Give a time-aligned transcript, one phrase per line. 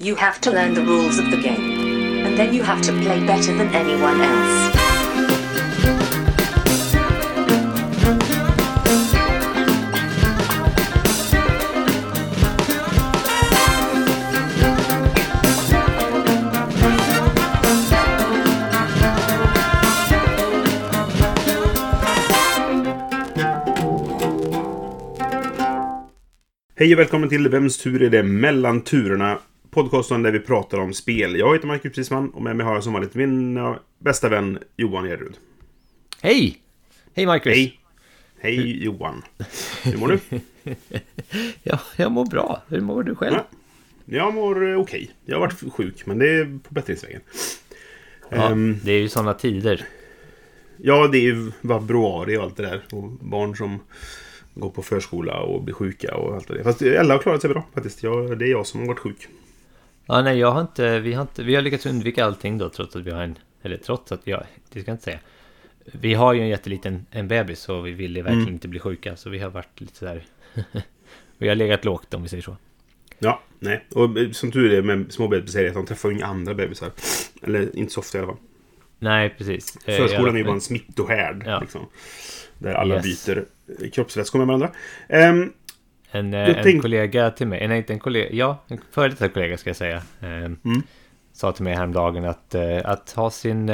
[0.00, 2.26] You have to learn the rules of the game.
[2.26, 4.80] And then you have to play better than anyone else.
[26.76, 29.38] Hej och välkommen till Vems tur är det mellan turerna?
[29.74, 31.36] Podcasten där vi pratar om spel.
[31.38, 34.58] Jag heter Marcus Prisman och med mig har jag som vanligt min eh, bästa vän
[34.76, 35.34] Johan Erud.
[36.22, 36.58] Hej!
[37.14, 37.52] Hej Marcus!
[37.54, 37.80] Hej!
[38.40, 39.22] Hej Johan!
[39.84, 40.18] Hur mår du?
[41.62, 42.62] Ja, jag mår bra.
[42.68, 43.34] Hur mår du själv?
[43.34, 43.44] Ja,
[44.16, 45.10] jag mår eh, okej.
[45.24, 47.20] Jag har varit sjuk, men det är på bättringsvägen.
[48.28, 49.84] Ja, Ehm, det är ju sådana tider.
[50.76, 52.82] ja, det är ju februari och allt det där.
[52.92, 53.78] Och barn som
[54.54, 56.64] går på förskola och blir sjuka och allt det.
[56.64, 58.02] Fast alla har klarat sig bra faktiskt.
[58.02, 59.28] Jag, det är jag som har varit sjuk.
[60.06, 62.96] Ja, nej, jag har inte, vi har inte, vi har lyckats undvika allting då trots
[62.96, 65.18] att vi har en, eller trots att jag, det ska jag inte säga.
[65.84, 68.54] Vi har ju en jätteliten, en bebis och vi ville verkligen Mm.
[68.54, 70.24] inte bli sjuka så vi har varit lite sådär,
[71.38, 72.56] vi har legat lågt om vi säger så.
[73.18, 73.84] Ja, nej.
[73.94, 76.90] Och eh, som tur är med små bebisar är att de träffar inga andra bebisar.
[77.42, 78.40] Eller inte så ofta i alla fall.
[78.98, 79.76] Nej, precis.
[79.86, 81.42] Eh, Förskolan är ju bara en smittohärd.
[81.46, 81.60] Ja.
[81.60, 81.86] Liksom,
[82.58, 83.26] där alla Yes.
[83.26, 83.44] byter
[83.92, 84.70] kroppsvätskor med varandra.
[85.08, 85.52] Ehm,
[86.14, 89.28] En, eh, en tänk- kollega till mig, nej inte en kollega, ja, en före detta
[89.28, 89.96] kollega ska jag säga.
[90.20, 90.50] Eh,
[91.32, 93.72] Sa till mig häromdagen att, eh, att ha sin,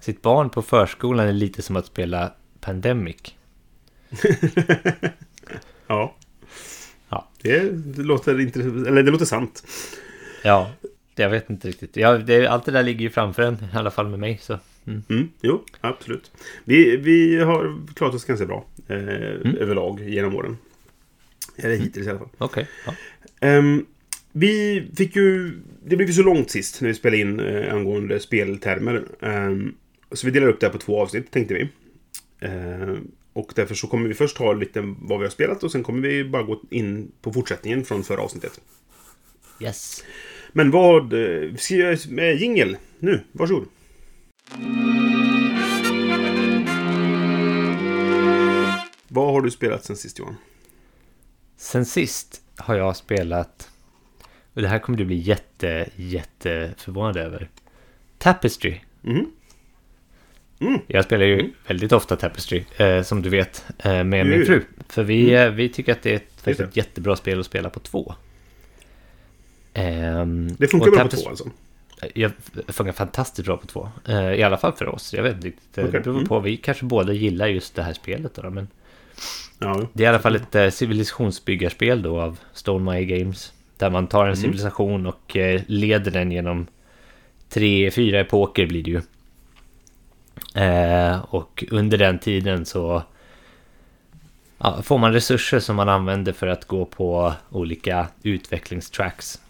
[0.00, 3.16] sitt barn på förskolan är lite som att spela Pandemic.
[5.86, 6.14] ja.
[7.08, 7.28] Ja.
[7.42, 8.86] Det, det låter intressant.
[8.86, 9.62] Eller det låter sant.
[10.44, 10.70] Ja,
[11.16, 11.96] jag vet inte riktigt.
[11.96, 14.38] Ja, det, allt det där ligger ju framför en, i alla fall med mig.
[14.42, 14.58] Så.
[14.86, 15.02] Mm.
[15.08, 16.30] Mm, jo, absolut.
[16.64, 18.64] Vi, vi har klarat oss ganska bra.
[18.88, 19.56] Eh, Mm.
[19.60, 20.58] Överlag genom åren.
[21.56, 22.28] Eller hittills i alla fall.
[22.38, 22.68] Okej.
[22.86, 22.94] ja.
[23.40, 23.86] Ehm,
[24.32, 25.52] vi fick ju...
[25.84, 29.04] Det blev ju så långt sist när vi spelade in eh, angående speltermer.
[29.22, 29.74] Ehm,
[30.12, 31.68] så vi delar upp det här på två avsnitt tänkte vi.
[32.40, 35.82] Ehm, och därför så kommer vi först ha lite vad vi har spelat och sen
[35.82, 38.60] kommer vi bara gå in på fortsättningen från förra avsnittet.
[39.60, 40.04] Yes.
[40.52, 41.12] Men vad...
[41.12, 42.76] eh, Ska jag med jingel?
[42.98, 43.66] Nu, varsågod.
[49.08, 50.36] Vad har du spelat sen sist Johan?
[51.56, 53.70] Sen sist har jag spelat,
[54.54, 57.48] och det här kommer du bli jätte, jätte förvånad över.
[58.18, 58.80] Tapestry.
[59.02, 59.30] Mhm.
[60.60, 60.80] Mm.
[60.86, 64.62] Jag spelar ju väldigt ofta Tapestry, eh, som du vet, eh, med Jo, min fru.
[64.88, 67.70] För vi, eh, vi tycker att det är ett, faktiskt ett jättebra spel att spela
[67.70, 68.14] på två.
[69.74, 71.50] Ehm, Det funkar bra på två alltså?
[72.14, 72.32] Jag
[72.68, 73.88] funkar fantastiskt bra på två.
[74.08, 75.14] Eh, I alla fall för oss.
[75.14, 75.78] Jag vet inte riktigt.
[75.78, 75.92] eh, Okej.
[75.92, 76.28] Det beror Mm.
[76.28, 76.40] på.
[76.40, 78.50] Vi kanske båda gillar just det här spelet då.
[78.50, 78.68] Men
[79.58, 83.52] Ja, det är i alla fall ett eh, civilisationsbyggarspel då av Stonemaier Games.
[83.76, 84.36] Där man tar en Mm.
[84.36, 86.66] civilisation och eh, leder den genom
[87.48, 89.02] tre, fyra epoker blir det ju.
[90.62, 93.02] Eh, och under den tiden så
[94.58, 99.40] ja, får man resurser som man använder för att gå på olika utvecklingstracks.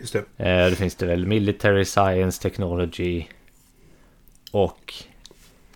[0.00, 0.18] just det.
[0.44, 3.24] Eh, det finns det väl Military Science Technology
[4.50, 4.94] och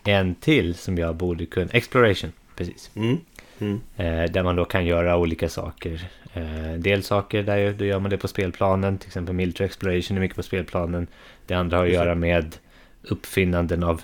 [0.04, 1.70] en till som jag borde kunna...
[1.72, 2.90] Exploration, precis.
[2.94, 3.18] Mm.
[3.58, 3.80] Mm.
[3.96, 6.08] Eh, där man då kan göra olika saker.
[6.32, 8.98] Eh, en del saker där då gör man det på spelplanen.
[8.98, 11.06] Till exempel Military Exploration är mycket på spelplanen.
[11.46, 12.56] Det andra har att göra med
[13.02, 14.02] uppfinnanden av,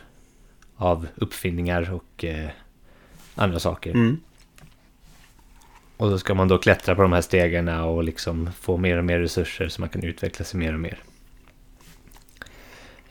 [0.77, 2.49] av uppfinningar och eh,
[3.35, 3.91] andra saker.
[3.91, 4.21] Mm.
[5.97, 9.05] Och så ska man då klättra på de här stegarna och liksom få mer och
[9.05, 10.99] mer resurser så man kan utveckla sig mer och mer.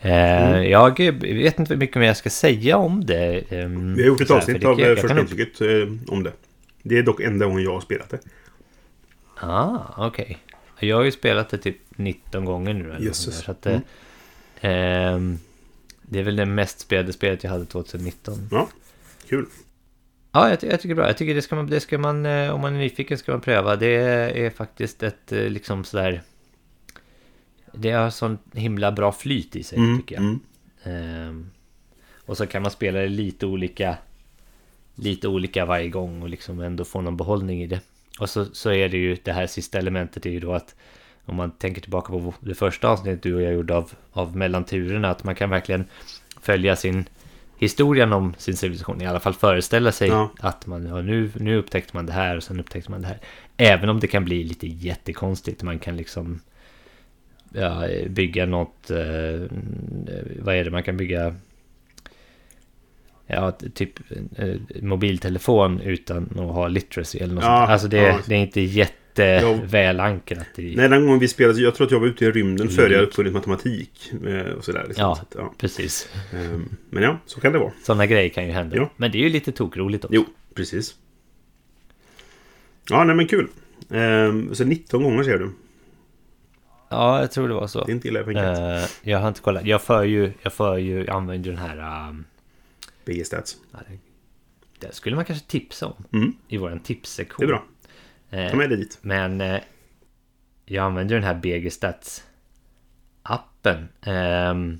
[0.04, 0.70] Eh, Mm.
[0.70, 3.52] Jag vet inte hur mycket mer jag ska säga om det.
[3.52, 5.68] ehm, Vi har gjort ett avsnitt av eh, första intrycket eh,
[6.14, 6.32] om det.
[6.82, 8.18] Det är dock enda gången jag har spelat det.
[9.40, 10.38] Ah, okej.
[10.80, 12.88] Jag har ju spelat det typ 19 gånger nu.
[12.98, 13.82] Där, så att det,
[14.60, 15.38] ehm,
[16.02, 18.48] det är väl det mest spelade spelet jag hade 2019.
[18.50, 18.68] Ja,
[19.28, 19.46] kul.
[20.32, 21.06] Ja, jag, jag tycker bra.
[21.06, 23.40] Jag tycker det ska man, det ska man, eh, om man är nyfiken ska man
[23.40, 23.76] pröva.
[23.76, 23.88] Det
[24.46, 26.22] är faktiskt ett eh, liksom sådär...
[27.76, 29.98] Det har sån himla bra flyt i sig Mm.
[29.98, 30.24] tycker jag.
[30.24, 30.40] Mm.
[30.84, 31.50] Ehm,
[32.26, 33.96] och så kan man spela det lite olika
[34.96, 37.80] Lite olika varje gång och liksom ändå få någon behållning i det.
[38.18, 40.74] Och så, så är det ju det här sista elementet är ju då att
[41.24, 45.10] om man tänker tillbaka på det första avsnittet du och jag gjorde av, av mellanturerna
[45.10, 45.84] att man kan verkligen
[46.40, 47.04] följa sin
[47.58, 49.02] historien om sin civilisation.
[49.02, 50.30] I alla fall föreställa sig Ja.
[50.40, 53.18] att man ja, nu, nu upptäckte man det här och sen upptäckte man det här.
[53.56, 55.62] Även om det kan bli lite jättekonstigt.
[55.62, 56.40] Man kan liksom
[57.54, 58.96] ja, bygga något, eh,
[60.40, 61.34] vad är det, man kan bygga
[63.26, 63.92] Ja, typ
[64.36, 67.70] eh, mobiltelefon utan att ha literacy eller något Ja, sånt.
[67.70, 68.18] Alltså det, ja.
[68.28, 69.58] det är inte jätte inte Ja.
[69.64, 70.76] väl ankrat i...
[70.76, 73.02] Nej, den gången vi spelade, jag tror att jag var ute i rymden före jag
[73.02, 74.12] uppfunnit matematik.
[74.26, 74.84] eh, Och sådär.
[74.86, 75.02] Liksom.
[75.02, 75.54] Ja, Så att, ja.
[75.58, 76.08] precis.
[76.32, 77.72] Ehm, Men ja, så kan det vara.
[77.82, 78.76] Sådana grejer kan ju hända.
[78.76, 78.90] Ja.
[78.96, 80.14] Men det är ju lite tokroligt också.
[80.14, 80.24] Jo,
[80.54, 80.94] precis.
[82.90, 83.48] Ja, nej men kul.
[83.90, 85.50] Ehm, Så 19 gånger ser du.
[86.88, 87.84] Ja, jag tror det var så.
[87.84, 88.38] Det är inte illa tänkt.
[88.38, 89.66] Eh, jag har inte kollat.
[89.66, 92.08] Jag för ju, jag för ju, jag använder den här...
[92.08, 92.24] Um,
[93.04, 93.56] BG Stats.
[93.72, 93.98] ja, det,
[94.86, 97.44] det skulle man kanske tipsa om Mm, i vår det tipssektion.
[97.44, 97.64] är bra.
[98.30, 98.98] Eh, Ta med det dit.
[99.02, 99.60] Men eh,
[100.64, 102.24] jag använder den här BG Stats
[103.22, 103.88] appen.
[104.02, 104.78] Ehm,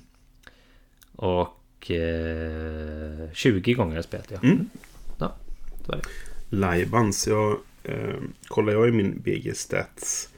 [1.15, 4.37] och eh, 20 gånger har jag spelat ja.
[4.43, 4.69] Mm.
[5.17, 5.35] Ja,
[5.81, 6.07] det var det.
[6.55, 7.27] Livebands.
[7.27, 8.13] Jag, eh,
[8.47, 10.29] kollar jag i min BG Stats.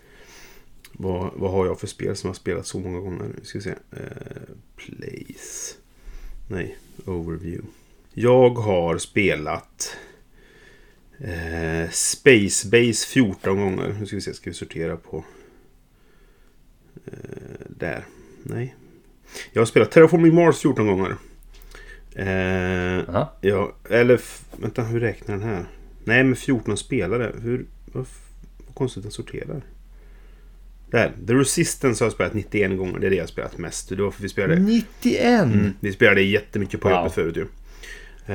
[0.98, 3.30] Vad, vad har jag för spel som jag har spelat så många gånger?
[3.40, 3.70] Vi ska se.
[3.70, 5.76] Eh, place.
[6.48, 7.68] Nej, overview.
[8.14, 9.98] Jag har spelat
[11.18, 13.96] eh, Space Base 14 gånger.
[14.00, 15.26] Nu ska vi se, ska vi sortera på...
[17.06, 17.14] Eh,
[17.68, 18.06] där.
[18.44, 18.76] Nej.
[19.54, 21.16] Jag har spelat Terraforming Mars 14 gånger.
[22.16, 23.04] Eh.
[23.42, 24.22] Ja, eller
[24.58, 25.66] vänta, hur räknar den här?
[26.04, 27.36] Nej, men 14 spelare.
[27.42, 27.66] Hur...
[27.86, 28.06] Vad,
[28.66, 29.62] vad konstigt den sorterar.
[30.92, 31.14] Där.
[31.28, 33.00] The Resistance har jag spelat 91 gånger.
[33.00, 33.90] Det är det jag har spelat mest.
[33.90, 34.62] Det var för vi spelade...
[34.62, 35.24] 91!
[35.46, 36.98] Mm, vi spelade jättemycket på Wow.
[36.98, 37.46] jobbet förut ju.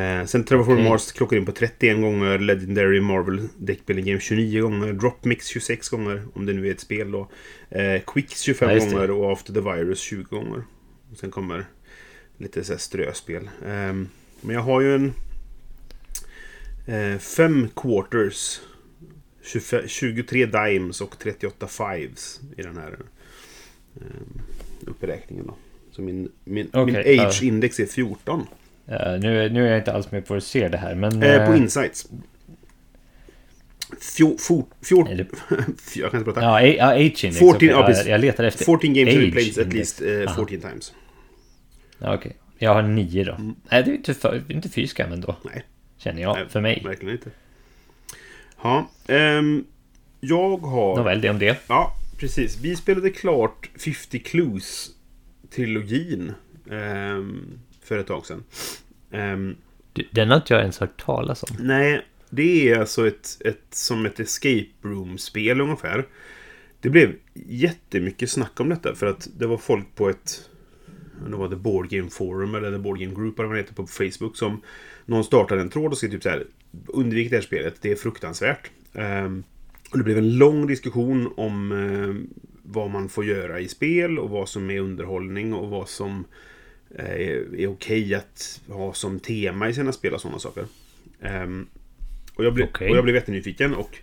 [0.01, 0.89] Eh, sen Terraform Okej.
[0.89, 2.39] Mars klockar in på 31 gånger.
[2.39, 4.93] Legendary Marvel Deckbuilding Game 29 gånger.
[4.93, 6.23] Drop Mix 26 gånger.
[6.35, 7.29] Om det nu är ett spel då.
[7.71, 8.81] Eh, Quicks 25 Ja, det.
[8.91, 10.63] gånger och After the Virus 20 gånger.
[11.13, 11.65] Och sen kommer
[12.39, 13.51] lite så här ströspel.
[13.69, 14.09] Ehm,
[14.41, 15.13] men jag har ju en...
[16.87, 18.61] Eh, fem quarters.
[19.43, 22.99] 25, 23 dimes och 38 fives i den här
[23.97, 24.03] eh,
[24.87, 25.47] uppräkningen.
[25.47, 25.57] Då.
[25.91, 27.27] Så min, min, min Okej, ja.
[27.27, 28.47] age-index är 14.
[28.87, 31.23] Eh, nu, nu är jag inte alls med på att se det här, men...
[31.23, 32.09] Eh, på eh, insights.
[34.01, 35.27] Fjor, for, fjor, det-
[36.01, 36.41] jag kan inte prata.
[36.41, 37.39] Ja, ja, age index.
[37.39, 37.69] 14, okej.
[37.69, 40.35] ja, jag letar efter 14 games age replayed at least Aha.
[40.49, 40.93] 14 times.
[41.99, 42.37] Ja, okej.
[42.59, 43.37] Jag har nio då.
[43.71, 45.37] Nej, det är inte, för, inte fy skam ändå.
[45.43, 45.65] Nej.
[45.99, 46.83] Känner jag, Nej, för mig.
[46.85, 47.31] Verkligen inte.
[48.63, 49.65] Ja, ehm,
[50.21, 50.97] jag har...
[50.97, 51.59] Nåväl, det om det.
[51.69, 52.59] Ja, precis.
[52.61, 56.33] Vi spelade klart 50 Clues-trilogin
[56.71, 58.45] ehm, för ett tag sedan.
[59.11, 59.57] Ehm,
[60.11, 61.49] Den har inte jag ens hört talas om.
[61.61, 66.07] nej, det är alltså ett, ett, som ett escape room-spel ungefär.
[66.81, 70.49] Det blev jättemycket snack om detta för att det var folk på ett
[71.31, 73.75] det var The Board Game Forum eller The Board Game Group eller vad det heter
[73.75, 74.61] på Facebook som
[75.07, 76.47] någon startade en tråd och skrev typ så här
[76.87, 78.71] Undvik det här spelet, det är fruktansvärt.
[78.95, 79.43] Ehm,
[79.91, 82.29] och det blev en lång diskussion om ehm,
[82.63, 86.25] vad man får göra i spel och vad som är underhållning och vad som
[86.99, 90.65] eh, är, är okej att ha som tema i sina spel och sådana saker.
[91.21, 91.67] Ehm,
[92.35, 92.91] och, jag blev, Okej.
[92.91, 93.99] och jag blev jättenyfiken och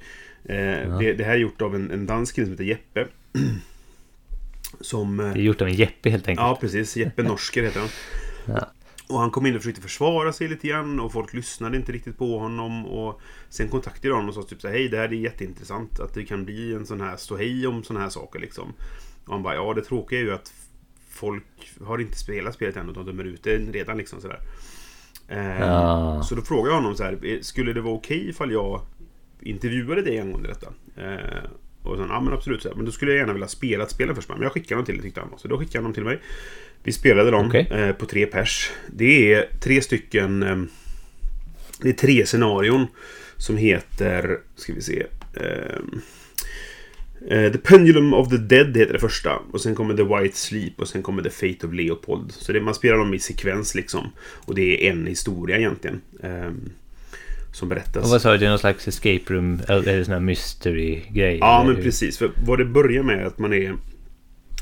[0.52, 3.08] eh, det, det här är gjort av en, en dansk kille som heter Jeppe.
[4.82, 5.18] som...
[5.18, 6.48] Det är gjort av en Jeppe helt enkelt.
[6.48, 6.98] Ja, precis.
[6.98, 7.90] Jeppe Norsker heter han.
[8.46, 8.72] Ja.
[9.10, 12.18] Och han kom in och försökte försvara sig lite grann och folk lyssnade inte riktigt
[12.18, 12.86] på honom.
[12.86, 16.00] Och sen kontaktade jag honom och sa typ så här, hej det här är jätteintressant
[16.00, 18.74] att det kan bli en sån här ståhej om såna här saker liksom.
[19.26, 20.54] Och han bara, ja det tråkiga är ju att
[21.10, 21.44] folk
[21.86, 24.40] har inte spelat spelet än utan dömer ut det redan liksom sådär.
[25.28, 26.24] Eh, Ja.
[26.24, 28.82] Så då frågade jag honom så här, "Eh, skulle det vara okej ifall jag
[29.42, 30.68] intervjuade dig angående detta?
[30.96, 31.44] Eh,
[31.84, 33.92] och sen, ja men absolut, så här, men då skulle jag gärna vilja spela ett
[33.92, 34.30] spel först.
[34.30, 35.30] Men jag skickade dem till dig tyckte han.
[35.38, 36.20] Så då skickade han dem till mig.
[36.84, 37.68] Vi spelade dem Okej.
[37.72, 38.72] eh, på tre pers.
[38.88, 40.44] Det är tre stycken...
[40.44, 40.58] Eh,
[41.82, 42.88] det är tre scenarion
[43.38, 44.38] som heter...
[44.56, 45.06] Ska vi se.
[45.36, 46.02] ehm,
[47.30, 49.36] eh, the Pendulum of the Dead heter det första.
[49.52, 52.32] Och sen kommer The White Sleep och sen kommer The Fate of Leopold.
[52.32, 54.12] Så det, man spelar dem i sekvens liksom.
[54.20, 56.02] Och det är en historia egentligen.
[56.24, 56.70] ehm,
[57.54, 58.04] som berättas.
[58.04, 61.38] Och vad sa du, det är någon slags escape room, eller sån här mystery-grej?
[61.42, 62.18] Ja, men precis.
[62.18, 63.76] För vad det börjar med är att man är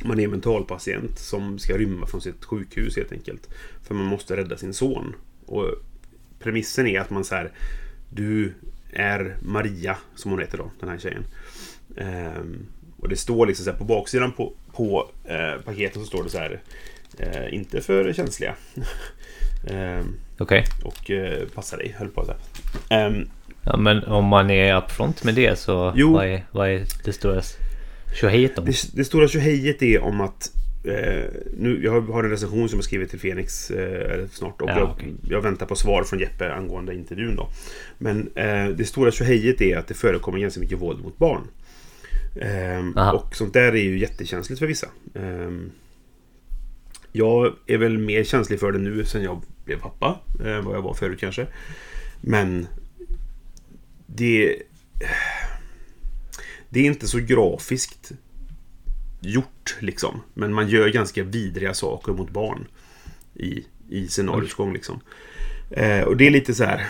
[0.05, 3.49] man är mentalpatient som ska rymma från sitt sjukhus helt enkelt.
[3.83, 5.15] För man måste rädda sin son.
[5.45, 5.65] Och
[6.39, 7.51] premissen är att man så här
[8.09, 8.53] Du
[8.93, 11.23] är Maria, som hon heter då, den här tjejen.
[11.97, 12.65] Ehm,
[12.99, 16.29] och det står liksom så här på baksidan på, på eh, paketet så står det
[16.29, 16.61] så här
[17.19, 18.55] eh, Inte för känsliga.
[19.69, 20.63] Ehm, Okej.
[20.83, 23.07] och eh, passa dig, höll på så här.
[23.07, 23.29] Ehm,
[23.63, 26.13] Ja, men om man är upfront med det så Jo.
[26.13, 27.41] vad är, vad är det stora
[28.21, 28.65] tjohejt om?
[28.65, 30.51] Det, det stora tjohejet är om att
[30.83, 31.23] eh,
[31.57, 34.89] nu, jag har en recension som jag skrivit till Fenix eh, snart och Ja, jag,
[34.89, 35.13] okej.
[35.29, 37.49] jag väntar på svar från Jeppe angående intervjun då.
[37.97, 41.41] Men eh, det stora tjohejet är att det förekommer ganska mycket våld mot barn.
[42.95, 43.11] Aha.
[43.11, 44.87] och sånt där är ju jättekänsligt för vissa.
[45.15, 45.71] Ehm,
[47.11, 50.19] jag är väl mer känslig för det nu sen jag blev pappa.
[50.45, 51.47] Eh, vad jag var förut kanske.
[52.21, 52.67] Men
[54.05, 54.55] det...
[56.69, 58.11] det är inte så grafiskt
[59.21, 60.21] gjort liksom.
[60.33, 62.67] Men man gör ganska vidriga saker mot barn.
[63.33, 64.99] I, i scenarios gång liksom.
[65.71, 66.87] Eh, och det är lite så här.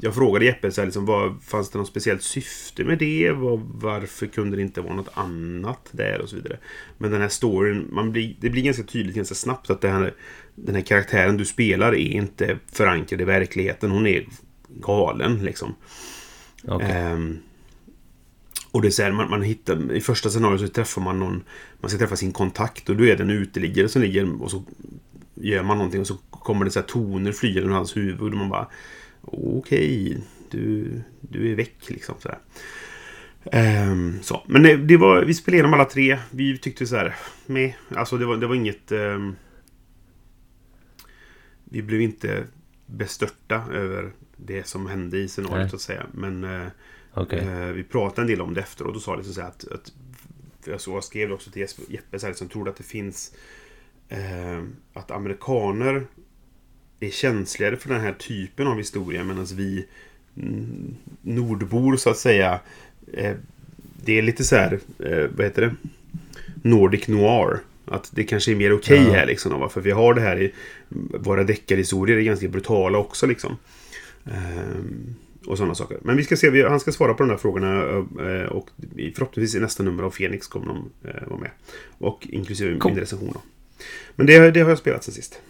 [0.00, 3.32] Jag frågade Jeppe så här, liksom, vad, fanns det något speciellt syfte med det?
[3.32, 6.58] Var, varför kunde det inte vara något annat där och så vidare.
[6.98, 10.14] Men den här storyn, man blir, det blir ganska tydligt ganska snabbt att här,
[10.54, 13.90] den här karaktären du spelar är inte förankrad i verkligheten.
[13.90, 14.26] Hon är
[14.68, 15.74] galen liksom.
[16.64, 16.90] Okej.
[16.90, 17.38] Ehm,
[18.72, 21.42] och det är så här, man, man hittar, i första scenariot så träffar man någon,
[21.80, 24.62] man ska träffa sin kontakt och då är det en uteliggare som ligger och så
[25.34, 28.38] gör man någonting och så kommer det så här toner flygande ur hans huvud och
[28.38, 28.68] man bara
[29.22, 30.18] okej,
[30.50, 32.38] du, du är väck liksom så här.
[33.44, 34.42] Ehm, så.
[34.46, 36.18] Men det, det var, vi spelade igenom alla tre.
[36.30, 37.14] Vi tyckte så här,
[37.46, 38.92] med, alltså det var, det var inget...
[38.92, 39.36] ehm,
[41.64, 42.44] vi blev inte
[42.86, 45.70] bestörta över det som hände i scenariot Nej.
[45.70, 46.06] så att säga.
[46.12, 46.66] Men eh,
[47.14, 47.38] Okej.
[47.38, 49.92] Eh, vi pratade en del om det efteråt och sa liksom så här att, att
[50.64, 53.32] jag, så jag skrev också till Jesper- Jeppe så här, som trodde att det finns
[54.08, 56.06] eh, att amerikaner
[57.00, 59.86] är känsligare för den här typen av historia medan vi
[61.22, 62.60] nordbor så att säga
[63.12, 63.34] eh,
[64.04, 65.74] det är lite så här eh, vad heter det
[66.68, 69.12] Nordic Noir att det kanske är mer okej Ja.
[69.12, 69.68] här liksom va?
[69.68, 70.52] för vi har det här i
[71.18, 73.56] våra deckarhistorier är ganska brutala också liksom
[74.24, 75.14] Ehm,
[75.46, 75.98] och sådana saker.
[76.02, 77.82] Men vi ska se, han ska svara på de där frågorna
[78.28, 78.70] eh, och
[79.14, 81.50] förhoppningsvis i nästa nummer av Fenix kommer de eh, vara med.
[81.98, 82.92] Och inklusive Cool.
[82.92, 83.42] min recension då.
[84.14, 85.40] Men det, det har jag spelat sen sist.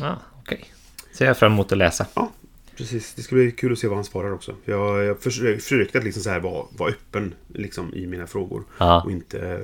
[0.00, 0.64] Ah, Okej.
[1.12, 2.06] Ser jag fram emot att läsa.
[2.14, 2.32] Ja,
[2.76, 3.14] precis.
[3.14, 4.56] Det ska bli kul att se vad han svarar också.
[4.64, 8.64] Jag, jag försökte, att liksom så här vara, vara öppen liksom, i mina frågor.
[8.78, 9.02] Ja.
[9.02, 9.60] Och inte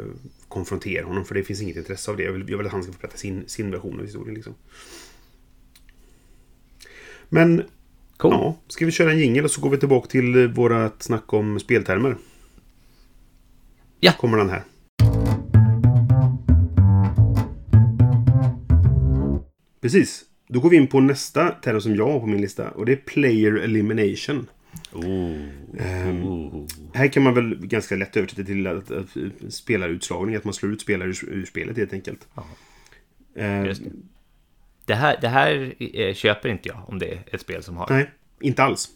[0.48, 2.22] konfrontera honom, för det finns inget intresse av det.
[2.22, 4.34] Jag vill, jag vill att han ska få berätta sin, sin version av historien.
[4.34, 4.54] Liksom.
[7.28, 7.62] Men
[8.18, 8.32] Cool.
[8.32, 11.32] Ja, ska vi köra en jingel och så går vi tillbaka till eh, vårat snack
[11.32, 12.16] om speltermer.
[14.00, 14.12] Ja.
[14.12, 14.62] Kommer den här.
[19.80, 20.24] Precis.
[20.48, 22.70] Då går vi in på nästa term som jag har på min lista.
[22.70, 24.46] Och det är Player Elimination.
[24.92, 25.48] Ooh.
[25.78, 26.66] Ehm, Ooh.
[26.94, 29.16] här kan man väl ganska lätt översätta till att, att,
[29.48, 30.36] spelarutslagning.
[30.36, 32.28] Att man slår ut spelare ur, ur spelet helt enkelt.
[32.34, 32.44] Ja.
[34.88, 34.94] Det.
[34.94, 38.10] Här, det här eh, köper inte jag om det är ett spel som har nej,
[38.40, 38.88] inte alls.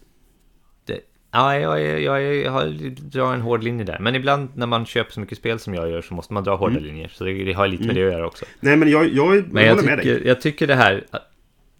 [0.87, 1.01] det.
[1.33, 3.99] Ja, jag, jag, jag, jag drar en hård linje där.
[3.99, 6.57] Men ibland när man köper så mycket spel som jag gör så måste man dra
[6.57, 7.09] hårda linjer.
[7.09, 8.45] Så det, det har lite med det att göra också.
[8.61, 10.05] Nej, men jag, jag, jag Men jag håller med dig.
[10.17, 11.05] tycker, jag tycker det här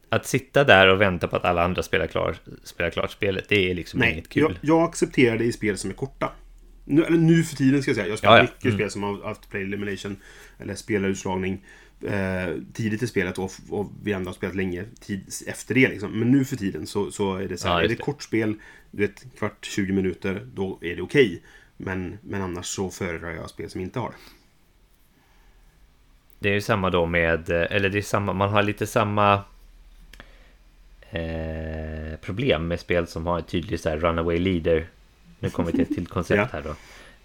[0.09, 3.71] att, sitta där och vänta på att alla andra spelar, klar, spelar klart spelet, det
[3.71, 4.43] är liksom Nej, inget kul.
[4.43, 6.33] jag, jag accepterar det i spel som är korta.
[6.85, 8.09] Nu, nu för tiden ska jag säga.
[8.09, 8.43] Jag spelar Ja, ja.
[8.43, 8.77] mycket Mm.
[8.77, 10.17] spel som har haft play elimination.
[10.59, 11.65] Eller spelarutslagning.
[12.07, 15.89] Eh, tidigt i spelet och, och vi andra har spelat länge tid, efter det.
[15.89, 16.19] Liksom.
[16.19, 17.75] Men nu för tiden så, så är det så här.
[17.75, 18.55] Ja, är det kort spel,
[18.91, 21.43] du vet, kvart, 20 minuter, då är det okej.
[21.77, 24.17] Men, men annars så föredrar jag spel som inte har det.
[26.39, 29.35] Det är ju samma då med, eh, eller det är samma, man har lite samma
[31.11, 34.87] eh, problem med spel som har ett tydligt så här runaway leader.
[35.39, 36.75] Nu kommer vi till ett till koncept här då.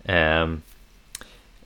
[0.03, 0.61] Ehm,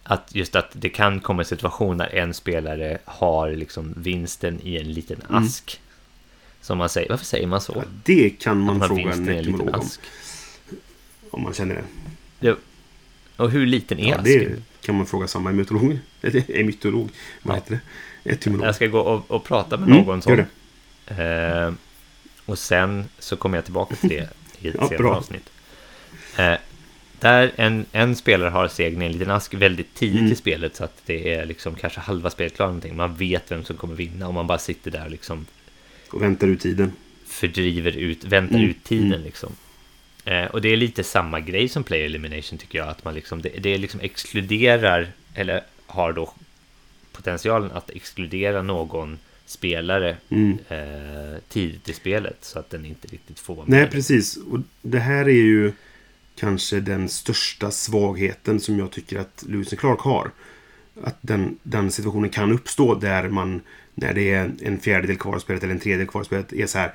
[0.03, 4.77] att just att det kan komma en situation där en spelare har liksom vinsten i
[4.77, 5.43] en liten Mm.
[5.43, 5.81] ask.
[6.62, 7.74] Som man säger, varför säger man så?
[7.75, 9.81] Ja, det kan man man fråga en etymolog om.
[9.81, 10.00] ask.
[11.31, 11.84] Om man känner det.
[12.39, 12.55] Det,
[13.38, 14.25] och hur liten är Ja, asken?
[14.39, 16.00] det kan man fråga samma mytolog.
[16.22, 17.10] Eller mytolog.
[17.43, 17.60] Vad Ja.
[17.62, 17.79] heter
[18.24, 18.29] det?
[18.31, 18.67] Etymolog.
[18.67, 20.46] Jag ska gå och, och prata med Mm, någon gör
[21.08, 21.17] som.
[21.17, 21.74] Eh,
[22.46, 24.29] och sen så kommer jag tillbaka till det
[24.60, 25.50] i ett Ja, senare avsnitt.
[26.38, 26.53] Eh,
[27.22, 30.32] där en, en spelare har segern i en liten ask väldigt tidigt Mm.
[30.32, 32.96] i spelet så att det är liksom kanske halva spelet klart någonting.
[32.96, 35.46] Man vet vem som kommer vinna och man bara sitter där och liksom
[36.10, 36.92] Och väntar ut tiden.
[37.28, 39.24] fördriver ut, väntar Mm, ut tiden mm.
[39.24, 39.51] liksom.
[40.25, 42.88] Eh, och det är lite samma grej som player elimination tycker jag.
[42.88, 46.34] Att man liksom, det, det liksom exkluderar, eller har då
[47.12, 50.58] potentialen att exkludera någon spelare Mm.
[50.70, 53.92] eh, tidigt i spelet så att den inte riktigt får vara Nej, med.
[53.92, 54.38] precis.
[54.38, 55.72] Och det här är ju
[56.41, 60.31] kanske den största svagheten som jag tycker att Lewis and Clark har.
[61.03, 63.62] Att den, den situationen kan uppstå där man,
[63.95, 66.67] när det är en fjärdedel kvar av spelet eller en tredjedel kvar av spelet, är
[66.67, 66.93] så här.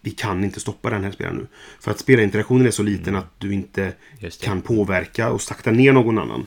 [0.00, 1.46] Vi kan inte stoppa den här spelaren nu.
[1.80, 3.92] För att spelarinteraktionen är så liten att du inte
[4.42, 6.46] kan påverka och sakta ner någon annan.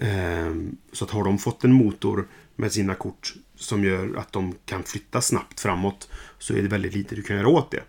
[0.00, 4.54] Ehm, Så att har de fått en motor med sina kort som gör att de
[4.66, 7.82] kan flytta snabbt framåt så är det väldigt lite du kan göra åt det.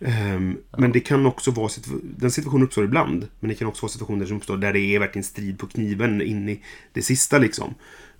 [0.00, 1.70] Ehm, Men det kan också vara...
[2.02, 3.28] Den situationen uppstår ibland.
[3.40, 6.22] Men det kan också vara situationer som uppstår där det är verkligen strid på kniven
[6.22, 7.74] in i det sista liksom.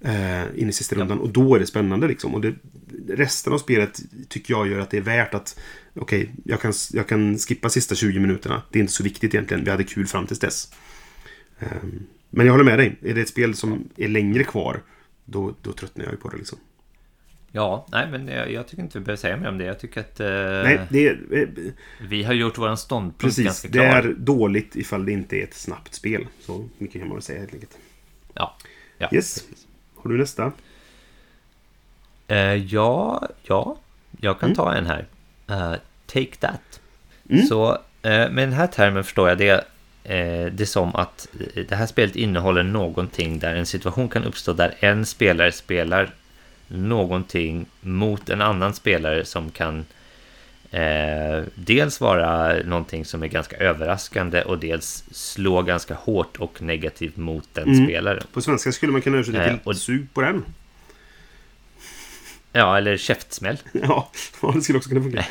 [0.04, 1.18] Uh, in i sista rundan.
[1.18, 2.34] Och då är det spännande liksom.
[2.34, 2.54] Och det,
[3.08, 5.58] resten av spelet tycker jag gör att det är värt att...
[5.94, 8.62] Okej, jag, kan, jag kan skippa sista 20 minuterna.
[8.70, 9.64] Det är inte så viktigt egentligen.
[9.64, 10.72] Vi hade kul fram tills dess.
[11.58, 12.98] Ehm, Men jag håller med dig.
[13.02, 14.82] Är det ett spel som är längre kvar,
[15.24, 16.58] då, då tröttnar jag ju på det liksom.
[17.56, 19.64] Ja, nej men jag, jag tycker inte vi behöver säga mer om det.
[19.64, 21.48] Jag tycker att eh, Nej, det eh,
[22.00, 23.86] vi har gjort vår ståndpunkt Precis, ganska det klar.
[23.86, 26.26] är dåligt ifall det inte är ett snabbt spel.
[26.40, 27.78] Så mycket kan man väl säga helt enkelt.
[28.34, 28.56] Ja.
[28.98, 29.08] ja.
[29.12, 29.44] Yes.
[29.96, 30.52] Har du nästa?
[32.28, 33.76] Eh, ja, ja,
[34.20, 34.56] jag kan Mm.
[34.56, 35.06] ta en här.
[35.48, 35.74] Eh,
[36.06, 36.80] take that.
[37.30, 37.46] Mm.
[37.46, 39.64] Så eh, med den här termen förstår jag det,
[40.04, 41.28] eh, det som att
[41.68, 46.10] det här spelet innehåller någonting där en situation kan uppstå där en spelare spelar
[46.74, 49.84] någonting mot en annan spelare som kan
[50.70, 57.16] eh, dels vara någonting som är ganska överraskande och dels slå ganska hårt och negativt
[57.16, 57.84] mot den Mm.
[57.86, 58.22] spelaren.
[58.32, 60.44] På svenska skulle man kunna översätta Eh, till och- sug på den.
[62.52, 63.56] Ja, eller käftsmäll.
[63.72, 64.10] Ja,
[64.54, 65.24] det skulle också kunna funka.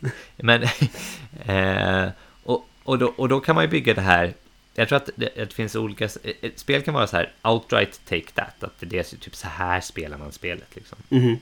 [0.36, 0.62] Men,
[1.46, 2.10] eh,
[2.42, 4.32] och, och, då, och då kan man ju bygga det här.
[4.78, 6.08] Jag tror att det, att det finns olika...
[6.56, 8.64] Spel kan vara så här, outright take that.
[8.64, 10.68] Att det är typ så här spelar man spelet.
[10.76, 10.98] Liksom.
[11.08, 11.38] Mhm.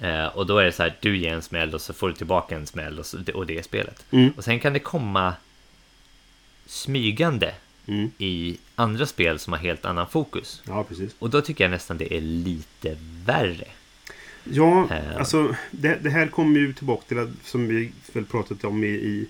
[0.00, 2.14] Eh, och då är det så här, du ger en smäll och så får du
[2.14, 4.04] tillbaka en smäll och, så, och det är spelet.
[4.10, 4.30] Mm.
[4.36, 5.34] Och sen kan det komma
[6.66, 7.54] smygande
[7.86, 8.10] Mm.
[8.18, 10.62] i andra spel som har helt annan fokus.
[10.66, 11.14] Ja, precis.
[11.18, 13.68] Och då tycker jag nästan det är lite värre.
[14.44, 15.16] Ja, Eh.
[15.18, 18.88] alltså det, det här kommer ju tillbaka till att, som vi väl pratat om i,
[18.88, 19.26] i,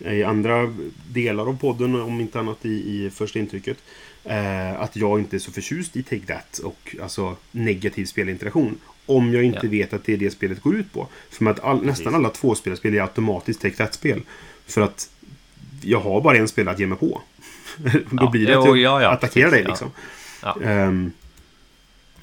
[0.00, 0.74] i andra
[1.12, 2.68] delar av podden, om inte annat i,
[3.04, 3.78] i första intrycket.
[4.24, 8.78] Eh, att jag inte är så förtjust i Take That och alltså negativ spelinteraktion.
[9.06, 9.70] Om jag inte Ja.
[9.70, 11.08] vet att det är det spelet går ut på.
[11.30, 14.22] För att all, nästan alla tvåspelarspel är automatiskt Take That-spel.
[14.66, 15.10] För att
[15.82, 17.22] jag har bara en spelare att ge mig på.
[17.76, 19.90] Då Ja, blir det att jag ja, attackerar dig liksom.
[20.64, 21.12] Ehm,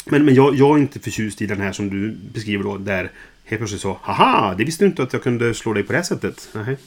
[0.06, 2.78] men men jag, jag är inte förtjust i den här som du beskriver då.
[2.78, 3.12] Där
[3.46, 5.98] helt plötsligt så, haha, det visste du inte att jag kunde slå dig på det
[5.98, 6.50] här sättet.
[6.54, 6.78] Nej.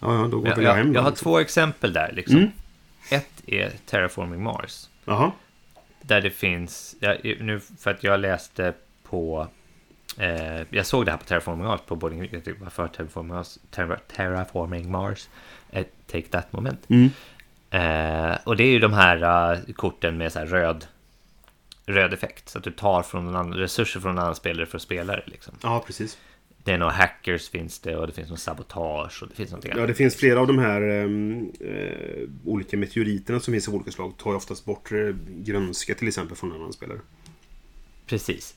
[0.00, 1.24] Ja, ja, då går Jag, jag hem jag, jag har liksom.
[1.24, 2.12] två exempel där.
[2.12, 2.36] Liksom.
[2.36, 2.50] Mm.
[3.10, 4.88] Ett är Terraforming Mars.
[5.04, 5.32] Jaha.
[6.02, 9.48] Där det finns, ja, nu för att jag läste på,
[10.18, 13.58] eh, jag såg det här på Terraforming Mars på Boarding jag tyckte varför Terraforming Mars,
[13.70, 15.28] terra, Terraforming Mars,
[15.70, 16.86] ett Take That moment.
[16.88, 17.10] Mm.
[17.70, 20.86] Eh, och det är ju de här eh, korten med så här röd,
[21.86, 22.48] röd effekt.
[22.48, 25.22] Så att du tar från någon annan, resurser från en annan spelare för spelare.
[25.26, 25.54] Liksom.
[25.62, 26.18] Ja, precis.
[26.68, 29.70] Det är några hackers finns det och det finns någon sabotage och det finns någonting
[29.70, 29.88] Ja, annat.
[29.88, 34.14] det finns flera av de här ehm, eh, olika meteoriterna som finns av olika slag.
[34.18, 36.98] Tar ju oftast bort eh, grönska till exempel från en annan spelare.
[38.06, 38.54] Precis.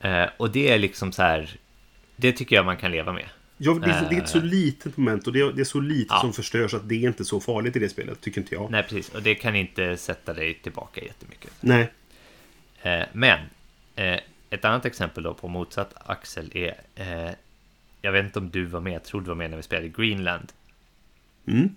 [0.00, 1.56] Eh, och det är liksom så här,
[2.16, 3.28] det tycker jag man kan leva med.
[3.56, 5.80] Ja, det, är- det är ett så litet moment och det är, det är så
[5.80, 6.20] lite Ja.
[6.20, 8.70] som förstörs att det är inte så farligt i det spelet, tycker inte jag.
[8.70, 9.08] Nej, precis.
[9.08, 11.50] Och det kan inte sätta dig tillbaka jättemycket.
[11.60, 11.92] Nej.
[12.82, 13.38] Eh, men
[13.96, 17.30] eh, ett annat exempel då på motsatt axel är eh,
[18.02, 19.88] jag vet inte om du var med, jag tror du var med när vi spelade
[19.88, 20.52] Greenland.
[21.46, 21.68] Mm.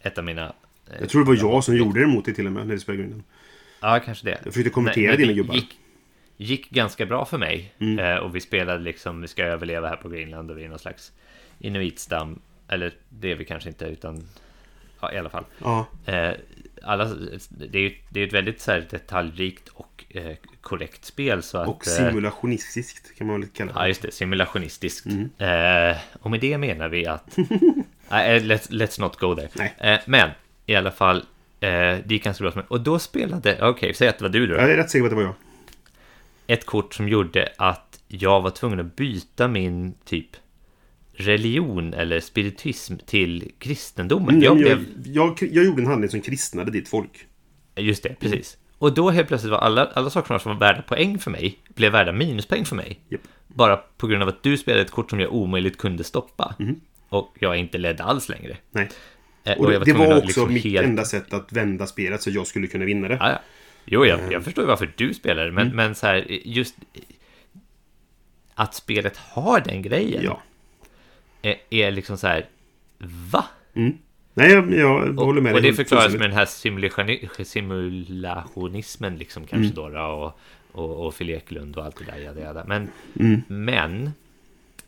[0.00, 0.46] Ett av mina...
[0.90, 2.74] eh, Jag tror det var jag som gjorde det mot dig till och med när
[2.74, 3.24] vi spelade Greenland.
[3.80, 4.30] Ja, kanske det.
[4.44, 5.54] Jag försökte kommentera Nej, dina gubbar.
[5.54, 5.78] Gick,
[6.36, 7.74] gick ganska bra för mig.
[7.78, 7.98] Mm.
[7.98, 10.78] Eh, och vi spelade liksom, vi ska överleva här på Greenland och vi är någon
[10.78, 11.12] slags
[11.58, 12.38] inuitstam.
[12.68, 14.28] Eller det är vi kanske inte, utan
[15.00, 15.44] ja, i alla fall.
[15.58, 16.32] Ja, Eh,
[16.82, 17.04] alla,
[17.48, 21.42] det är ju det är ett väldigt så här, detaljrikt och eh, korrekt spel.
[21.42, 23.78] Så att, och eh, simulationistiskt kan man väl kalla det.
[23.78, 24.10] Ja, just det.
[24.10, 25.06] Simulationistiskt.
[25.06, 25.30] Mm.
[25.90, 27.36] Eh, och med det menar vi att...
[28.08, 29.70] Nej, let's, let's not go there.
[29.78, 30.30] Eh, men
[30.66, 31.24] i alla fall,
[31.60, 32.62] eh, ganska bra.
[32.68, 33.68] Och då spelade...
[33.68, 34.54] Okej, säg att det var du då.
[34.54, 35.34] Jag är rätt säker på att det var jag.
[36.46, 40.36] Ett kort som gjorde att jag var tvungen att byta min typ
[41.16, 44.28] religion eller spiritism till kristendomen.
[44.28, 45.06] Mm, jag jag, blev...
[45.14, 47.26] jag, jag, gjorde en handling som kristnade ditt folk.
[47.76, 48.56] Just det, precis.
[48.78, 51.92] Och då helt plötsligt var alla, alla saker som var värda poäng för mig, blev
[51.92, 53.00] värda minuspoäng för mig.
[53.08, 53.20] Japp.
[53.48, 56.54] Bara på grund av att du spelade ett kort som jag omöjligt kunde stoppa.
[56.58, 56.80] Mhm.
[57.08, 58.56] Och jag inte ledde alls längre.
[58.70, 58.88] Nej.
[59.44, 62.22] Eh, Och det, jag det var också liksom mitt helt- enda sätt att vända spelet
[62.22, 63.16] så jag skulle kunna vinna det.
[63.20, 63.38] Ja, ja.
[63.84, 65.76] Jo, jag, jag förstår varför du spelar, men, Mm.
[65.76, 66.74] men så här, just
[68.54, 70.42] att spelet har den grejen Ja.
[71.50, 72.46] Är, är liksom så här,
[73.32, 73.44] va?
[73.74, 73.92] Mm.
[74.34, 79.16] Nej, jag, jag Och, håller med och dig det förklaras med den här simulationi- simulationismen
[79.16, 79.48] liksom Mm.
[79.48, 80.38] kanske då, då och,
[80.84, 82.18] och, och Phil Ekelund och allt det där.
[82.18, 82.64] Jada, jada.
[82.68, 82.88] Men,
[83.20, 83.42] Mm.
[83.48, 84.10] men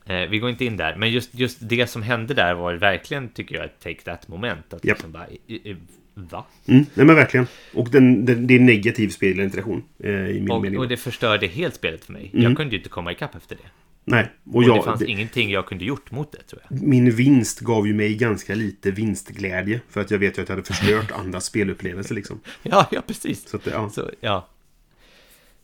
[0.07, 0.97] eh, vi går inte in där.
[0.97, 4.75] Men just, just det som hände där var verkligen, tycker jag, ett take that moment.
[4.75, 4.97] Att Japp.
[4.97, 5.77] liksom bara, i, i,
[6.14, 6.44] va?
[6.66, 6.85] Mm.
[6.94, 7.47] Nej, men verkligen.
[7.75, 10.79] Och den, den, det är negativ spelinteraktion eh, i min Och, mening.
[10.79, 12.31] och det förstörde helt spelet för mig.
[12.33, 12.44] Mm.
[12.44, 13.71] Jag kunde ju inte komma ikapp efter det.
[14.11, 14.31] Nej.
[14.47, 16.83] Och, Och jag, det fanns det- ingenting jag kunde gjort mot det tror jag.
[16.83, 19.81] min vinst gav ju mig ganska lite vinstglädje.
[19.88, 22.40] För att jag vet ju att jag hade förstört andras spelupplevelser liksom.
[22.62, 23.49] Ja, ja precis.
[23.49, 23.90] Så att, det- ja.
[23.90, 24.49] Så, ja.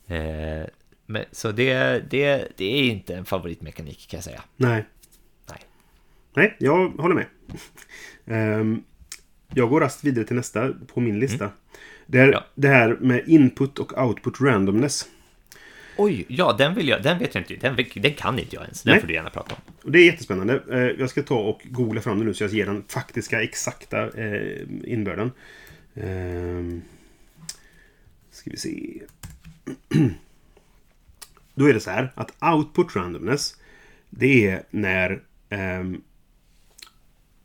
[0.06, 0.66] Eh,
[1.06, 1.74] men, så det,
[2.10, 4.42] det, det är inte en favoritmekanik kan jag säga.
[4.56, 4.84] Nej.
[5.50, 5.58] Nej.
[6.36, 7.26] Nej, jag håller med.
[8.26, 8.82] Ehm,
[9.54, 11.50] jag går rast vidare till nästa på min lista.
[12.06, 12.44] Det, är, Ja.
[12.54, 15.06] det här med input och output randomness.
[15.96, 18.82] Oj, ja den vill jag, den vet jag inte, den, den kan inte jag ens.
[18.82, 19.00] Den Nej.
[19.00, 19.92] får du gärna prata om.
[19.92, 20.62] Det är jättespännande.
[20.70, 24.10] Eh, jag ska ta och googla fram det nu så jag ger den faktiska, exakta
[24.10, 25.32] eh, innebörden.
[25.94, 26.82] Ehm,
[28.30, 29.02] ska vi se.
[31.54, 33.56] Då är det så här att output randomness
[34.10, 36.02] det är när ehm,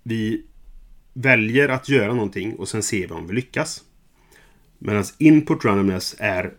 [0.03, 0.45] vi
[1.13, 3.83] väljer att göra någonting och sen ser vi om vi lyckas.
[4.77, 6.53] Medan input randomness är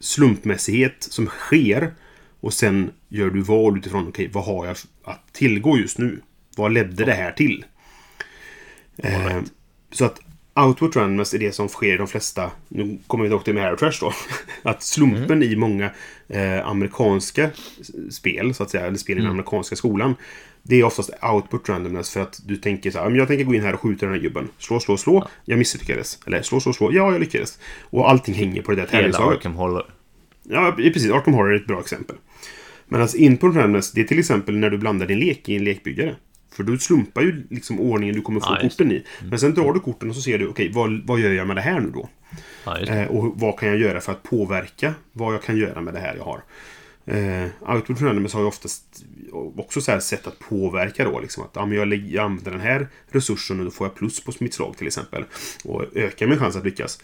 [0.00, 1.94] slumpmässighet som sker
[2.40, 6.20] och sen gör du val utifrån okej, vad har jag att tillgå just nu?
[6.56, 7.64] Vad ledde det här till?
[8.96, 9.40] Eh,
[9.92, 10.20] så att
[10.54, 13.78] output randomness är det som sker i de flesta, nu kommer vi dock till med
[13.78, 14.12] Trash då,
[14.70, 15.90] att slumpen i många
[16.28, 17.50] eh, amerikanska
[18.10, 20.14] spel, så att säga, eller spel i den amerikanska skolan,
[20.62, 23.44] det är oftast output randomness för att du tänker så här, "Ja, men jag tänker
[23.44, 24.48] gå in här och skjuta den här gubben.
[24.58, 25.28] Slå, slå, slå.
[25.44, 26.18] Jag misslyckades.
[26.26, 26.92] Eller slå, slå, slå.
[26.92, 27.58] Ja, jag lyckades.
[27.82, 29.38] Och allting hänger på det där Hela tävlingslaget.
[29.38, 29.94] Arkham Horror.
[30.42, 31.10] Ja, precis.
[31.10, 32.16] Arkham Horror är ett bra exempel.
[32.88, 35.64] Men alltså input randomness, det är till exempel när du blandar din lek i en
[35.64, 36.16] lekbyggare.
[36.52, 39.04] För du slumpar ju liksom ordningen du kommer få Ja, korten i.
[39.30, 41.56] Men sen drar du korten och så ser du, okej, vad, vad gör jag med
[41.56, 42.08] det här nu då?
[42.64, 42.78] Ja.
[42.78, 46.00] Eh, och vad kan jag göra för att påverka vad jag kan göra med det
[46.00, 46.40] här jag har?
[47.06, 49.04] Eh, output randomness har ju oftast
[49.56, 51.20] också så här sätt att påverka då.
[51.20, 53.94] Liksom att ja, men jag, lägger, jag använder den här resursen och då får jag
[53.94, 55.24] plus på mitt slag till exempel.
[55.64, 56.98] Och ökar min chans att lyckas.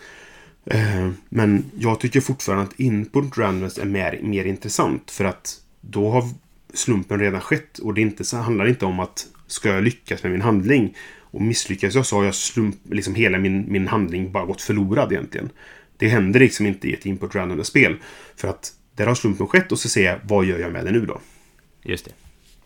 [0.66, 5.11] Eh, Men jag tycker fortfarande att input randomness är mer, mer intressant.
[5.11, 6.28] För att då har
[6.74, 7.78] slumpen redan skett.
[7.78, 10.96] Och det inte, så handlar inte om att ska jag lyckas med min handling.
[11.20, 15.12] Och misslyckas jag så har jag slump, liksom hela min, min handling bara gått förlorad
[15.12, 15.50] egentligen.
[15.96, 17.96] Det händer liksom inte i ett input randomness-spel.
[18.37, 20.90] För att där har slumpen skett och så ser jag vad gör jag med det
[20.90, 21.20] nu då.
[21.82, 22.12] Just det.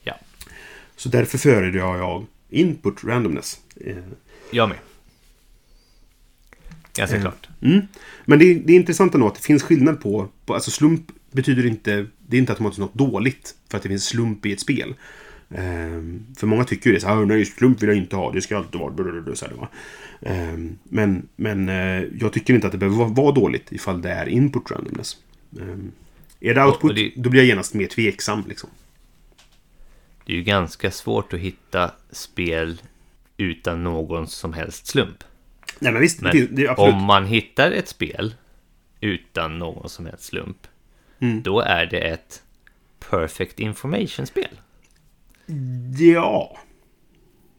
[0.02, 0.14] Ja,
[0.96, 3.60] Så därför föredrar jag input randomness.
[3.86, 3.96] Eh,
[4.50, 4.78] jag med.
[6.94, 7.22] Ganska Eh.
[7.22, 7.48] klart.
[7.62, 7.80] Mm.
[8.24, 10.54] Men det är, det är intressant ändå att det finns skillnad på, på...
[10.54, 12.06] Alltså slump betyder inte...
[12.26, 14.94] Det är inte automatiskt något dåligt för att det finns slump i ett spel.
[15.54, 17.00] Ehm, för många tycker ju det.
[17.00, 18.32] Så här, nej, slump vill jag inte ha.
[18.32, 18.90] Det ska alltid vara...
[18.90, 19.68] blablabla", Så här, va?
[20.22, 24.10] Ehm, men men eh, jag tycker inte att det behöver vara, vara dåligt ifall det
[24.10, 25.16] är input randomness.
[25.60, 25.92] Ehm,
[26.40, 28.44] är det output, det- då blir jag genast mer tveksam.
[28.48, 28.70] Liksom.
[30.26, 32.82] Det är ju ganska svårt att hitta spel
[33.36, 35.24] utan någon som helst slump.
[35.78, 36.20] Nej, men visst.
[36.20, 38.34] Men det, det om man hittar ett spel
[39.00, 40.66] utan någon som helst slump,
[41.22, 41.42] Mm.
[41.42, 42.42] då är det ett
[43.10, 44.60] perfect information-spel.
[45.98, 46.58] Ja.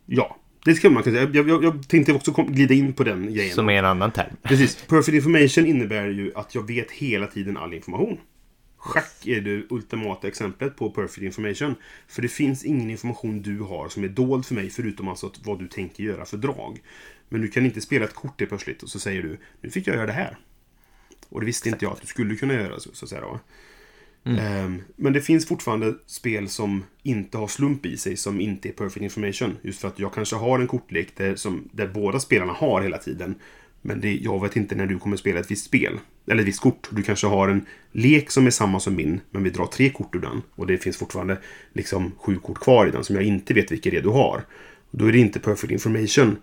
[0.05, 0.37] Ja.
[0.65, 1.29] Det skulle man kunna säga.
[1.33, 3.55] Jag, jag, jag tänkte också glida in på den grejen.
[3.55, 4.35] Som är en annan term.
[4.43, 4.75] Precis.
[4.87, 8.17] Perfect information innebär ju att jag vet hela tiden all information.
[8.83, 11.75] Schack är det ultimata exemplet på perfect information.
[12.07, 15.45] För det finns ingen information du har som är dold för mig förutom alltså att
[15.45, 16.81] vad du tänker göra för drag.
[17.29, 19.87] Men du kan inte spela ett kort helt plötsligt och så säger du nu fick
[19.87, 20.37] jag göra det här.
[21.29, 23.21] Och det visste inte jag att du skulle kunna göra så, så att säga.
[23.21, 23.39] Då.
[24.23, 28.73] Ehm, men det finns fortfarande spel som inte har slump i sig, som inte är
[28.73, 29.57] perfect information.
[29.61, 32.97] Just för att jag kanske har en kortlek där, som, där båda spelarna har hela
[32.97, 33.35] tiden.
[33.81, 35.99] Men det, jag vet inte när du kommer spela ett visst spel.
[36.27, 36.87] Eller ett visst kort.
[36.91, 40.15] Du kanske har en lek som är samma som min, men vi drar tre kort
[40.15, 40.41] ur den.
[40.55, 41.37] Och det finns fortfarande
[41.73, 44.45] liksom sju kort kvar i den som jag inte vet vilka det är du har.
[44.91, 46.37] Då är det inte perfect information.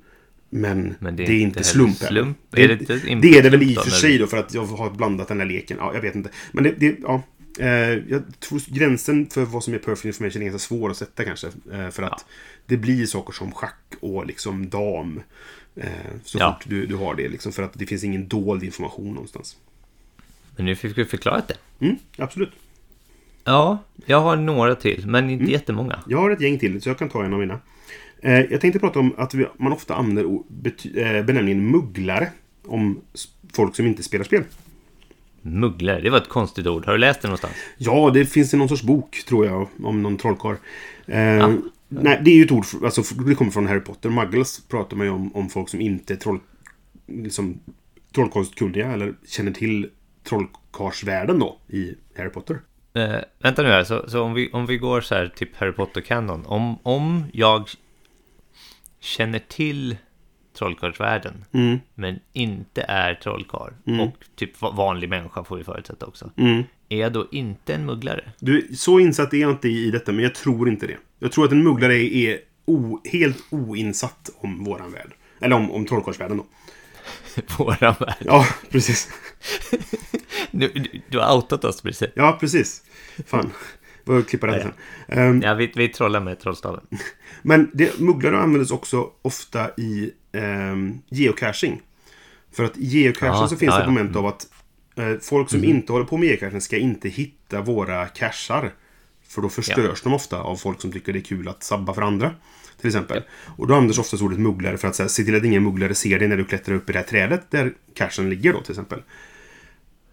[0.51, 2.03] Men, Men det, är inte heller slump.
[2.03, 2.23] heller.
[2.23, 2.39] slump.
[2.51, 4.37] Det, Är det inte det är det väl i och slump för sig då, för
[4.37, 5.77] att jag har blandat den här leken.
[5.81, 6.31] Ja, jag vet inte.
[6.53, 7.23] Men det, det ja.
[7.59, 7.69] Eh,
[8.09, 11.47] jag tror gränsen för vad som är perfect information är ganska svår att sätta kanske.
[11.73, 12.27] Eh, för att
[12.67, 15.21] det blir saker som schack och liksom dam.
[15.81, 15.89] Eh,
[16.25, 16.53] så Ja.
[16.61, 17.29] fort du, du har det.
[17.29, 19.57] Liksom, för att det finns ingen dold information någonstans.
[20.57, 21.85] Men nu fick vi förklarat det.
[21.87, 22.51] Mm, absolut.
[23.45, 25.41] Ja, jag har några till, men Mm.
[25.41, 26.01] inte jättemånga.
[26.09, 27.61] Jag har ett gäng till, så jag kan ta en av mina.
[28.23, 32.31] Eh, jag tänkte prata om att vi, man ofta använder eh, benämningen mugglare
[32.67, 33.01] om
[33.53, 34.43] folk som inte spelar spel.
[35.43, 36.87] Mugglare, det var ett konstigt ord.
[36.87, 37.55] Har du läst det någonstans?
[37.77, 40.55] Ja, det finns i någon sorts bok, tror jag, om någon trollkarl.
[41.07, 41.55] Eh,
[41.89, 44.11] Nej, det är ju ett ord, alltså, det kommer från Harry Potter.
[44.11, 46.41] Muggles pratar man ju om, om folk som inte är troll,
[47.07, 47.61] liksom,
[48.15, 49.91] trollkonstkunniga eller känner till
[50.25, 52.61] trollkarlsvärlden då i Harry Potter.
[52.95, 55.73] Eh, vänta nu här, så, så om, vi, om vi går så här typ Harry
[55.73, 56.47] Potter-kanon.
[56.47, 57.69] Om, om jag
[59.01, 59.97] känner till
[60.59, 64.01] trollkarlsvärlden, Mm, men inte är trollkarl, Mm.
[64.01, 66.31] och typ va- vanlig människa får vi förutsätta också.
[66.37, 66.63] mm.
[66.89, 68.33] Är jag då inte en mugglare?
[68.39, 70.97] Du, så insatt är jag inte i detta, men jag tror inte det.
[71.19, 75.15] Jag tror att en mugglare är, o, helt oinsatt om våran värld.
[75.41, 76.47] Eller om, om trollkarlsvärlden då.
[77.59, 78.17] Våran värld.
[78.25, 79.09] Ja, precis.
[80.51, 82.09] Du, du, du har outat oss precis.
[82.15, 82.83] Ja, precis.
[83.27, 83.51] Fan.
[84.07, 84.73] Får klippa det sen.
[85.09, 86.81] Ehm, Ja, vi, vi trollar med trollstaven.
[87.43, 91.83] Men det, mugglare användes också ofta i ehm, geocaching.
[92.53, 93.93] För att i geocachen Ja, så finns ja, det ett ja.
[93.93, 94.47] moment av att
[95.21, 98.73] folk som inte håller på med geocachen ska inte hitta våra cachar.
[99.29, 102.03] För då förstörs de ofta av folk som tycker det är kul att sabba för
[102.03, 102.35] andra.
[102.81, 103.23] Till exempel.
[103.57, 105.95] Och då används oftast ordet mugglare för att så här, se till att ingen mugglare
[105.95, 108.73] ser dig när du klättrar upp i det här trädet där cachen ligger då till
[108.73, 109.03] exempel.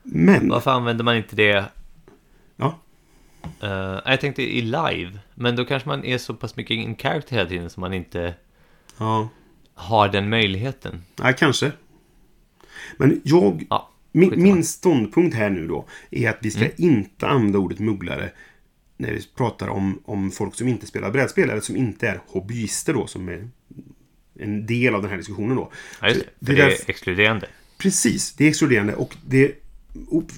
[0.03, 0.49] Men...
[0.49, 1.65] Varför använder man inte det?
[2.55, 2.79] Ja.
[3.61, 7.35] eh, jag tänkte i live, men då kanske man är så pass mycket in character
[7.35, 8.33] hela tiden så man inte
[8.97, 9.29] Ja.
[9.73, 11.03] har den möjligheten.
[11.15, 11.71] Nej, kanske.
[12.97, 13.65] Men jag...
[13.69, 18.31] Ja, min, min ståndpunkt här nu då är att vi ska inte använda ordet mugglare
[18.97, 22.93] när vi pratar om, om folk som inte spelar brädspel eller som inte är hobbyister
[22.93, 23.47] då som är
[24.39, 25.71] en del av den här diskussionen då.
[26.01, 26.25] Ja, just det.
[26.39, 27.47] Det det är därför- exkluderande.
[27.77, 29.51] Precis, det är exkluderande och det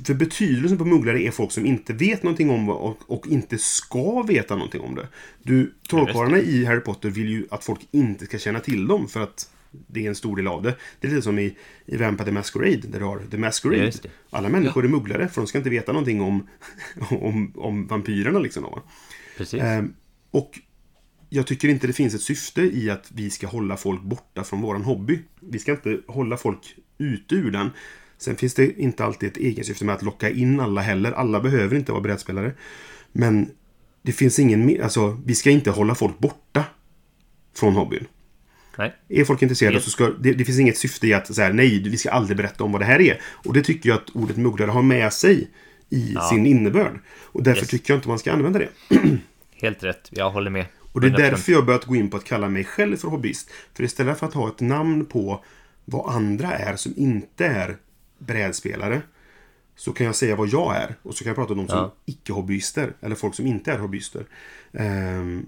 [0.05, 4.23] för betydelsen på mugglare är folk som inte vet någonting om och, och inte ska
[4.23, 5.07] veta någonting om det.
[5.43, 9.21] Du, trollkarlarna i Harry Potter vill ju att folk inte ska känna till dem för
[9.21, 10.75] att det är en stor del av det.
[10.99, 13.91] Det är lite som i, i Vampire the Masquerade där du har The Masquerade.
[14.29, 16.47] Alla människor är mugglare för de ska inte veta någonting om,
[17.09, 18.63] om, om vampyrerna liksom.
[18.63, 18.83] Då.
[19.37, 19.61] Precis.
[19.61, 19.93] Ehm,
[20.31, 20.59] och
[21.29, 24.61] jag tycker inte det finns ett syfte i att vi ska hålla folk borta från
[24.61, 25.19] våran hobby.
[25.39, 27.69] Vi ska inte hålla folk ute ur den.
[28.17, 31.11] Sen finns det inte alltid ett egensyfte med att locka in alla heller.
[31.11, 32.53] Alla behöver inte vara brädspelare.
[33.11, 33.49] Men
[34.01, 34.83] det finns ingen...
[34.83, 36.63] Alltså, vi ska inte hålla folk borta
[37.55, 38.07] från hobbyn.
[38.77, 38.95] Nej.
[39.09, 40.09] Är folk intresserade så ska...
[40.19, 42.81] Det, det finns inget syfte i att säga nej, vi ska aldrig berätta om vad
[42.81, 43.21] det här är.
[43.23, 45.49] Och det tycker jag att ordet mugglare har med sig
[45.89, 46.99] i sin innebörd.
[47.23, 47.69] Och därför Yes.
[47.69, 48.69] tycker jag inte man ska använda det.
[49.61, 50.07] Helt rätt.
[50.11, 50.65] Jag håller med.
[50.91, 51.17] Och det är 100%.
[51.17, 53.49] därför jag börjat gå in på att kalla mig själv för hobbyist.
[53.73, 55.43] För istället för att ha ett namn på
[55.85, 57.77] vad andra är som inte är
[58.19, 59.01] brädspelare.
[59.75, 60.95] Så kan jag säga vad jag är.
[61.03, 61.95] Och så kan jag prata om de som Ja.
[62.05, 62.93] icke-hobbyister.
[63.01, 64.25] Eller folk som inte är hobbyister.
[64.71, 65.43] Och,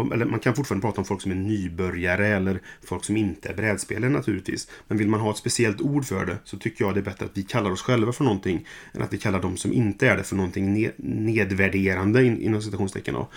[0.00, 2.26] eller man kan fortfarande prata om folk som är nybörjare.
[2.26, 4.70] Eller folk som inte är brädspelare naturligtvis.
[4.88, 6.36] Men vill man ha ett speciellt ord för det.
[6.44, 8.66] Så tycker jag det är bättre att vi kallar oss själva för någonting.
[8.94, 12.62] Än att vi kallar de som inte är det för någonting ne- nedvärderande in, inom
[12.62, 13.14] citationstecken.
[13.14, 13.28] Då,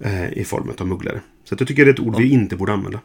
[0.00, 1.20] eh, I form av mugglare.
[1.44, 3.00] Så jag tycker det är ett ord vi inte borde använda.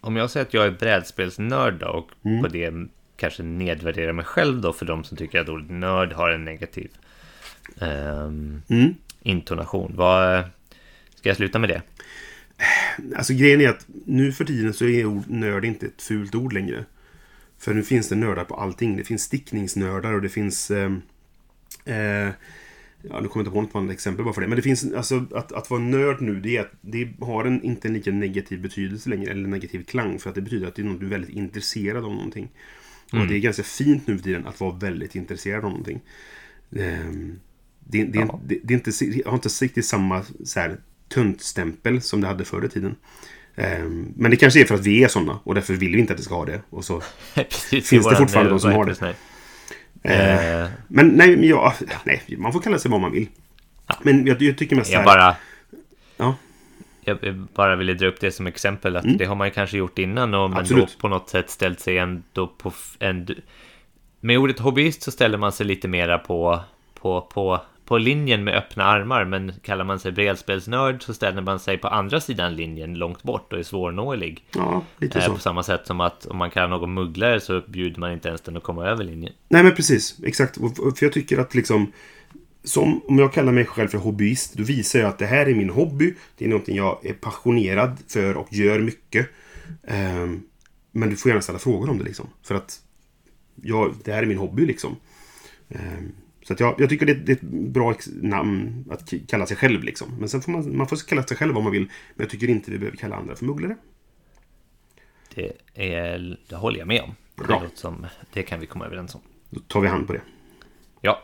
[0.00, 2.42] Om jag säger att jag är brädspelsnörd då, och Mm.
[2.42, 2.72] på det
[3.16, 6.90] kanske nedvärderar mig själv då för de som tycker att ordet nörd har en negativ
[7.80, 8.94] ehm, Mm.
[9.22, 9.92] intonation.
[9.96, 10.44] Vad,
[11.14, 11.82] ska jag sluta med det?
[13.16, 16.52] Alltså grejen är att nu för tiden så är ord nörd inte ett fult ord
[16.52, 16.84] längre.
[17.58, 18.96] För nu finns det nördar på allting.
[18.96, 20.70] Det finns stickningsnördar och det finns...
[20.70, 20.92] Eh,
[21.84, 22.30] eh,
[23.02, 24.48] ja, nu kommer jag inte på något annat exempel bara för det.
[24.48, 27.62] Men det finns alltså att, att vara nörd nu, det, är att, det har en,
[27.62, 29.30] inte en lika negativ betydelse längre.
[29.30, 30.18] Eller negativ klang.
[30.18, 32.48] För att det betyder att det är något du är väldigt intresserad av någonting.
[33.12, 36.00] Och det är ganska fint nu för tiden att vara väldigt intresserad av någonting.
[36.76, 37.40] Ehm,
[37.80, 40.80] det, det, det, det är inte, har inte riktigt samma så här,
[41.14, 42.96] töntstämpel som det hade förr i tiden.
[43.56, 46.12] Ehm, men det kanske är för att vi är sådana och därför vill vi inte
[46.12, 46.60] att det ska ha det.
[46.70, 47.02] Och så,
[47.34, 48.94] Precis, Finns det fortfarande de som har det?
[48.94, 49.08] sån
[50.02, 53.26] här- eh, men nej, men ja, nej, man får kalla sig vad man vill.
[54.02, 55.36] Men jag, jag tycker mest jag här, bara...
[56.16, 56.36] Ja.
[57.04, 59.98] Jag bara ville dra upp det som exempel att det har man ju kanske gjort
[59.98, 60.86] innan och men då Mm.
[61.00, 63.28] På något sätt ställt sig ändå på en...
[64.20, 66.60] Med ordet hobbyist så ställer man sig lite mera på,
[66.94, 67.60] på, på,
[67.92, 71.88] på linjen med öppna armar men kallar man sig brädspelsnörd så ställer man sig på
[71.88, 74.44] andra sidan linjen långt bort och är svårnåelig.
[74.54, 75.32] Ja, lite Eh, så.
[75.32, 78.40] på samma sätt som att om man kallar någon mugglare så bjuder man inte ens
[78.40, 79.32] den att komma över linjen.
[79.48, 80.56] Nej men precis, exakt.
[80.98, 81.92] För jag tycker att liksom
[82.64, 85.54] som, om jag kallar mig själv för hobbyist, då visar jag att det här är
[85.54, 86.14] min hobby.
[86.38, 89.28] Det är någonting jag är passionerad för och gör mycket.
[89.84, 90.42] Ehm,
[90.92, 92.26] men du får gärna ställa frågor om det liksom.
[92.42, 92.80] För att
[93.62, 94.96] jag, det här är min hobby liksom.
[95.68, 99.82] Ehm, så jag, jag tycker det, det är ett bra namn att kalla sig själv
[99.84, 100.08] liksom.
[100.18, 101.82] Men sen får man, man får kalla sig själv vad man vill.
[101.82, 103.76] Men jag tycker inte vi behöver kalla andra för mugglare.
[105.34, 107.14] Det, är, det håller jag med om.
[107.36, 107.60] Det, Bra.
[107.62, 109.20] låter som, det kan vi komma överens om.
[109.50, 110.20] Då tar vi hand på det.
[111.00, 111.22] Ja.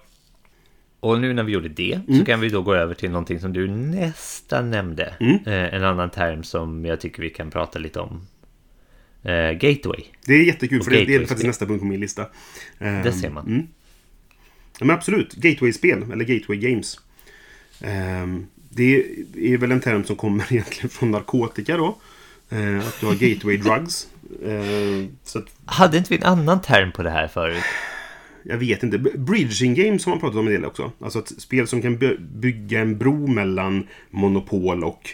[1.00, 2.18] Och nu när vi gjorde det Mm.
[2.18, 5.14] så kan vi då gå över till någonting som du nästan nämnde.
[5.20, 5.34] Mm.
[5.46, 8.26] Eh, en annan term som jag tycker vi kan prata lite om.
[9.22, 10.04] Eh, gateway.
[10.26, 12.26] Det är jättekul för det, det är faktiskt nästa punkt på min lista.
[12.78, 13.46] Ehm, Det ser man.
[13.46, 13.66] Mm.
[14.78, 15.34] Ja, men absolut.
[15.34, 17.00] Gateway-spel, eller Gateway Games.
[17.80, 19.04] Ehm, det
[19.36, 21.98] är väl en term som kommer egentligen från narkotika då.
[22.50, 24.08] Ehm, att du har gateway drugs.
[24.46, 27.62] Ehm, så att, Hade inte vi en annan term på det här förut?
[28.42, 28.98] Jag vet inte.
[28.98, 30.92] Bridging games har man pratat om en del också.
[31.00, 35.10] Alltså ett spel som kan by- bygga en bro mellan Monopol och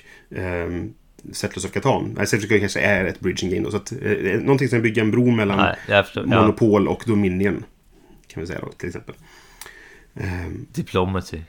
[1.33, 2.15] Settlers of Catan.
[2.17, 3.71] Nej, Settlers of Catan kanske är ett bridging game då.
[3.71, 5.77] Så att, eh, någonting som kan bygga en bro mellan Nej,
[6.41, 7.65] Monopol och Dominion.
[8.27, 9.15] Kan vi säga då, till exempel.
[10.17, 11.41] Ehm, diplomacy.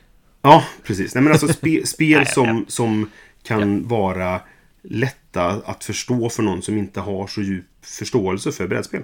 [0.42, 1.16] Ja, precis.
[1.16, 3.10] Nej, men alltså spe, spel som, som
[3.44, 4.42] kan vara
[4.82, 9.04] lätta att förstå för någon som inte har så djup förståelse för brädspel.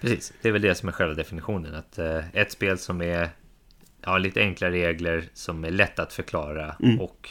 [0.00, 1.74] Precis, det är väl det som är själva definitionen.
[1.74, 3.28] Att eh, ett spel som är
[4.02, 7.00] ja, lite enkla regler, som är lätt att förklara Mm.
[7.00, 7.28] och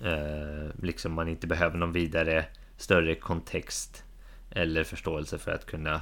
[0.00, 2.44] eh, liksom man inte behöver någon vidare
[2.76, 4.04] större kontext
[4.50, 6.00] eller förståelse för att kunna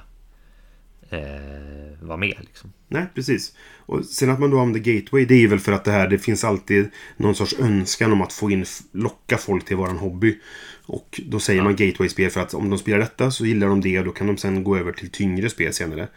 [1.10, 2.36] eh, vara med.
[2.40, 2.72] Liksom.
[2.88, 3.54] Nej, precis.
[3.78, 6.18] Och sen att man då använder Gateway, det är väl för att det här, det
[6.18, 10.38] finns alltid någon sorts önskan om att få in, locka folk till våran hobby.
[10.86, 13.98] Och då säger man Gateway-spel för att om de spelar detta så gillar de det
[13.98, 16.08] och då kan de sen gå över till tyngre spel senare.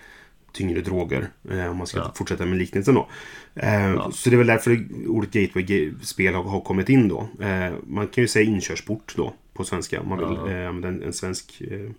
[0.53, 2.13] Tyngre droger, eh, om man ska Ja.
[2.17, 3.09] fortsätta med liknelsen då.
[3.55, 7.29] Eh, Så det är väl därför ordet Gateway-spel har, har kommit in då.
[7.41, 10.51] Eh, man kan ju säga inkörsport då, på svenska, om man vill Ja.
[10.51, 11.91] eh, använda en, en svensk, eh,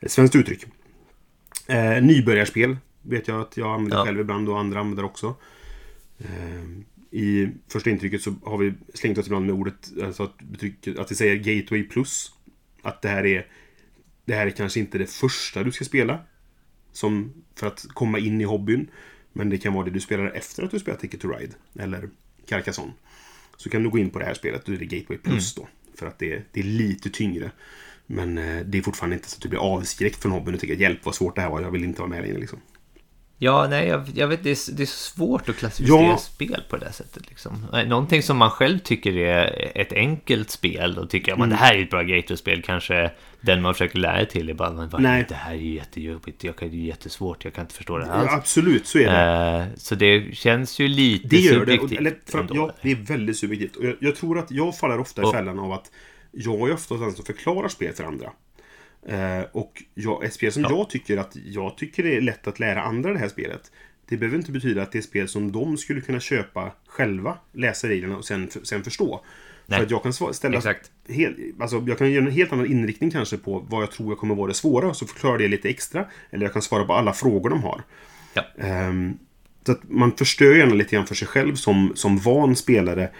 [0.00, 0.64] ett svenskt uttryck.
[1.70, 4.04] Eh, nybörjarspel vet jag att jag använder Ja.
[4.04, 5.34] själv ibland och andra använder också.
[6.18, 6.64] Eh,
[7.10, 10.34] I första intrycket så har vi slängt oss ibland med ordet, alltså att,
[10.98, 12.32] att vi säger Gateway Plus.
[12.82, 13.46] Att det här är
[14.24, 16.18] det här är kanske inte det första du ska spela.
[16.92, 18.90] Som för att komma in i hobbyn.
[19.32, 21.52] Men det kan vara det du spelar efter att du spelat Ticket to Ride.
[21.78, 22.08] Eller
[22.46, 22.92] Carcassonne.
[23.56, 24.64] Så kan du gå in på det här spelet.
[24.64, 25.68] Då är det Gateway Plus då.
[25.94, 27.50] För att det är, det är lite tyngre.
[28.12, 30.74] Men eh, det är fortfarande inte så att du blir avskräckt från hobbyn och tycker
[30.74, 31.60] hjälp vad svårt det här var.
[31.60, 32.58] Jag vill inte vara med längre liksom.
[33.42, 36.16] Ja, nej, jag, jag vet, det är, det är svårt att klassificera Ja.
[36.16, 37.28] spel på det sättet.
[37.28, 37.66] Liksom.
[37.86, 41.50] Någonting som man själv tycker är ett enkelt spel och tycker att Mm.
[41.50, 44.88] det här är ett bra gateway-spel, kanske den man försöker lära till är bara, men
[44.88, 45.24] vad, Nej.
[45.28, 48.06] det här är ju jättejobbigt, jag kan, det är jättesvårt, jag kan inte förstå det
[48.06, 48.30] Ja, alls.
[48.32, 49.58] absolut, så är det.
[49.62, 51.58] Eh, så det känns ju lite Det gör det.
[51.60, 51.92] subjektivt.
[51.92, 53.76] Och, eller, för, ja, det är väldigt subjektivt.
[53.76, 55.90] Och jag, jag tror att jag faller ofta i Och- fällan av att
[56.32, 58.32] jag är ofta den som förklarar spel för andra.
[59.06, 62.60] Eh, och jag, ett spel som jag tycker att jag tycker det är lätt att
[62.60, 63.72] lära andra det här spelet.
[64.08, 67.88] Det behöver inte betyda att det är spel som de skulle kunna köpa själva, läsa
[67.88, 69.24] reglerna och sen, sen förstå.
[69.66, 69.78] Nej.
[69.78, 70.56] För att jag kan ställa...
[70.56, 70.90] Exakt.
[71.08, 74.18] Helt, alltså jag kan göra en helt annan inriktning kanske på vad jag tror jag
[74.18, 74.94] kommer vara det svåra.
[74.94, 76.06] Så förklarar det lite extra.
[76.30, 77.82] Eller jag kan svara på alla frågor de har.
[78.34, 78.44] Ja.
[78.58, 79.18] Ehm,
[79.66, 83.10] så att man förstör gärna lite grann för sig själv som, som van spelare.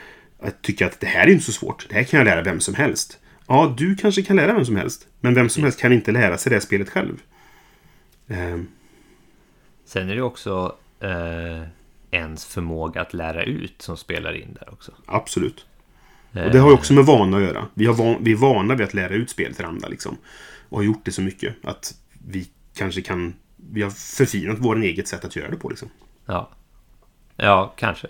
[0.42, 1.86] Att tycka att det här är inte så svårt.
[1.88, 3.18] Det här kan jag lära vem som helst.
[3.46, 5.06] Ja, du kanske kan lära vem som helst.
[5.20, 7.22] Men vem som helst kan inte lära sig det spelet själv.
[8.28, 8.66] Ehm,
[9.84, 11.62] Sen är det också eh,
[12.10, 14.92] ens förmåga att lära ut som spelar in där också.
[15.06, 15.66] absolut.
[16.32, 17.66] Eh, Och det har ju också med vana att göra.
[17.74, 19.88] Vi, har van, vi är vana vid att lära ut spel till andra.
[19.88, 20.16] Liksom.
[20.68, 21.94] Och har gjort det så mycket att
[22.26, 23.34] vi kanske kan...
[23.72, 25.68] Vi har förfinat vårt eget sätt att göra det på.
[25.68, 25.88] Liksom.
[26.26, 26.50] Ja,
[27.36, 28.06] ja kanske.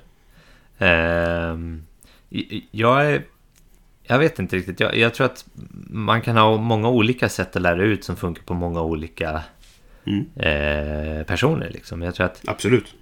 [0.78, 1.82] J-
[2.70, 3.22] jag är...
[4.02, 4.80] Jag vet inte riktigt.
[4.80, 5.44] Jag, jag tror att
[5.90, 9.42] man kan ha många olika sätt att lära ut som funkar på många olika
[10.04, 10.26] Mm.
[10.36, 11.70] eh, personer.
[11.70, 12.02] Liksom.
[12.02, 12.94] Jag tror att Absolut.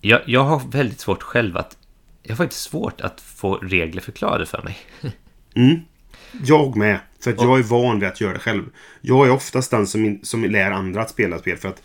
[0.00, 1.76] jag, jag har väldigt svårt själv att...
[2.22, 4.78] Jag har faktiskt svårt att få regler förklarade för mig.
[5.54, 5.80] Mm.
[6.44, 6.98] Jag med.
[7.20, 8.62] För att jag är van vid att göra det själv.
[9.00, 11.56] Jag är oftast den som, som lär andra att spela spel.
[11.56, 11.82] För att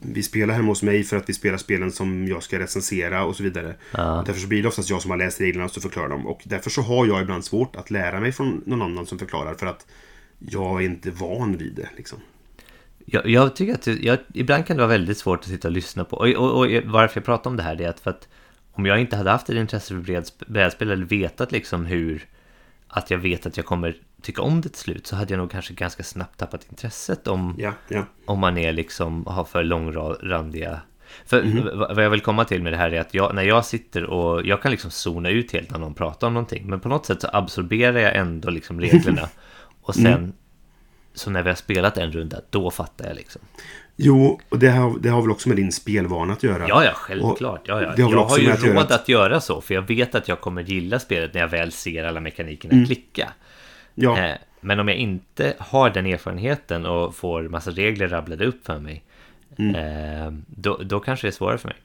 [0.00, 3.36] vi spelar hemma hos mig för att vi spelar spelen som jag ska recensera och
[3.36, 3.74] så vidare.
[3.90, 4.22] Ja.
[4.26, 6.26] Därför så blir det oftast jag som har läst reglerna och så förklarar dem.
[6.26, 9.54] Och därför så har jag ibland svårt att lära mig från någon annan som förklarar.
[9.54, 9.86] För att
[10.38, 11.88] jag är inte van vid det.
[11.96, 12.18] Liksom.
[13.04, 16.04] Jag, jag tycker att jag, ibland kan det vara väldigt svårt att sitta och lyssna
[16.04, 16.16] på.
[16.16, 18.28] Och, och, och varför jag pratar om det här det är att för att
[18.72, 22.26] om jag inte hade haft ett intresse för brädspel eller vetat liksom hur
[22.92, 25.50] att jag vet att jag kommer tycka om det till slut så hade jag nog
[25.50, 28.04] kanske ganska snabbt tappat intresset om, Ja, ja.
[28.26, 30.80] om man är liksom har för långrandiga
[31.26, 33.64] för v- vad jag vill komma till med det här är att jag, när jag
[33.64, 36.88] sitter och jag kan liksom zona ut helt när någon pratar om någonting men på
[36.88, 39.28] något sätt så absorberar jag ändå liksom reglerna
[39.82, 40.32] och sen Mm.
[41.14, 43.42] så när vi har spelat en runda då fattar jag liksom
[43.96, 46.68] Jo, och det har, det har väl också med din spelvana att göra.
[46.68, 47.60] Ja, ja, självklart.
[47.64, 47.92] Ja, ja.
[47.96, 49.08] det har Jag har ju att göra råd att- att...
[49.08, 52.20] göra så, för jag vet att jag kommer gilla spelet när jag väl ser alla
[52.20, 52.86] mekanikerna Mm.
[52.86, 53.28] klicka.
[53.94, 58.66] Ja, Eh, Men om jag inte har den erfarenheten och får massa regler rabblade upp
[58.66, 59.04] för mig,
[59.58, 59.74] Mm.
[59.74, 61.76] eh, då, då kanske det är svårare för mig.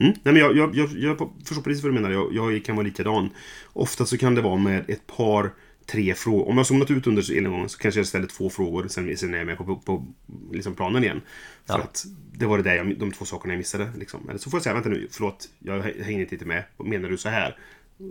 [0.00, 0.12] Mm.
[0.22, 2.10] Nej, men jag, jag, jag, jag förstår precis vad du menar.
[2.10, 3.30] Jag, jag kan vara likadan.
[3.72, 5.50] Ofta så kan det vara med ett par,
[5.90, 6.48] tre frågor.
[6.48, 8.88] Om jag zonat ut under en gång så kanske jag ställer två frågor.
[8.88, 10.06] Sen, sen är jag med på, på, på
[10.52, 11.20] liksom planen igen.
[11.66, 11.82] För Ja.
[11.82, 13.92] att det var det där jag, de två sakerna jag missade.
[13.98, 14.28] Liksom.
[14.28, 16.64] Eller så får jag säga, vänta nu, förlåt, jag hänger inte med.
[16.78, 17.56] Menar du så här?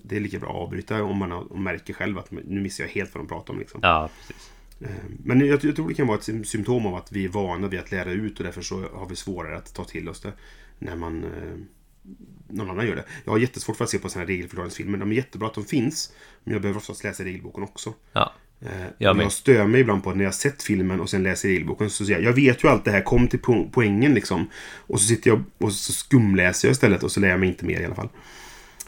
[0.04, 2.84] Det är lika bra att avbryta om man har, om märker själv att nu missar
[2.84, 3.60] jag helt vad de pratar om.
[3.60, 3.80] Liksom.
[3.84, 4.52] Ja, precis.
[4.82, 4.90] Eh,
[5.24, 7.68] Men jag, jag tror det kan vara ett sym- symptom av att vi är vana
[7.68, 10.34] vid att lära ut och därför så har vi svårare att ta till oss det
[10.80, 12.12] när man eh,
[12.50, 13.04] någon annan gör det.
[13.26, 14.98] Jag har jättesvårt för att se på sådana här regelförklaringsfilmer.
[14.98, 17.94] De är jättebra att de finns, men jag behöver oftast läsa regelboken också.
[18.14, 18.34] Ja.
[18.62, 19.24] Eh, Jag med.
[19.26, 22.06] jag stör mig ibland på att när jag sett filmen och sen läser regelboken så
[22.06, 24.50] säger jag, jag vet ju allt det här, kom till po- poängen liksom.
[24.78, 27.66] Och så sitter jag och så skumläser jag istället och så lär jag mig inte
[27.66, 28.10] mer i alla fall.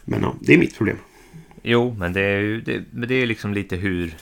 [0.06, 0.98] Men ja, det är mitt problem.
[1.64, 4.16] Jo, men det är ju det, men det är liksom lite hur...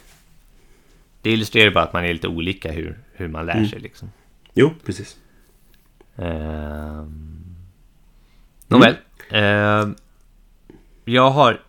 [1.22, 4.12] Det illustrerar bara att man är lite olika hur, hur man lär sig liksom.
[4.54, 5.18] Jo, precis.
[6.18, 7.36] Ehm...
[8.68, 8.96] Nåväl.
[9.30, 9.96] Ehm,
[11.06, 11.62] jag har...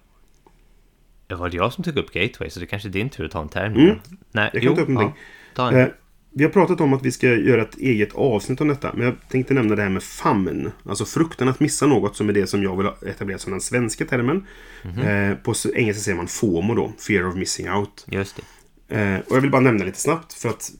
[1.27, 3.31] Det var det jag som tog upp Gateway, så det kanske är din tur att
[3.31, 3.73] ta en term.
[3.73, 3.99] nu Mm.
[4.33, 5.23] Nej, Jag kan ta upp någonting.
[5.55, 5.81] ta en.
[5.81, 5.89] Eh,
[6.33, 8.91] vi har pratat om att vi ska göra ett eget avsnitt om detta.
[8.95, 10.73] Men jag tänkte nämna det här med famn.
[10.89, 14.05] Alltså fruktan att missa något som är det som jag vill etablera som den svenska
[14.05, 14.47] termen.
[14.83, 14.99] Mhm.
[15.01, 16.93] Eh, på engelska säger man FOMO då.
[17.07, 18.07] Fear of missing out.
[18.09, 18.41] Just
[18.89, 19.01] det.
[19.01, 20.71] Eh, och jag vill bara nämna lite snabbt för att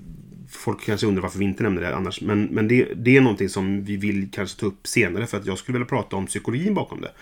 [0.51, 2.21] folk kanske undrar varför vi inte nämner det annars.
[2.21, 5.47] Men, men det, det är någonting som vi vill kanske ta upp senare för att
[5.47, 7.13] jag skulle vilja prata om psykologin bakom det.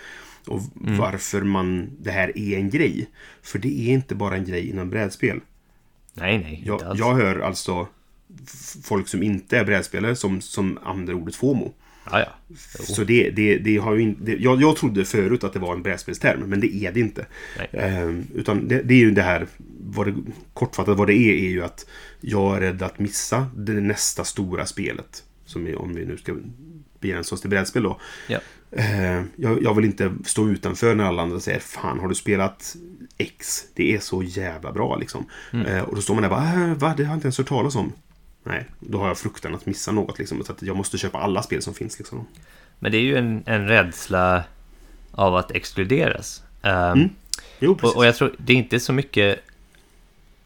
[0.45, 3.09] Och varför man, det här är en grej.
[3.41, 5.39] För det är inte bara en grej inom brädspel.
[6.13, 6.63] Nej, nej.
[6.65, 7.87] Jag, jag hör alltså
[8.83, 11.73] folk som inte är brädspelare som, som använder ordet FOMO.
[12.11, 12.25] Ja.
[12.79, 14.43] Så det, det, det har ju inte...
[14.43, 17.25] Jag, jag trodde förut att det var en brädspelsterm, men det är det inte.
[17.71, 19.47] Ehm, utan det, det är ju det här,
[19.79, 20.15] vad det,
[20.53, 21.85] kortfattat vad det är, är ju att
[22.21, 25.23] jag är rädd att missa det nästa stora spelet.
[25.45, 26.35] Som är, om vi nu ska
[26.99, 27.99] begränsa oss till brädspel då.
[28.27, 28.39] Ja.
[28.71, 32.75] Eh, jag, jag vill inte stå utanför när alla andra säger Fan, har du spelat
[33.17, 33.63] X?
[33.73, 35.25] Det är så jävla bra liksom.
[35.53, 35.65] Mm.
[35.65, 36.93] Eh, och då står man där och bara äh, Va?
[36.97, 37.93] Det har jag inte ens hört talas om.
[38.49, 40.43] Nej, då har jag fruktan att missa något liksom.
[40.43, 42.25] Så att jag måste köpa alla spel som finns liksom.
[42.79, 44.43] Men det är ju en, en rädsla
[45.11, 46.43] av att exkluderas.
[46.61, 47.09] Ehm, Mm,
[47.59, 47.95] Jo, precis.
[47.95, 49.39] och, och jag tror det är inte så mycket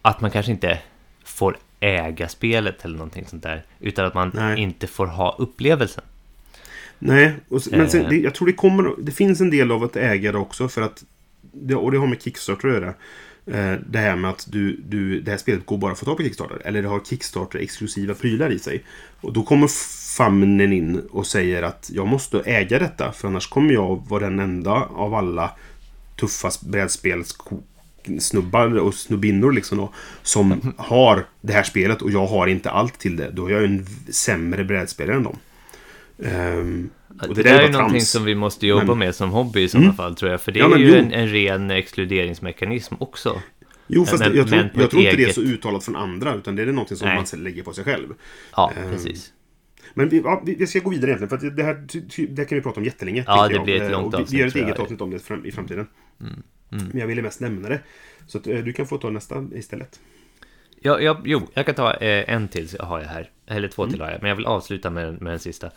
[0.01, 0.79] att man kanske inte
[1.23, 3.63] får äga spelet eller någonting sånt där.
[3.79, 4.59] Utan att man Nej.
[4.59, 6.03] inte får ha upplevelsen.
[6.99, 8.09] Nej, och, men sen, Eh.
[8.09, 8.91] det, jag tror det kommer...
[8.97, 11.03] Det finns en del av att äga det också för att...
[11.41, 12.93] Det, och det har med Kickstarter att göra.
[13.45, 16.17] Eh, det här med att du, du, det här spelet går bara att få tag
[16.17, 16.61] på Kickstarter.
[16.65, 18.83] Eller det har Kickstarter-exklusiva prylar i sig.
[19.21, 19.67] Och då kommer
[20.17, 23.11] famnen in och säger att jag måste äga detta.
[23.11, 25.51] För annars kommer jag vara den enda av alla
[26.15, 27.37] tuffa brädspels
[28.19, 32.99] snubbar och snubbinnor liksom då, som har det här spelet och jag har inte allt
[32.99, 33.29] till det.
[33.31, 35.37] Då är jag en sämre brädspelare än dem.
[36.23, 36.89] Ehm,
[37.21, 38.09] och Det, där där är ju någonting trams.
[38.11, 39.95] som vi måste jobba Men- med som hobby i sådana Mm.
[39.97, 40.41] fall tror jag.
[40.41, 40.95] För det Ja, är ju jo.
[40.95, 43.41] en, en ren exkluderingsmekanism också.
[43.87, 46.55] Jo, fast Men- jag tror, jag tror inte det är så uttalat från andra, utan
[46.55, 47.23] det är någonting som Nej.
[47.33, 48.13] man lägger på sig själv.
[48.55, 49.33] Ja, Ehm, precis.
[49.93, 51.85] Men vi, ja, vi vi ska gå vidare egentligen, för att det här,
[52.27, 53.23] det här kan vi prata om jättelänge.
[53.27, 53.63] Ja, det jag.
[53.65, 55.87] blir ett Eh, långt avsnitt, vi gör ett eget avsnitt om det fram, i framtiden.
[56.21, 57.79] Mm, Men jag ville mest nämna det.
[58.27, 59.99] Så att, eh, du kan få ta nästa istället.
[60.81, 63.29] Ja, ja, jo, jag kan ta eh, en till har jag här.
[63.47, 63.91] Eller två Mm.
[63.93, 64.21] till har jag.
[64.21, 65.67] Men jag vill avsluta med, med den sista.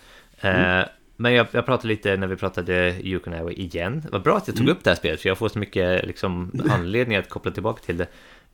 [0.41, 0.81] Eh,
[1.17, 4.03] Men jag, jag pratade lite när vi pratade Yukon Airway igen.
[4.13, 4.77] Vad bra att jag tog Mm.
[4.77, 5.21] upp det här spelet.
[5.21, 8.07] För jag får så mycket liksom, anledning att koppla tillbaka till det.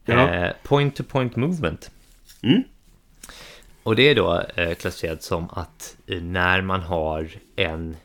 [0.04, 0.28] Ja.
[0.34, 1.90] Eh, Point-to-point movement.
[2.42, 2.62] Mm.
[3.82, 7.96] Och det är då eh, klassificerat som att eh, när man har en...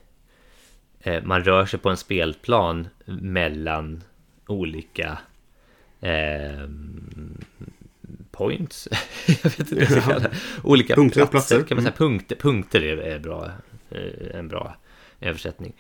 [1.00, 4.04] Eh, man rör sig på en spelplan mellan
[4.48, 5.18] olika
[6.02, 6.68] eh,
[8.32, 8.88] points.
[9.28, 10.32] jag vet inte vad jag ska kalla det.
[10.64, 11.64] Olika Punkter, platser, platser.
[11.68, 11.96] kan man säga.
[11.98, 13.52] Punkter, punkter är, är bra,
[14.34, 14.76] en bra
[15.22, 15.74] översättning.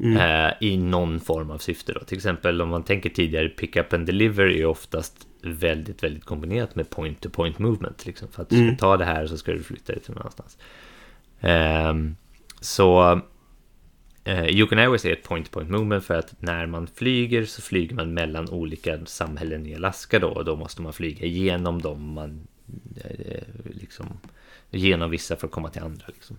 [0.00, 0.16] Mm.
[0.16, 2.00] Eh, I någon form av syfte då.
[2.00, 6.74] Till exempel om man tänker tidigare, pick up and deliver är oftast väldigt, väldigt kombinerat
[6.74, 8.06] med point-to-point movement.
[8.06, 8.76] Liksom, för att du ska Mm.
[8.76, 10.58] ta det här så ska du flytta det till någon annanstans.
[11.40, 12.16] Ehm,
[12.60, 13.20] så
[14.24, 18.14] eh, Yukon Airways är ett point-to-point movement för att när man flyger så flyger man
[18.14, 22.46] mellan olika samhällen i Alaska då och då måste man flyga igenom dem man
[23.04, 24.06] eh, liksom
[24.70, 26.36] genom vissa för att komma till andra liksom.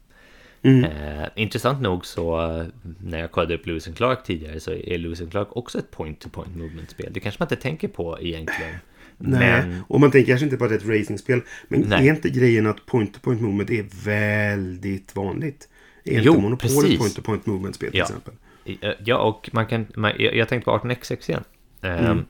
[0.62, 0.84] Mm.
[0.84, 2.66] Eh, intressant nog så eh,
[3.03, 5.91] när jag kollade upp Lewis and Clark tidigare så är Lewis and Clark också ett
[5.91, 7.10] point-to-point movement-spel.
[7.14, 8.76] Det kanske man inte tänker på egentligen.
[9.18, 11.41] Nej, Men och man tänker kanske inte på att det är ett racingspel.
[11.68, 12.07] Men Nej.
[12.07, 15.70] är inte grejen att point-to-point movement är väldigt vanligt?
[16.05, 16.97] Är Jo, inte Monopol ett precis.
[16.99, 18.05] point-to-point movement-spel till Ja.
[18.05, 18.34] exempel?
[18.66, 21.43] Eh, Ja, och man kan, man, jag, jag tänkte på 18xx igen.
[21.82, 22.26] Ehm, Mm.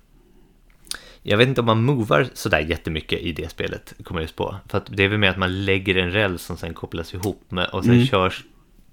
[1.24, 4.56] Jag vet inte om man movar sådär jättemycket i det spelet, kommer jag just på.
[4.68, 7.42] För att det är väl med att man lägger en räls som sen kopplas ihop
[7.50, 8.06] med och sen Mm.
[8.06, 8.44] körs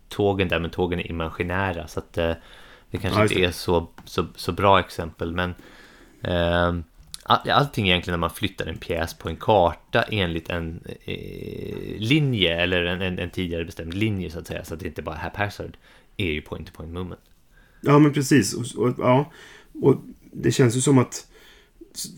[0.08, 1.86] tågen där, men tågen är imaginära.
[1.88, 2.32] Så att eh,
[2.90, 5.54] det kanske Ja, inte är så, så, så bra exempel, men
[7.22, 12.60] all, allting egentligen när man flyttar en pjäs på en karta enligt en eh, linje
[12.62, 15.16] eller en, en, en tidigare bestämd linje så att säga, så att det inte bara
[15.16, 15.76] är haphazard,
[16.16, 17.20] är ju point-to-point movement.
[17.80, 18.54] Ja, men precis.
[18.54, 19.32] Och, och, ja,
[19.82, 19.96] och
[20.32, 21.26] det känns ju som att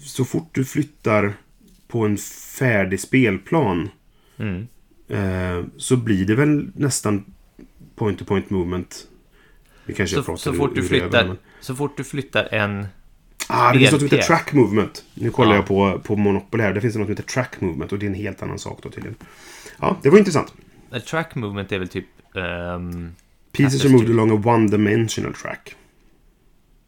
[0.03, 1.33] så fort du flyttar
[1.89, 2.17] på en
[2.59, 3.89] färdig spelplan
[4.39, 4.69] Mm.
[5.09, 7.25] eh, så blir det väl nästan
[7.97, 9.07] point-to-point movement.
[9.85, 12.87] Vi kanske Så, pratar så, fort du flyttar, men- så fort du flyttar en...
[13.49, 15.05] Ah, det finns något som heter track movement.
[15.15, 15.57] Nu kollar Ja.
[15.57, 16.73] jag på, på Monopoly här.
[16.75, 18.91] Det finns något som heter track movement och det är en helt annan sak då
[18.91, 19.17] tydligen.
[19.81, 20.53] Ja, det var intressant.
[20.91, 22.07] A track movement är väl typ...
[22.37, 23.15] ehm,
[23.53, 25.75] Pieces are moved along a one-dimensional track.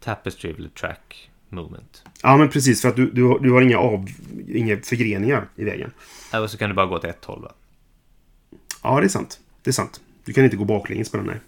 [0.01, 2.03] tapestry eller track movement.
[2.23, 2.83] Ja, men precis.
[2.83, 4.07] För att du, du, har- du har inga, av,
[4.49, 5.91] inga förgreningar i vägen.
[6.33, 7.53] Äh, Och så kan du bara gå åt ett håll va?
[8.83, 9.41] Ja, det är sant.
[9.63, 10.01] Det är sant.
[10.25, 11.41] Du kan inte gå baklänges på den här.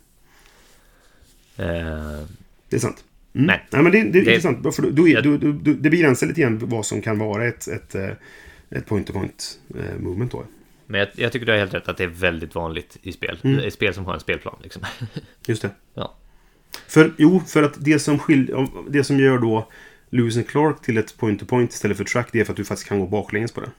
[1.57, 2.27] Eh,
[2.69, 3.05] Det är sant.
[3.35, 3.47] Mm.
[3.47, 3.67] Nej.
[3.71, 4.75] Nej, men det, det är Det- intressant.
[4.77, 7.95] För Jag- då, då, då, det begränsar lite grann vad som kan vara ett, ett,
[7.95, 8.11] eh,
[8.71, 10.45] ett point-to-point eh, då.
[10.87, 13.39] men jag, jag tycker du har helt rätt att det är väldigt vanligt i spel.
[13.45, 13.61] Mm.
[13.61, 14.83] I spel som har en spelplan liksom.
[15.47, 15.71] Just det.
[15.95, 16.15] ja.
[16.89, 19.69] För, jo, för att det som, skil, det som gör då
[20.13, 22.89] Lewis and Clark till ett point-to-point istället för track, det är för att du faktiskt
[22.89, 23.71] kan gå baklänges på det.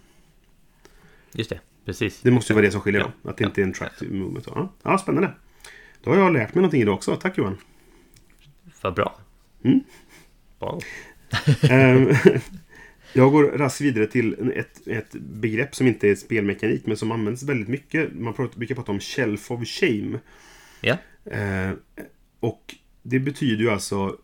[1.34, 2.22] Just det, precis.
[2.22, 3.12] Det måste ju vara det som skiljer Ja.
[3.24, 3.30] då.
[3.30, 4.48] Att det inte är en track movement.
[4.48, 5.32] Ja, ja, spännande.
[6.04, 7.16] Då har jag lärt mig någonting idag också.
[7.16, 7.58] Tack Johan.
[8.82, 9.20] Vad bra.
[9.64, 9.80] Mm.
[10.60, 10.80] Bra.
[11.70, 12.10] Ehm,
[13.14, 17.44] jag går raskt vidare till ett, ett begrepp som inte är spelmekanik men som används
[17.44, 18.14] väldigt mycket.
[18.16, 20.20] Man pratar, brukar prata om shelf of shame.
[20.82, 20.98] Ja.
[21.26, 21.72] Eh,
[22.40, 24.18] och det betyder ju alltså...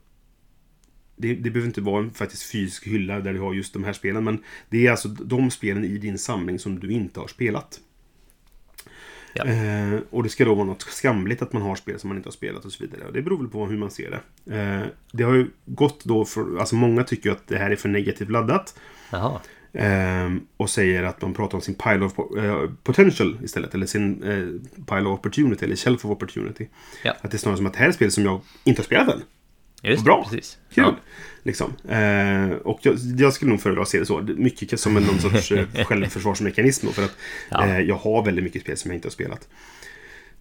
[1.21, 3.93] Det, det behöver inte vara en faktiskt fysisk hylla där du har just de här
[3.93, 4.23] spelen.
[4.23, 7.79] Men det är alltså de spelen i din samling som du inte har spelat.
[9.33, 9.45] Ja.
[9.45, 12.27] Eh, och det ska då vara något skamligt att man har spel som man inte
[12.27, 13.07] har spelat och så vidare.
[13.07, 14.55] Och det beror väl på hur man ser det.
[14.57, 16.59] Eh, det har ju gått då för...
[16.59, 18.79] Alltså många tycker ju att det här är för negativt laddat.
[19.73, 23.73] Ehm, och säger att man pratar om sin pile of eh, potential istället.
[23.73, 25.65] Eller sin eh, pile of opportunity.
[25.65, 26.67] Eller shelf of opportunity.
[27.03, 27.15] Ja.
[27.21, 29.15] Att det är snarare som att det här är spel som jag inte har spelat
[29.15, 29.21] än.
[29.83, 30.23] Just Bra.
[30.23, 30.57] precis.
[30.73, 30.83] Kul!
[30.83, 30.95] Ja.
[31.43, 31.73] Liksom.
[31.89, 34.21] Eh, och jag, jag skulle nog föredra att se det så.
[34.21, 36.87] Mycket som en någon sorts eh, självförsvarsmekanism.
[36.87, 37.15] För att
[37.49, 37.67] Ja.
[37.67, 39.47] eh, jag har väldigt mycket spel som jag inte har spelat.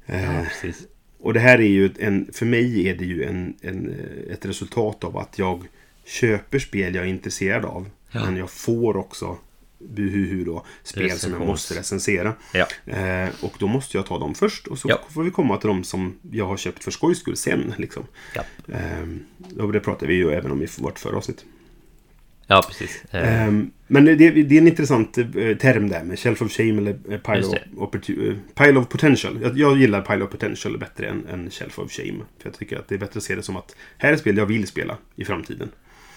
[0.07, 0.73] Eh, Ja,
[1.21, 4.47] och det här är ju en, för mig är det ju en, en, eh, ett
[4.47, 5.65] resultat av att jag
[6.07, 7.91] köper spel jag är intresserad av.
[8.13, 9.37] Men jag får också
[9.79, 12.35] buhuhu då, spel som jag Recensions- måste recensera.
[12.53, 12.67] Ja.
[12.87, 15.01] Eh, och då måste jag ta dem först och så Ja.
[15.11, 17.75] får vi komma till dem som jag har köpt för skojs skull sen.
[17.79, 18.07] Liksom.
[18.35, 18.43] Ja.
[18.75, 21.45] Eh, och det pratar vi ju även om i vårt förra avsnitt.
[22.47, 23.05] ja, precis.
[23.11, 25.25] Eh, Ehm, men det, det är en intressant eh,
[25.57, 29.39] term där med Shelf of Shame eller eh, Pile, of, eh, pile of Potential.
[29.43, 32.19] Jag, jag gillar Pile of Potential bättre än, än Shelf of Shame.
[32.39, 34.37] För jag tycker att det är bättre att se det som att här är spel
[34.37, 35.69] jag vill spela i framtiden.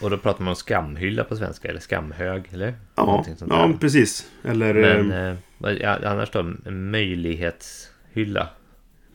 [0.02, 2.74] Och då pratar man om skamhylla på svenska, eller skamhög, eller?
[2.96, 3.74] Ja, ja där.
[3.80, 4.26] precis.
[4.44, 8.50] Eller Men eh, eh, annars då, möjlighetshylla.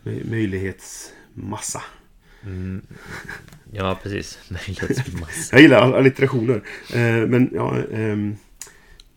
[0.05, 1.82] möj- möjlighetsmassa.
[3.72, 4.39] Ja, precis.
[4.51, 5.55] Möjlighetsmassa.
[5.57, 6.62] Jag gillar all- allitterationer.
[6.95, 7.76] Eh, men ja...
[7.93, 8.37] ehm,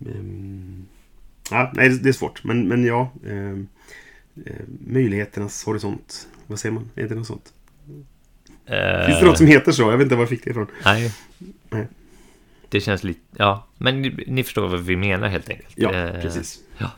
[0.06, 0.86] ehm,
[1.52, 2.44] ja, nej, det är svårt.
[2.44, 3.12] Men, men ja.
[3.28, 3.68] ehm,
[4.46, 4.54] eh,
[4.88, 6.28] möjligheternas horisont.
[6.48, 6.90] Vad säger man?
[6.96, 7.54] Är det något sånt?
[8.66, 9.82] Eh, Finns det något som heter så?
[9.82, 10.68] Jag vet inte var jag fick det ifrån.
[10.86, 11.14] Nej.
[11.70, 11.88] Nej.
[12.70, 13.20] Det känns lite...
[13.38, 15.70] Ja, men ni, ni förstår vad vi menar helt enkelt.
[15.76, 16.60] Ja, Eh, precis.
[16.78, 16.92] Ja,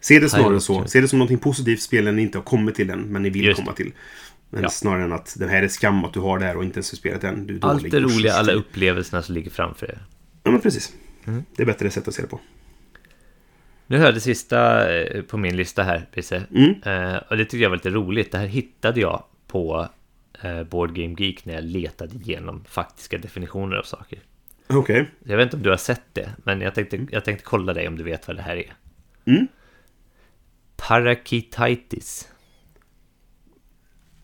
[0.00, 0.84] Se det snarare så.
[0.86, 3.44] Se det som någonting positivt spelen ni inte har kommit till än, men ni vill
[3.44, 3.92] Just komma till.
[4.50, 4.68] Men Ja.
[4.68, 6.92] snarare än att det här är skam att du har det här och inte ens
[6.92, 7.46] har spelat än.
[7.46, 9.98] Du är allt det roliga, alla upplevelserna som ligger framför er.
[10.42, 10.92] Ja, men precis.
[11.24, 11.44] Mm.
[11.56, 12.40] Det är bättre sätt att se det på.
[13.86, 16.42] Nu hör det sista eh, på min lista här, Pisse.
[16.54, 16.74] Mm.
[16.84, 18.32] Eh, och det tyckte jag var lite roligt.
[18.32, 19.88] Det här hittade jag på
[20.70, 24.18] Board Game Geek när jag letade igenom faktiska definitioner av saker.
[24.66, 25.10] Okej.
[25.24, 27.88] Jag vet inte om du har sett det, men jag tänkte, jag tänkte kolla dig
[27.88, 28.74] om du vet vad det här är.
[29.24, 29.46] Mm.
[30.76, 32.28] Parakititis.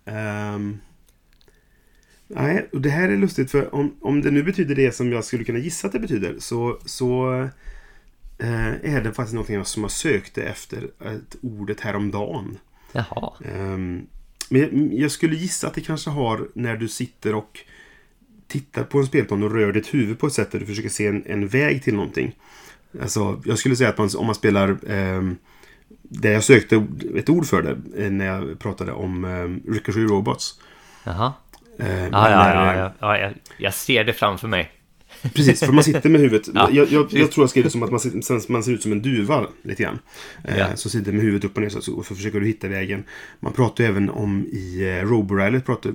[0.05, 0.81] Ehm.
[2.27, 5.25] nej, och det här är lustigt för om, om det nu betyder det som jag
[5.25, 7.33] skulle kunna gissa att det betyder så, så
[8.39, 12.59] eh, är det faktiskt någonting som jag sökte efter ett ordet häromdagen.
[12.93, 13.33] Jaha.
[13.45, 14.07] Ehm,
[14.51, 17.59] men jag, skulle gissa att det kanske har när du sitter och
[18.49, 21.07] tittar på en spelplan och rör ditt huvud på ett sätt där du försöker se
[21.07, 22.37] en, en väg till någonting.
[23.03, 24.77] Alltså, jag skulle säga att man, om man spelar...
[24.89, 25.37] ehm,
[26.03, 26.87] det jag sökte
[27.17, 30.61] ett ord för det eh, när jag pratade om um, Ricochet Robots.
[31.05, 31.33] Jaha.
[31.79, 34.71] Eh, Ja, ja, ja, ja, ja jag, jag ser det framför mig.
[35.23, 36.49] Precis, för man sitter med huvudet.
[36.55, 38.01] Ja, jag, jag, jag tror jag skrev det som att man,
[38.49, 39.99] man ser ut som en duva lite grann.
[40.45, 40.77] Eh, Ja.
[40.77, 43.05] Så sitter med huvudet upp och ner så, så, försöker du hitta vägen.
[43.41, 45.93] Man pratar ju även om i eh, Roborally, pratar,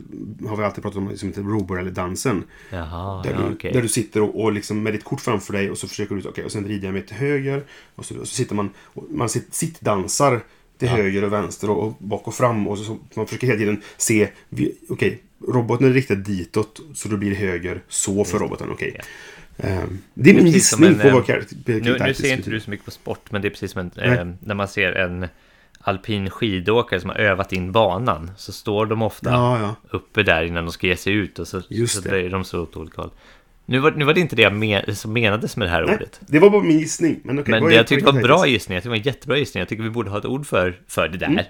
[0.47, 2.43] har vi alltid pratat om som heter Roborally-dansen.
[2.69, 3.73] Jaha, Där, ja, du, okej.
[3.73, 6.29] där du sitter och, och liksom med ditt kort framför dig och så försöker du,
[6.29, 7.63] okej, och sen vrider jag mig till höger.
[7.95, 10.41] Och så, och så sitter man, och man sitt, sittdansar
[10.77, 12.67] till höger och vänster och, och bak och fram.
[12.67, 14.29] Och så, så man försöker hela tiden se,
[14.89, 18.95] okej, roboten är riktad ditåt så då blir det höger, så för roboten, okej.
[18.97, 19.03] Ja.
[19.57, 21.29] Ehm, det är min gissning på eh, vad
[21.65, 24.25] Nu, ser inte du så mycket på sport, men det är precis som en, eh,
[24.39, 25.27] när man ser en
[25.79, 29.75] alpin skidåkare som har övat in banan så står de ofta Ja, ja.
[29.97, 32.09] uppe där innan de ska ge sig ut och så, Just så det.
[32.09, 33.11] böjer de sig åt olika håll.
[33.65, 35.95] Nu var, nu var det inte det jag men, som menades med det här Nej,
[35.95, 36.19] ordet.
[36.27, 37.19] det var bara min gissning.
[37.23, 38.97] Men, okej, Men det är jag tyckte var en bra gissning, jag tyckte det var
[38.97, 39.59] en jättebra gissning.
[39.59, 41.47] Jag tycker vi borde ha ett ord för, för det där.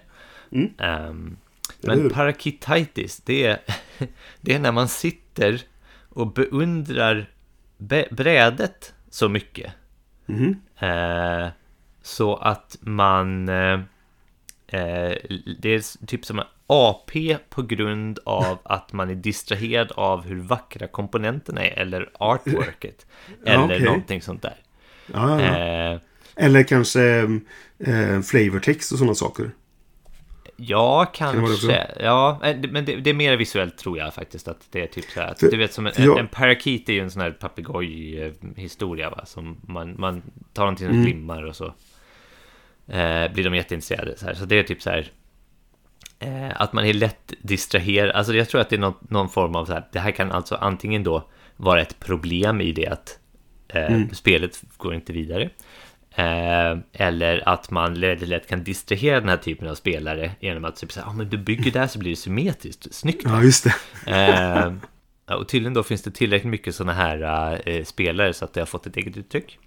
[0.51, 0.69] Mm.
[0.77, 1.44] Ehm, Eller
[1.87, 2.09] men hur?
[2.09, 3.59] parakititis, det är,
[4.41, 5.61] det är när man sitter
[6.09, 7.29] och beundrar
[7.77, 9.73] be- brädet så mycket.
[10.25, 10.61] Mhm.
[10.79, 11.47] Eh,
[12.01, 13.49] så att man...
[13.49, 13.73] Eh,
[14.67, 15.17] eh,
[15.59, 20.39] det är typ som en AP på grund av att man är distraherad av hur
[20.39, 23.05] vackra komponenterna är eller artworket.
[23.45, 23.81] Ja, eller okej.
[23.85, 24.55] någonting sånt där.
[25.13, 25.93] Ja, ja, ja.
[25.93, 25.99] Eh,
[26.35, 27.01] Eller kanske
[27.79, 29.51] eh, flavortext och sådana saker.
[30.57, 31.87] Ja, kanske.
[31.99, 34.47] Ja, eh, men det, det är mer visuellt tror jag faktiskt.
[34.47, 35.27] Att det är typ så här.
[35.31, 39.25] Att, du vet som en, jag- en parakeet är ju en sån här papegoj-historia.
[39.25, 40.21] Som man, man
[40.53, 41.05] tar någonting som Mm.
[41.05, 41.65] glimmar och så
[42.87, 44.17] eh, blir de jätteintresserade.
[44.17, 44.33] Så, här.
[44.33, 45.11] så det är typ så här.
[46.19, 48.11] Eh, att man är lätt distraherad.
[48.15, 49.87] Alltså jag tror att det är någon, någon form av så här.
[49.91, 53.19] Det här kan alltså antingen då vara ett problem i det att
[53.67, 54.09] eh, Mm.
[54.13, 55.49] spelet går inte vidare.
[56.15, 60.75] Eh, eller att man lätt, lätt kan distrahera den här typen av spelare genom att
[60.75, 63.21] typ säga, ah, men du bygger där så blir det symmetriskt, snyggt.
[63.25, 63.75] Ja, just det.
[64.11, 64.73] Eh,
[65.37, 68.65] och tydligen då finns det tillräckligt mycket sådana här eh, spelare så att det har
[68.65, 69.59] fått ett eget uttryck.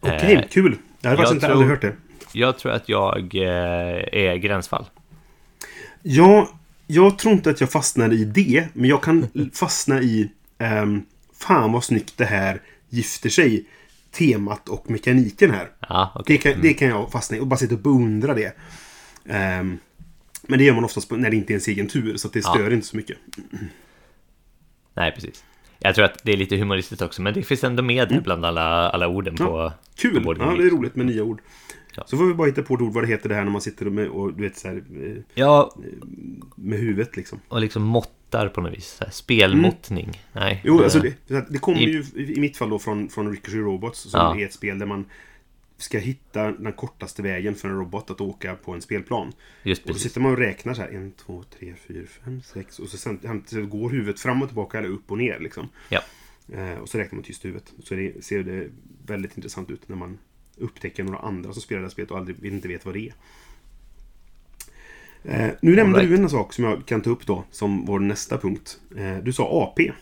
[0.00, 0.76] Okej, Eh, kul.
[1.00, 1.96] Jag jag faktiskt inte tror- aldrig hört det.
[2.32, 4.84] Jag tror att jag är gränsfall.
[6.02, 6.48] Ja,
[6.86, 11.02] jag tror inte att jag fastnar i det, men jag kan fastna i ehm,
[11.38, 13.64] Fan vad snyggt det här gifter sig.
[14.12, 15.68] Temat och mekaniken här.
[15.88, 16.36] Ja, okej.
[16.44, 18.56] Det kan, det kan jag fastna i och bara sitta och beundra det.
[19.28, 19.78] Ehm,
[20.42, 22.38] men det gör man oftast på- när det inte är ens egen tur, så det
[22.44, 22.50] Ja.
[22.54, 23.16] stör inte så mycket.
[24.94, 25.44] Nej, precis.
[25.78, 28.44] Jag tror att det är lite humoristiskt också, men det finns ändå med där bland
[28.44, 29.42] alla, alla orden på...
[29.42, 29.54] Mm.
[29.56, 30.24] Ja, på Kul!
[30.24, 31.40] Board Ja, det är roligt med nya ord.
[31.96, 32.02] Ja.
[32.06, 33.60] Så får vi bara hitta på ett ord vad det heter det här när man
[33.60, 35.74] sitter med, och du vet så här, eh, Ja,
[36.56, 37.40] med huvudet liksom.
[37.48, 39.00] och liksom måttar på något vis.
[39.10, 40.20] Spelmåttning.
[40.32, 40.50] Nej.
[40.52, 40.60] Mm.
[40.64, 43.98] Jo, eh, alltså det, det kommer ju i mitt fall då från, från Ricochet Robots
[44.00, 44.40] som Ja.
[44.40, 45.04] är ett spel där man
[45.84, 49.32] ska hitta den kortaste vägen för en robot att åka på en spelplan.
[49.62, 50.08] Just Och då precis.
[50.08, 50.88] sitter man och räknar så här.
[50.88, 52.78] En, två, tre, fyra, fem, sex.
[52.78, 55.68] Och så sen, går huvudet fram och tillbaka eller upp och ner liksom.
[55.88, 56.00] Ja.
[56.52, 57.72] Eh, och så räknar man tyst i huvudet.
[57.78, 58.70] Så det ser det
[59.06, 60.18] väldigt intressant ut när man
[60.56, 63.14] upptäcker några andra som spelar det här spelet och aldrig, inte vet vad det är.
[65.24, 66.10] Eh, nu nämnde right.
[66.10, 68.80] du en sak som jag kan ta upp då, som vår nästa punkt.
[68.96, 69.92] Eh, du sa AP.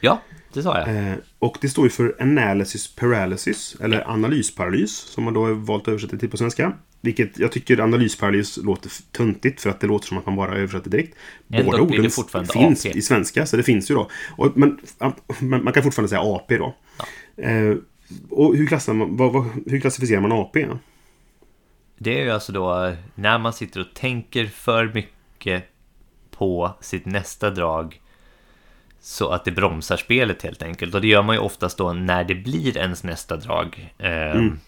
[0.00, 0.22] Ja,
[0.54, 0.96] det sa jag.
[0.96, 5.82] Eh, och det står ju för Analysis Paralysis, eller analysparalys, som man då har valt
[5.82, 6.72] att översätta till på svenska.
[7.00, 10.90] Vilket jag tycker analysparalys låter töntigt för att det låter som att man bara översätter
[10.90, 11.16] direkt.
[11.50, 12.10] Ändå Båda orden
[12.46, 12.98] finns AP.
[12.98, 14.10] i svenska, så det finns ju då.
[14.30, 14.80] Och, men,
[15.40, 16.74] man kan fortfarande säga AP då.
[17.36, 17.76] Eh,
[18.30, 20.66] och hur, klassar man, vad, vad, hur klassificerar man AP?
[21.98, 25.64] Det är ju alltså då när man sitter och tänker för mycket
[26.30, 28.01] på sitt nästa drag
[29.02, 30.94] så att det bromsar spelet helt enkelt.
[30.94, 33.94] Och det gör man ju oftast då när det blir ens nästa drag.
[33.98, 34.58] Ehm,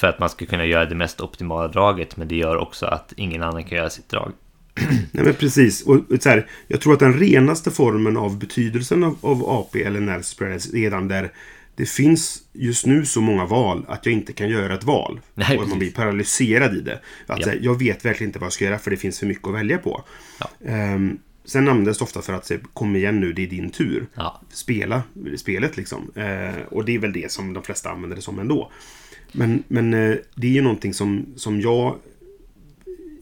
[0.00, 3.12] För att man ska kunna göra det mest optimala draget, men det gör också att
[3.16, 4.32] ingen annan kan göra sitt drag.
[5.12, 5.82] Nej men precis.
[5.86, 10.00] Och, så här, jag tror att den renaste formen av betydelsen av, av AP eller
[10.00, 11.32] är den där
[11.76, 15.20] det finns just nu så många val att jag inte kan göra ett val.
[15.34, 15.68] Nej, och precis.
[15.70, 17.00] man blir paralyserad i det.
[17.26, 17.46] Att, Ja.
[17.46, 19.54] här, jag vet verkligen inte vad jag ska göra för det finns för mycket att
[19.54, 20.04] välja på.
[20.40, 20.50] Ja.
[20.66, 21.18] Ehm,
[21.48, 24.06] sen används det ofta för att säga kom igen nu, det är din tur.
[24.14, 25.02] Ja, Spela
[25.36, 26.10] spelet liksom.
[26.14, 28.70] Eh, och det är väl det som de flesta använder det som ändå.
[29.32, 31.96] Men, men eh, det är ju någonting som, som jag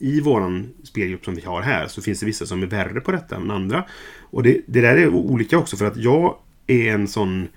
[0.01, 3.13] i våran spelgrupp som vi har här så finns det vissa som är värre på
[3.13, 3.85] detta än andra.
[4.21, 7.49] Och det, det där är olika också för att jag är en sån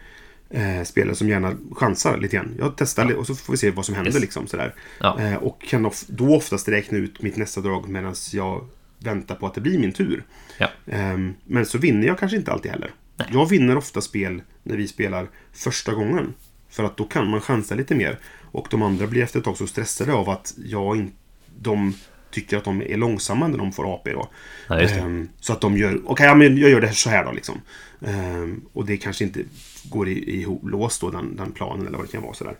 [0.49, 2.55] eh, spelare som gärna chansar lite grann.
[2.59, 4.22] Jag testar li- och så får vi se vad som händer Yes.
[4.22, 4.76] liksom sådär.
[4.99, 5.20] Ja.
[5.22, 8.67] Eh, och kan of, då oftast räkna ut mitt nästa drag medan jag
[9.00, 10.24] väntar på att det blir min tur.
[10.58, 12.91] ja, Ehm, men så vinner jag kanske inte alltid heller.
[13.32, 16.34] Jag vinner ofta spel när vi spelar första gången.
[16.70, 18.20] För att då kan man chansa lite mer.
[18.52, 21.12] Och de andra blir efter ett tag så stressade av att jag in,
[21.60, 21.93] de
[22.32, 24.30] tycker att de är långsamma när de får AP då.
[24.68, 24.80] Ja.
[24.80, 27.62] Ehm, så att de gör, okej, ja, men jag gör det så här då liksom.
[28.06, 29.43] Ehm, och det kanske inte
[29.89, 32.56] går i, i lås då, den, den planen eller vad det kan vara sådär.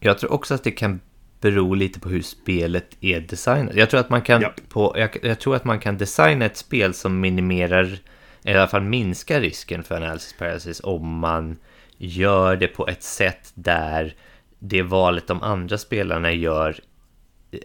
[0.00, 1.00] Jag tror också att det kan
[1.42, 3.74] bero lite på hur spelet är designat.
[3.74, 4.52] Jag tror att man kan, Ja.
[4.68, 7.98] på, jag, jag tror att man kan designa ett spel som minimerar,
[8.44, 11.56] eller i alla fall minskar risken för analysis paralysis om man
[11.98, 14.14] gör det på ett sätt där
[14.58, 16.76] det valet de andra spelarna gör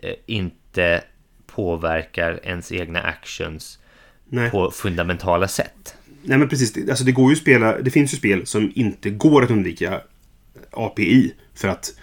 [0.01, 1.03] eh, inte
[1.47, 3.79] påverkar ens egna actions
[4.29, 4.51] nej.
[4.51, 5.95] på fundamentala sätt.
[6.23, 6.73] Nej men precis.
[6.73, 7.77] Det- Alltså det går ju spela.
[7.81, 10.01] Det finns ju spel som inte går att undvika
[10.71, 11.33] API.
[11.55, 11.93] För att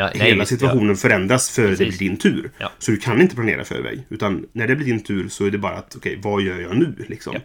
[0.00, 1.98] Ja, nej, hela situationen förändras före det blir Precis.
[1.98, 2.50] din tur.
[2.58, 2.72] Ja.
[2.78, 4.06] Så du kan inte planera förväg.
[4.08, 6.76] Utan när det blir din tur så är det bara att okej, vad gör jag
[6.76, 7.36] nu liksom?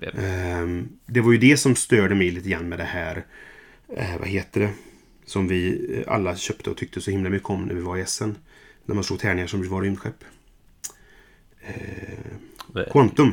[0.00, 0.10] Ja.
[0.22, 3.24] Ehm, det var ju det som störde mig lite grann med det här.
[3.96, 4.70] Eh, vad heter det?
[5.26, 8.00] Som vi eh, alla köpte och tyckte så himla mycket om när vi var i
[8.00, 8.36] Essen.
[8.84, 10.24] När man slog tärningar som var rymdskepp.
[12.90, 13.32] Quantum.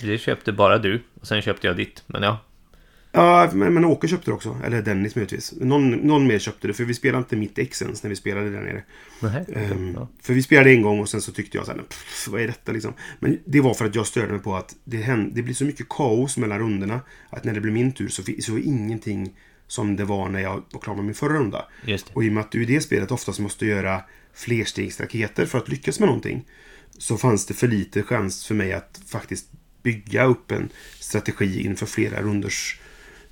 [0.00, 1.02] Det köpte bara du.
[1.20, 2.02] Och sen köpte jag ditt.
[2.06, 2.38] Men ja.
[3.14, 4.56] Ja, men, men Åke köpte det också.
[4.64, 5.54] Eller Dennis möjligtvis.
[5.60, 6.74] Någon, någon mer köpte det.
[6.74, 8.82] För vi spelade inte mitt ex ens när vi spelade där nere.
[9.20, 9.44] Nej.
[9.54, 10.08] Ehm, Ja.
[10.22, 12.46] För vi spelade en gång och sen så tyckte jag så här, "Pff, vad är
[12.46, 12.92] detta liksom?
[13.20, 15.64] Men det var för att jag störde mig på att det, hände, det blir så
[15.64, 17.00] mycket kaos mellan rundorna.
[17.30, 19.32] Att när det blir min tur så, så var ingenting
[19.66, 21.64] som det var när jag var klar med min förra runda.
[22.12, 24.00] Och i och med att du i det spelet oftast måste göra
[24.34, 26.44] flerstegsraketer för att lyckas med någonting.
[26.98, 29.46] Så fanns det för lite chans för mig att faktiskt
[29.82, 30.68] bygga upp en
[31.00, 32.80] strategi inför flera rundors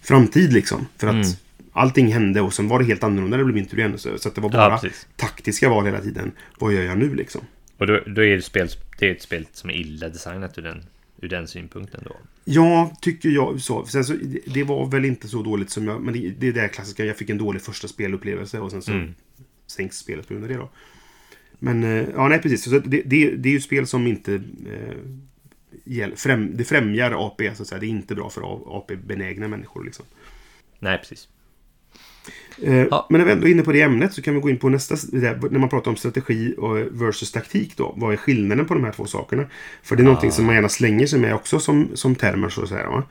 [0.03, 0.86] framtid liksom.
[0.96, 1.26] För att Mm.
[1.72, 3.98] allting hände och sen var det helt annorlunda när det blev min tur igen.
[3.98, 5.07] Så så det var bara precis.
[5.16, 6.32] taktiska val hela tiden.
[6.59, 7.40] Vad gör jag nu liksom?
[7.78, 10.62] Och då, då är det, spel, det är ett spel som är illa designat ur
[10.62, 10.82] den,
[11.20, 12.16] ur den synpunkten då.
[12.44, 13.86] Ja, tycker jag så.
[13.86, 14.14] Sen så,
[14.46, 16.03] det- var väl inte så dåligt som jag...
[16.03, 17.05] Men det, det är det klassiska.
[17.05, 19.14] Jag fick en dålig första spelupplevelse och sen så Mm.
[19.66, 20.70] sänks spelet på grund av det då.
[21.59, 22.64] Men, eh, ja nej precis.
[22.64, 24.34] Så det, det, det är ju spel som inte...
[24.34, 24.96] Eh,
[26.52, 27.78] det främjar AP, så att säga.
[27.78, 28.42] Det är inte bra för
[28.78, 30.04] AP-benägna människor liksom.
[30.78, 31.28] Nej, precis.
[32.62, 33.06] Eh, Ja.
[33.10, 34.68] Men när vi ändå är inne på det ämnet så kan vi gå in på
[34.68, 37.94] nästa, när man pratar om strategi och versus taktik då.
[37.96, 39.46] Vad är skillnaden på de här två sakerna?
[39.82, 42.62] För det är någonting som man gärna slänger sig med också som, som termer så
[42.62, 42.90] att säga.
[42.90, 43.04] Va?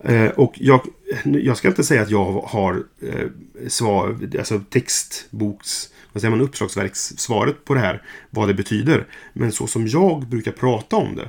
[0.00, 0.80] Eh, och jag,
[1.24, 3.26] jag ska inte säga att jag har eh,
[3.68, 9.06] svar, alltså textboks, vad säger man, uppslagsverkssvaret på det här, vad det betyder.
[9.32, 11.28] Men så som jag brukar prata om det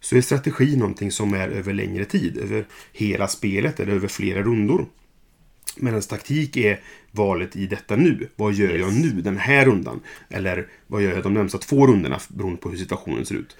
[0.00, 4.42] så är strategi någonting som är över längre tid, över hela spelet eller över flera
[4.42, 4.86] rundor.
[5.76, 6.80] Medan taktik är
[7.10, 8.28] valet i detta nu.
[8.36, 9.04] Vad gör jag Yes.
[9.04, 10.00] nu den här rundan?
[10.28, 13.56] Eller vad gör jag de närmsta två rundorna beroende på hur situationen ser ut.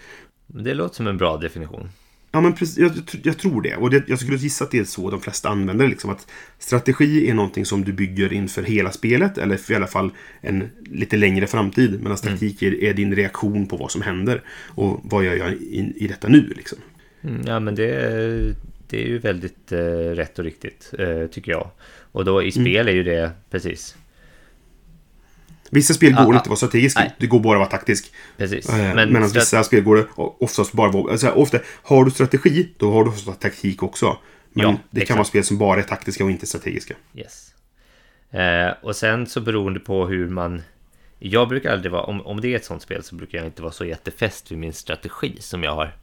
[0.46, 1.90] Det låter som en bra definition.
[2.38, 3.76] Ja, men precis, jag, jag, tror det.
[3.76, 5.90] Och det, jag skulle gissa att det är så de flesta använder det.
[5.90, 6.26] Liksom, att
[6.58, 9.38] strategi är någonting som du bygger inför hela spelet.
[9.38, 10.10] Eller för i alla fall
[10.40, 12.00] en lite längre framtid.
[12.02, 14.42] Medan taktik är, är din reaktion på vad som händer.
[14.68, 16.52] Och vad gör jag i, i detta nu?
[16.56, 16.78] Liksom.
[17.24, 18.54] Mm, Ja, men det, är-
[18.90, 19.78] det är ju väldigt eh,
[20.14, 21.70] rätt och riktigt, eh, tycker jag.
[22.12, 23.96] Och då i spel är ju det precis.
[25.70, 26.96] Vissa spel går Ah, inte att vara strategisk.
[26.98, 27.14] nej.
[27.18, 28.12] Det går bara att vara taktisk.
[28.36, 28.68] Precis.
[28.68, 31.12] Eh, Men Medan vissa spel går det oftast bara vara...
[31.12, 34.18] Alltså, ofta, har du strategi, då har du ofta taktik också.
[34.52, 35.16] Men Ja, det kan exakt.
[35.18, 36.94] vara spel som bara är taktiska och inte strategiska.
[37.14, 37.54] Yes.
[38.30, 40.62] Eh, och sen så beroende på hur man...
[41.18, 42.02] Jag brukar aldrig vara...
[42.02, 44.58] Om, om det är ett sånt spel så brukar jag inte vara så jättefäst vid
[44.58, 45.94] min strategi som jag har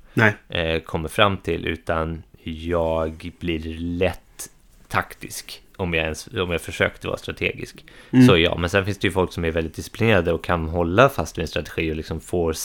[0.49, 1.68] eh, kommer fram till.
[1.68, 4.49] Utan jag blir lätt
[4.88, 5.61] taktisk.
[5.78, 7.86] Om jag, ens, om jag försökte vara strategisk.
[8.28, 11.10] Så ja, men sen finns det ju folk som är väldigt disciplinerade och kan hålla
[11.10, 12.56] fast vid en strategi och liksom får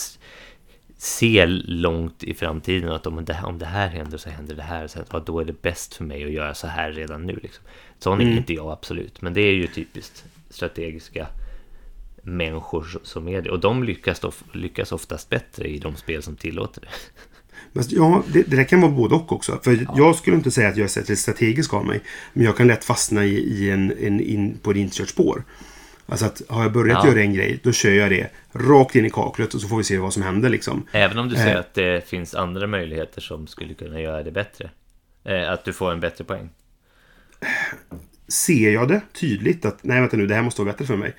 [0.97, 4.87] se långt i framtiden att om det, om det här händer så händer det här.
[4.87, 7.39] Så att, ja, då är det bäst för mig att göra så här redan nu.
[7.43, 7.63] Liksom.
[7.99, 11.27] Sån är inte jag absolut, men det är ju typiskt strategiska
[12.23, 13.49] människor som är det.
[13.49, 16.87] Och de lyckas, of, lyckas oftast bättre i de spel som tillåter det.
[17.73, 19.59] Men, ja, det, det där kan vara både och också.
[19.63, 22.01] För jag skulle inte säga att jag är särskilt strategisk av mig.
[22.33, 25.43] Men jag kan lätt fastna i, i en, en, in, på ett inkört spår.
[26.05, 27.09] Alltså att har jag börjat Ja.
[27.09, 29.83] göra en grej, då kör jag det rakt in i kaklet och så får vi
[29.83, 30.87] se vad som händer liksom.
[30.91, 31.59] Även om du säger Eh.
[31.59, 34.69] att det finns andra möjligheter som skulle kunna göra det bättre.
[35.25, 36.49] Eh, att du får en bättre poäng.
[38.27, 41.13] ser jag det tydligt att nej vänta nu, det här måste vara bättre för mig.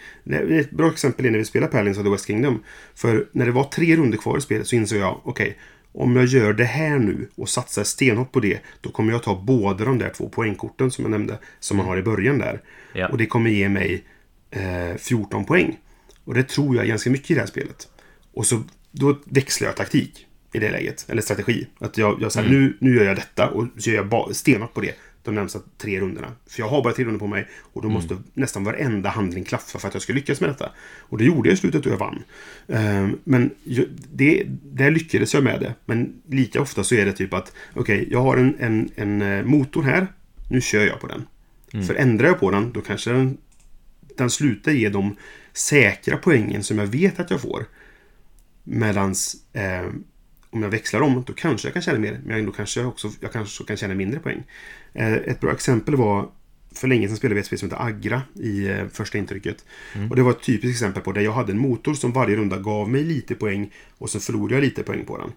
[0.61, 2.63] Ett bra exempel är när vi spelar Paladins of the West Kingdom.
[2.95, 5.59] För när det var tre runder kvar i spelet så insåg jag, okej,
[5.93, 9.43] om jag gör det här nu och satsar stenhårt på det, då kommer jag ta
[9.43, 12.61] båda de där två poängkorten som jag nämnde, som man har i början där.
[12.93, 13.09] Ja.
[13.09, 14.05] Och det kommer ge mig
[14.51, 15.79] eh, 14 poäng.
[16.25, 17.89] Och det tror jag ganska mycket i det här spelet.
[18.33, 21.67] Och så då växlar jag taktik i det läget, eller strategi.
[21.79, 24.81] Att jag, jag säger nu, nu gör jag detta och så gör jag stenhårt på
[24.81, 26.33] det de närmsta tre rundorna.
[26.47, 29.79] För jag har bara tre rundor på mig och då måste nästan varenda handling klaffa
[29.79, 30.71] för att jag ska lyckas med detta.
[30.99, 32.23] Och det gjorde jag i slutet och jag vann.
[32.69, 33.51] Ehm, men
[34.13, 35.75] det, där lyckades jag med det.
[35.85, 39.45] Men lika ofta så är det typ att okej, jag har en, en, en eh,
[39.45, 40.07] motor här.
[40.51, 41.27] Nu kör jag på den.
[41.87, 43.39] För ändrar jag på den, då kanske den,
[44.17, 45.17] den slutar ge de
[45.53, 47.65] säkra poängen som jag vet att jag får.
[48.65, 49.91] Medans eh,
[50.53, 52.21] om jag växlar om, då kanske jag kan tjäna mer.
[52.25, 54.43] Men då kanske jag också jag kanske kan tjäna mindre poäng.
[54.93, 56.29] Eh, ett bra exempel var
[56.75, 59.65] för länge sedan spelade vi ett spel som heter Agra i eh, första intrycket.
[60.11, 62.59] Och det var ett typiskt exempel på där jag hade en motor som varje runda
[62.59, 65.33] gav mig lite poäng och så förlorade jag lite poäng på den.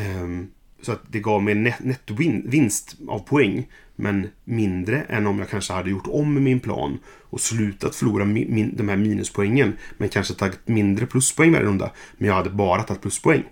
[0.00, 0.46] Ehm,
[0.82, 3.66] så att det gav mig en net- nettovinst av poäng.
[3.96, 6.98] Men mindre än om jag kanske hade gjort om min plan
[7.30, 9.72] och slutat förlora min, min, de här minuspoängen.
[9.98, 11.90] Men kanske tagit mindre pluspoäng varje runda.
[12.18, 13.42] Men jag hade bara tagit pluspoäng.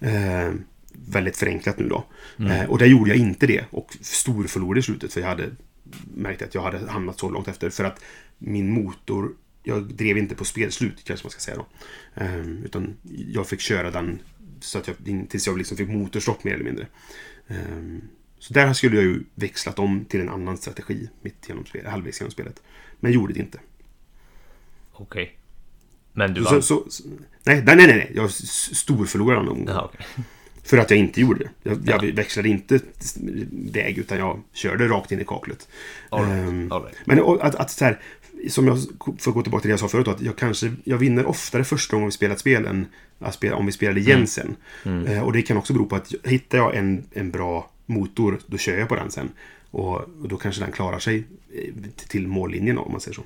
[0.00, 0.52] Eh,
[0.92, 2.04] väldigt förenklat nu då.
[2.38, 3.64] Eh, och där gjorde jag inte det.
[3.70, 5.12] Och storförlorade i slutet.
[5.12, 5.50] För jag hade
[6.14, 7.70] märkt att jag hade hamnat så långt efter.
[7.70, 8.04] För att
[8.38, 9.32] min motor...
[9.62, 11.66] Jag drev inte på spelslut kanske man ska säga då.
[12.14, 12.96] Eh, utan
[13.32, 14.18] jag fick köra den
[14.60, 14.96] så att jag,
[15.28, 16.86] tills jag liksom fick motorstopp mer eller mindre.
[17.46, 17.56] Eh,
[18.38, 22.20] så där skulle jag ju växlat om till en annan strategi mitt genom spel, halvvägs
[22.20, 22.62] genom spelet.
[23.00, 23.58] Men gjorde det inte.
[24.92, 25.38] Okej.
[26.16, 26.62] Men du vann?
[26.62, 27.02] så, så,
[27.44, 28.12] nej, nej, nej, nej.
[28.14, 29.64] Jag storförlorade gång.
[29.68, 30.06] Jaha, okej.
[30.64, 31.50] För att jag inte gjorde det.
[31.62, 32.80] Jag, jag växlade inte
[33.50, 35.68] väg utan jag körde rakt in i kaklet.
[36.08, 36.96] All right, Ehm, all right.
[37.04, 38.00] Men att, att så här,
[38.48, 41.26] som jag, att gå tillbaka till det jag sa förut, att jag kanske, jag vinner
[41.26, 42.86] oftare första gången vi spelar ett spel än
[43.32, 44.26] spela, om vi spelar det igen Mm.
[44.26, 44.56] sen.
[45.06, 48.58] Eh, och det kan också bero på att hittar jag en, en bra motor, då
[48.58, 49.28] kör jag på den sen.
[49.70, 51.74] Och, och då kanske den klarar sig eh,
[52.08, 53.22] till mållinjen om man säger så.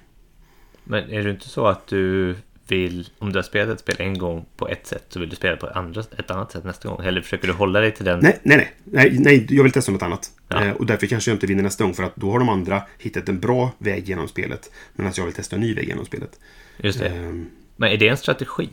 [0.85, 2.37] Men är det inte så att du
[2.71, 5.37] vill, om du har spelat ett spel en gång på ett sätt, så vill du
[5.37, 7.05] spela på andra, ett annat sätt nästa gång?
[7.05, 8.21] Eller försöker du hålla dig till den?
[8.23, 8.73] Nej, nej, nej.
[8.85, 10.31] Nej, nej jag vill testa något annat.
[10.49, 10.65] Ja.
[10.65, 11.95] Eh, och därför kanske jag inte vinner nästa gång.
[11.95, 14.71] För att då har de andra hittat en bra väg genom spelet.
[14.97, 16.41] Medan jag vill testa en ny väg genom spelet.
[16.77, 17.09] Just det.
[17.09, 17.47] Ehm,
[17.77, 18.69] Men är det en strategi?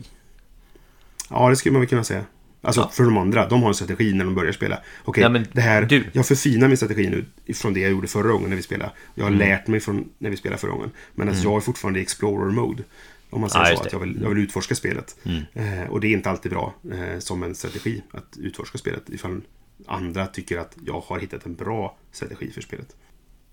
[1.30, 2.24] ja, det skulle man väl kunna säga.
[2.62, 2.88] Alltså Ja.
[2.92, 4.78] för de andra, de har en strategi när de börjar spela.
[5.04, 7.24] Okej, men det här, du- jag förfinar min strategi nu
[7.54, 8.90] från det jag gjorde förra gången när vi spelade.
[9.14, 9.40] Jag Mm.
[9.40, 10.90] har lärt mig från när vi spelade förra gången.
[11.14, 12.82] Men jag är fortfarande i explorer mode.
[13.30, 15.16] Om man säger Ja, så, att jag vill, jag vill utforska spelet.
[15.54, 19.10] Eh, och det är inte alltid bra eh, som en strategi att utforska spelet.
[19.10, 19.40] Ifall
[19.86, 22.96] andra tycker att jag har hittat en bra strategi för spelet.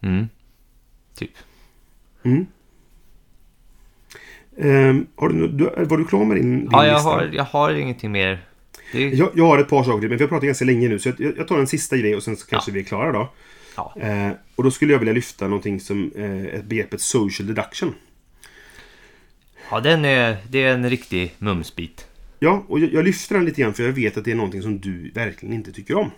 [0.01, 0.25] Mm.
[1.15, 1.31] Typ.
[2.23, 2.45] Mm.
[4.57, 7.09] Ehm, har du, du, var du klar med din, din Ja, jag lista?
[7.09, 8.45] har, jag har ingenting mer.
[8.91, 10.99] Det Jag, jag har ett par saker men vi har pratat ganska länge nu.
[10.99, 12.73] Så jag, jag tar en sista grej och sen så kanske Ja.
[12.73, 13.29] vi är klara då.
[13.75, 13.95] ja.
[14.01, 17.93] Eh, och då skulle jag vilja lyfta någonting som eh, ett begreppet social deduction.
[19.71, 22.07] Ja, den är, det är en riktig mumsbit.
[22.39, 24.61] Ja, och jag, jag lyfter den lite grann för jag vet att det är någonting
[24.61, 26.11] som du verkligen inte tycker om.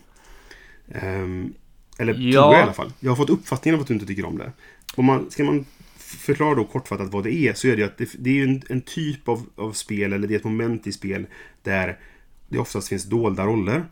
[0.91, 1.53] Ehm,
[1.97, 2.41] eller Ja.
[2.41, 2.91] tror jag i alla fall.
[2.99, 4.51] Jag har fått uppfattningen av att du inte tycker om det.
[4.95, 5.65] Om man, ska man
[5.97, 8.43] förklara då kortfattat vad det är så är det ju att det, det är ju
[8.43, 11.25] en, en typ av, av spel eller det är ett moment i spel
[11.63, 11.97] där
[12.49, 13.85] det oftast finns dolda roller.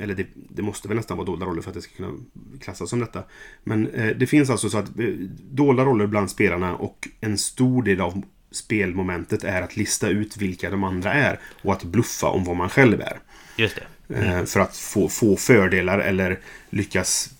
[0.00, 2.12] Eller det, det måste väl nästan vara dolda roller för att det ska kunna
[2.60, 3.22] klassas som detta.
[3.64, 5.06] Men eh, det finns alltså så att eh,
[5.50, 10.70] dolda roller bland spelarna och en stor del av spelmomentet är att lista ut vilka
[10.70, 13.18] de andra är och att bluffa om vad man själv är.
[13.56, 14.14] Just det.
[14.14, 16.40] Eh, För att få, få fördelar eller
[16.70, 17.30] lyckas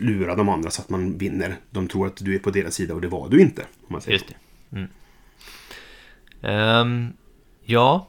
[0.00, 1.56] lura de andra så att man vinner.
[1.70, 3.62] De tror att du är på deras sida och det var du inte.
[3.62, 4.76] Om man säger Just det.
[4.76, 4.88] Mm.
[6.42, 7.12] Ehm,
[7.64, 8.08] ja.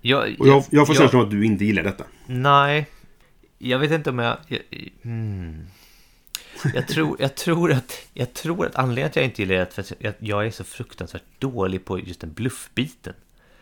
[0.00, 2.04] Jag, Och jag, jag får känslan att du inte gillar detta.
[2.26, 2.86] Nej.
[3.58, 4.36] Jag vet inte om jag...
[4.48, 4.60] jag
[5.02, 5.66] hmm.
[6.74, 9.60] Jag tror, jag, tror att, jag tror att anledningen till att jag inte gillar det
[9.60, 13.14] är för att jag, är så fruktansvärt dålig på just den bluffbiten.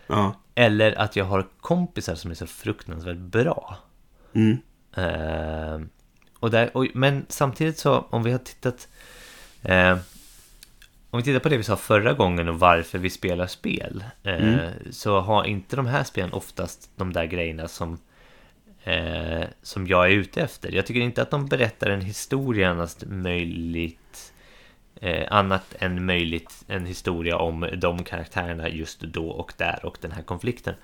[0.06, 0.34] Ja.
[0.54, 3.76] Eller att jag har kompisar som är så fruktansvärt bra.
[4.32, 4.58] Mm.
[4.96, 5.86] Eh,
[6.38, 8.88] och där, och, men samtidigt så, om vi har tittat...
[9.62, 9.98] Eh,
[11.10, 14.04] om vi tittar på det vi sa förra gången och varför vi spelar spel.
[14.22, 17.98] Eh, Så har inte de här spelen oftast de där grejerna som,
[18.84, 20.72] eh, som jag är ute efter.
[20.72, 24.32] Jag tycker inte att de berättar en historia annars möjligt
[25.00, 30.12] eh, annat än möjligt en historia om de karaktärerna just då och där och den
[30.12, 30.74] här konflikten.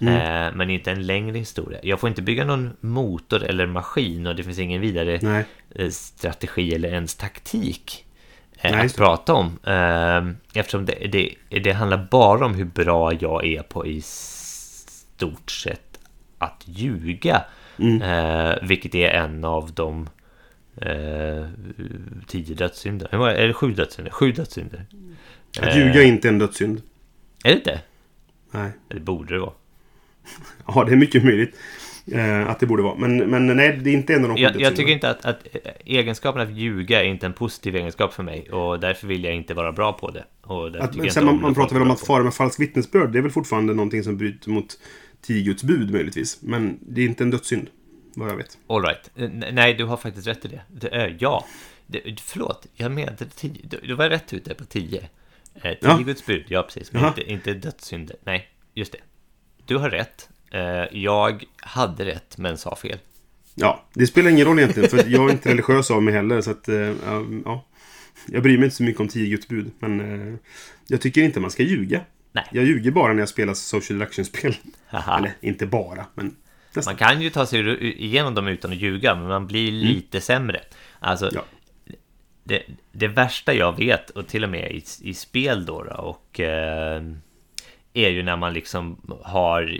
[0.00, 1.78] Eh, men inte en längre historia.
[1.82, 5.44] Jag får inte bygga någon motor eller maskin och det finns ingen vidare Nej.
[5.74, 8.06] eh, strategi eller ens taktik
[8.60, 9.58] eh, Nej, att prata om.
[9.64, 15.50] Eh, eftersom det, det, det handlar bara om hur bra jag är på i stort
[15.50, 15.87] sett
[16.38, 17.44] att ljuga.
[17.78, 18.02] Mm.
[18.02, 20.08] Eh, vilket är en av de
[20.76, 21.46] eh,
[22.26, 23.08] tio dödssynder.
[23.10, 24.12] Hur många- Är det sju dödssynder?
[24.12, 24.86] Sju dödssynder.
[25.60, 26.82] Att ljuga är inte en dödssynd.
[27.44, 27.80] Är det inte?
[28.50, 28.70] Nej.
[28.88, 29.52] Det borde det vara.
[30.66, 31.56] Ja, det är mycket möjligt.
[32.12, 32.94] Eh, att det borde vara.
[32.94, 34.76] Men, men nej, det är inte en av de Jag, jag dödssynderna.
[34.76, 38.50] tycker inte att, att eh, egenskapen att ljuga är inte en positiv egenskap för mig
[38.50, 40.24] och därför vill jag inte vara bra på det.
[40.80, 43.12] Att, man, man pratar väl om att fara med falskt vittnesbörd.
[43.12, 44.78] Det är väl fortfarande någonting som bryter mot
[45.22, 46.42] tio Guds bud möjligtvis.
[46.42, 47.70] Men det är inte en dödssynd.
[48.14, 48.58] Vad jag vet.
[48.66, 49.10] All right.
[49.16, 50.60] Eh, Nej, du har faktiskt rätt i det.
[50.68, 51.46] det är, ja.
[51.86, 53.60] Det, förlåt, jag menade tio.
[53.64, 55.08] Du, du var rätt ute på tio.
[55.54, 55.96] Eh, tio Ja.
[55.98, 56.92] Guds bud, ja precis.
[56.92, 58.16] Men inte, inte dödssynder.
[58.24, 58.98] Nej, just det.
[59.66, 60.28] Du har rätt.
[60.50, 62.98] Eh, jag hade rätt, men sa fel.
[63.54, 64.88] Ja, det spelar ingen roll egentligen.
[64.90, 66.40] För jag är inte religiös av mig heller.
[66.40, 66.94] Så att, eh,
[67.44, 67.64] ja.
[68.26, 69.70] Jag bryr mig inte så mycket om tio Guds bud.
[69.78, 70.00] Men
[70.30, 70.38] eh,
[70.86, 72.00] jag tycker inte man ska ljuga.
[72.32, 72.44] Nej.
[72.52, 74.54] Jag ljuger bara när jag spelar social deduction-spel.
[74.90, 76.36] Eller inte bara, men
[76.86, 80.60] Man kan ju ta sig igenom dem utan att ljuga, men man blir lite sämre.
[80.98, 81.42] Alltså, Mm.
[81.86, 81.94] Ja.
[82.44, 82.62] det,
[82.92, 87.02] det värsta jag vet, och till och med i, i spel då, då och eh,
[87.92, 89.78] är ju när man liksom har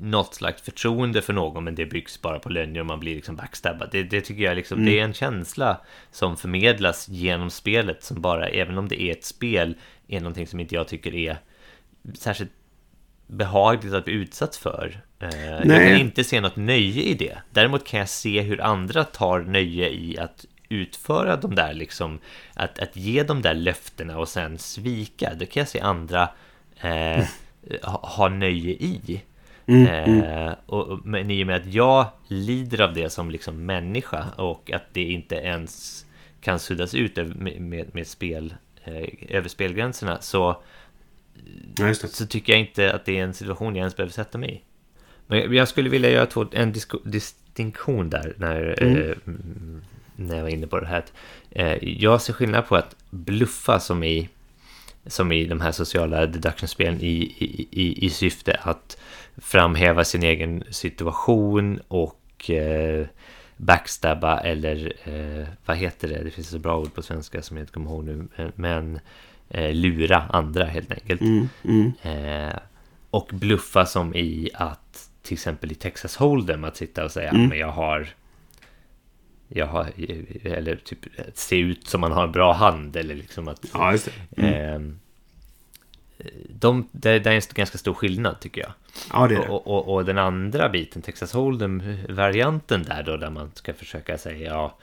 [0.00, 3.36] något slags förtroende för någon, men det byggs bara på lögner och man blir liksom
[3.36, 3.88] backstabbad.
[3.92, 5.80] Det, det tycker jag liksom, det är en känsla
[6.10, 9.74] som förmedlas genom spelet, som bara, även om det är ett spel,
[10.08, 11.36] är någonting som inte jag tycker är
[12.14, 12.52] särskilt
[13.26, 15.00] behagligt att bli utsatt för.
[15.20, 15.88] Eh, jag Nej.
[15.90, 17.38] kan inte se något nöje i det.
[17.50, 22.18] Däremot kan jag se hur andra tar nöje i att utföra de där liksom,
[22.54, 25.34] att, att ge de där löftena och sen svika.
[25.34, 26.28] Det kan jag se andra
[26.80, 27.24] eh,
[27.82, 29.22] ha, ha nöje i.
[29.66, 34.26] Eh, och, och- men i och med att jag lider av det som liksom människa
[34.36, 36.04] och att det inte ens
[36.40, 40.62] kan suddas ut med, med, med spel eh, över spelgränserna så
[41.78, 44.54] Ja, så tycker jag inte att det är en situation jag ens behöver sätta mig
[44.54, 44.60] i.
[45.26, 46.74] Men jag- skulle vilja göra två, en
[47.04, 49.82] distinktion där när, eh, mm,
[50.16, 51.04] när jag var inne på det här.
[51.50, 54.28] Eh, jag ser skillnad på att bluffa som i,
[55.06, 57.06] som i de här sociala deduction-spelen i,
[57.38, 58.98] i, i, i syfte att
[59.38, 63.06] framhäva sin egen situation och eh,
[63.56, 66.22] backstabba eller eh, vad heter det?
[66.24, 68.28] Det finns ett så bra ord på svenska som jag inte kommer ihåg nu.
[68.36, 69.00] Men- Men
[69.50, 71.20] eh, lura andra helt enkelt.
[71.20, 71.92] Mm, mm.
[72.02, 72.56] Eh,
[73.10, 77.46] och bluffa som i att till exempel i Texas Hold'em att sitta och säga Mm.
[77.46, 78.08] men jag har
[79.48, 79.86] jag har
[80.44, 80.98] eller typ
[81.34, 83.94] se ut som man har en bra hand eller liksom att Ja,
[84.36, 84.80] eh,
[86.48, 88.72] de, det, det är en ganska stor skillnad tycker jag.
[89.12, 89.48] Ja, det är det.
[89.48, 94.50] Och, och, och den andra biten, Texas Hold'em-varianten där då, där man ska försöka säga
[94.50, 94.78] ja,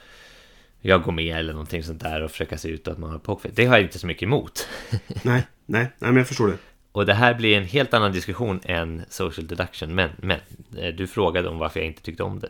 [0.82, 3.56] jag går med eller någonting sånt där och försöka se ut att man har pokerface.
[3.56, 4.68] Det har jag inte så mycket emot.
[5.24, 6.58] Nej, nej, nej, men jag förstår det.
[6.92, 9.96] Och det här blir en helt annan diskussion än social deduction.
[9.96, 10.40] Men, men
[10.78, 12.50] eh, du frågade om varför jag inte tyckte om det.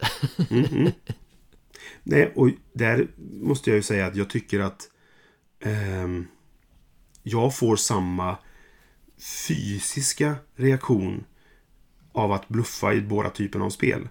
[2.03, 4.89] Nej, och där måste jag ju säga att jag tycker att
[5.59, 6.27] ehm,
[7.23, 8.37] jag får samma
[9.47, 11.23] fysiska reaktion
[12.11, 14.09] av att bluffa i båda typerna av spel.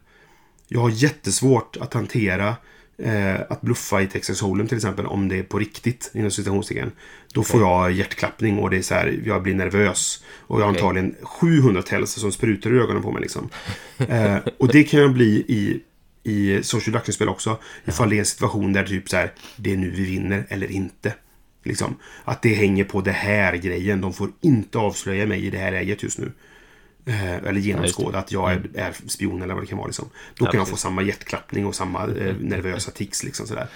[0.69, 2.57] Jag har jättesvårt att hantera
[2.99, 6.93] eh, att bluffa i Texas Hold'em till exempel om det är på riktigt inom citationstecken.
[7.35, 10.25] Då får jag hjärtklappning och det är så här, jag blir nervös.
[10.39, 10.83] Och jag har Okej.
[10.83, 13.49] antagligen 700 täls som sprutar i ögonen på mig liksom.
[13.99, 15.83] Eh, och det kan jag bli i,
[16.23, 17.59] i social deduction-spel också.
[17.85, 20.71] Ifall det är en situation där typ så här, det är nu vi vinner eller
[20.71, 21.15] inte.
[21.65, 21.97] Liksom.
[22.25, 24.01] Att det hänger på det här grejen.
[24.01, 26.33] De får inte avslöja mig i det här läget just nu.
[27.09, 29.87] Eh, eller genomskåda att jag är, är spion eller vad det kan vara.
[29.87, 30.09] Liksom.
[30.35, 33.25] Då Ja, kan jag få samma hjärtklappning och samma eh, nervösa tics.
[33.25, 33.69] Liksom, sådär.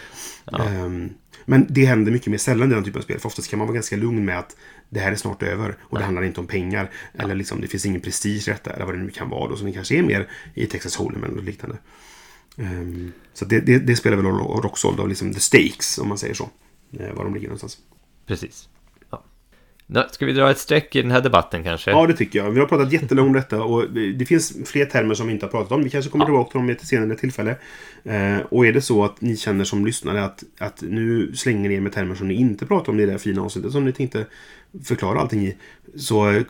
[0.53, 1.11] Ehm,
[1.45, 3.18] men det händer mycket mer sällan i den typen av spel.
[3.20, 4.57] För oftast kan man vara ganska lugn med att
[4.89, 5.76] det här är snart över.
[5.81, 6.91] Och det handlar inte om pengar.
[7.18, 8.70] Eller liksom, det finns ingen prestige i detta.
[8.70, 9.49] Eller vad det nu kan vara.
[9.49, 11.78] Då, som det kanske är mer i Texas Hold'em eller liknande.
[12.57, 14.26] Ehm, så det, det, det spelar väl
[14.66, 14.91] också.
[14.91, 16.51] Då, liksom the stakes, om man säger så.
[16.99, 17.78] Eh, var de ligger någonstans.
[18.26, 18.68] Precis.
[20.11, 21.91] Ska vi dra ett streck i den här debatten kanske?
[21.91, 22.51] Ja, det tycker jag.
[22.51, 25.51] Vi har pratat jättelänge om detta och det finns fler termer som vi inte har
[25.51, 25.82] pratat om.
[25.84, 27.57] Vi kanske kommer tillbaka till dem vid ett senare tillfälle.
[28.05, 31.74] Eh, och är det så att ni känner som lyssnare att, att nu slänger ni
[31.74, 33.93] er med termer som ni inte pratar om i det här fina avsnittet som ni
[33.93, 34.26] tänkte
[34.84, 35.57] förklara allting i.
[35.97, 36.43] Så eh,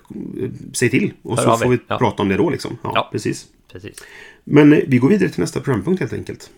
[0.73, 1.99] säg till och Hör så får vi Ja.
[1.99, 2.79] prata om det då liksom.
[2.83, 3.09] Ja, Ja.
[3.13, 3.47] precis.
[3.73, 4.05] Precis.
[4.45, 6.51] Men eh, vi går vidare till nästa programpunkt helt enkelt.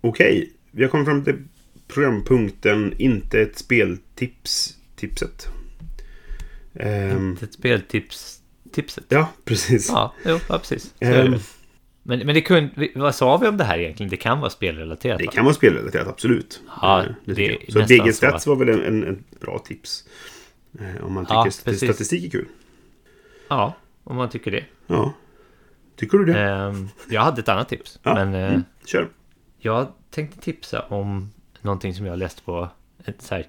[0.00, 1.44] Okej, vi har kommit fram till
[1.88, 4.76] programpunkten Inte ett speltips.
[4.96, 5.48] Tipset.
[6.74, 8.40] Ehm, Ett speltips.
[8.72, 9.04] Tipset.
[9.08, 9.88] ja, precis.
[9.88, 10.94] Ja, jo, ja precis.
[10.98, 11.38] Det väl.
[12.02, 14.10] men, men det kunde, vad sa vi om det här egentligen?
[14.10, 15.32] Det kan vara spelrelaterat det va?
[15.32, 16.62] kan vara spelrelaterat, absolut.
[16.80, 17.72] Ja, Eh, det jag.
[17.72, 18.16] Så nästan BG så.
[18.16, 20.04] Stats var väl en, en, en bra tips.
[20.80, 21.90] Eh, om man tycker Ja, precis.
[21.90, 22.46] statistik är kul.
[23.48, 24.64] Ja, om man tycker det.
[24.86, 25.12] Ja.
[25.96, 26.40] Tycker du det?
[26.40, 27.98] Ehm, jag hade ett annat tips.
[28.02, 29.08] Ja, Men eh, mm, kör.
[29.58, 31.32] jag tänkte tipsa om
[31.62, 32.68] någonting som jag läst på
[33.04, 33.46] ett så här,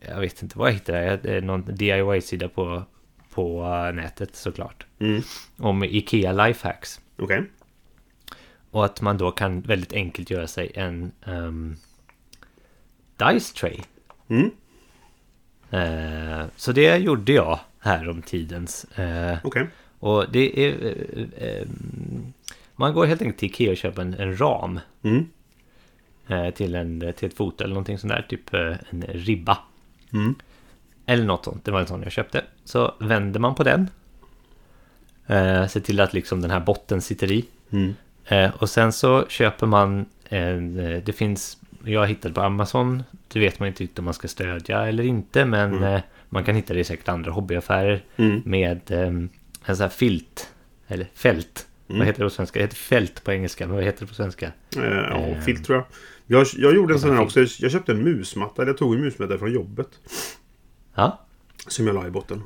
[0.00, 1.16] jag vet inte vad jag hittade.
[1.22, 2.82] Det är någon DIY-sida på,
[3.30, 4.86] på eh, nätet såklart.
[4.98, 5.22] Mm.
[5.58, 7.00] Om Ikea Lifehacks.
[7.18, 7.44] Okej.
[8.70, 11.76] Och att man då kan väldigt enkelt göra sig en ehm,
[13.16, 13.78] Dice Tray.
[14.28, 14.50] Mm.
[15.70, 18.84] Eh, så det gjorde jag här om tidens.
[18.84, 19.66] Eh, Okej.
[19.98, 20.96] och det är...
[21.16, 21.66] eh, eh,
[22.76, 24.80] man går helt enkelt till Ikea och köper en, en ram.
[25.02, 25.28] Mm.
[26.28, 28.26] Eh, till, en, till ett foto eller någonting sånt där.
[28.28, 29.58] Typ eh, en ribba.
[30.12, 30.34] Mm.
[31.06, 31.64] Eller något sånt.
[31.64, 32.44] Det var en sån jag köpte.
[32.64, 33.90] Så vänder man på den.
[35.26, 37.44] Eh, ser till att liksom den här botten sitter i.
[37.70, 37.94] Mm.
[38.24, 43.58] Eh, och sen så köper man en, det finns, jag hittade på Amazon, det vet
[43.58, 45.82] man inte riktigt om man ska stödja eller inte, men Mm.
[45.94, 48.42] eh, man kan hitta det i säkert andra hobbyaffärer Mm.
[48.44, 49.30] med en
[49.66, 50.52] sån här filt,
[50.88, 51.66] eller fält.
[51.88, 51.98] Mm.
[51.98, 52.58] Vad heter det på svenska?
[52.58, 54.46] Det heter fält på engelska, men vad heter det på svenska?
[54.76, 55.40] Eh, ja, Eh.
[55.40, 55.86] filt tror jag.
[56.40, 56.46] jag.
[56.56, 57.40] Jag gjorde en sån här också.
[57.40, 58.62] Jag köpte en musmatta.
[58.62, 59.88] Eller jag tog en musmatta från jobbet.
[60.94, 61.20] Ja,
[61.68, 62.42] Som jag la i botten.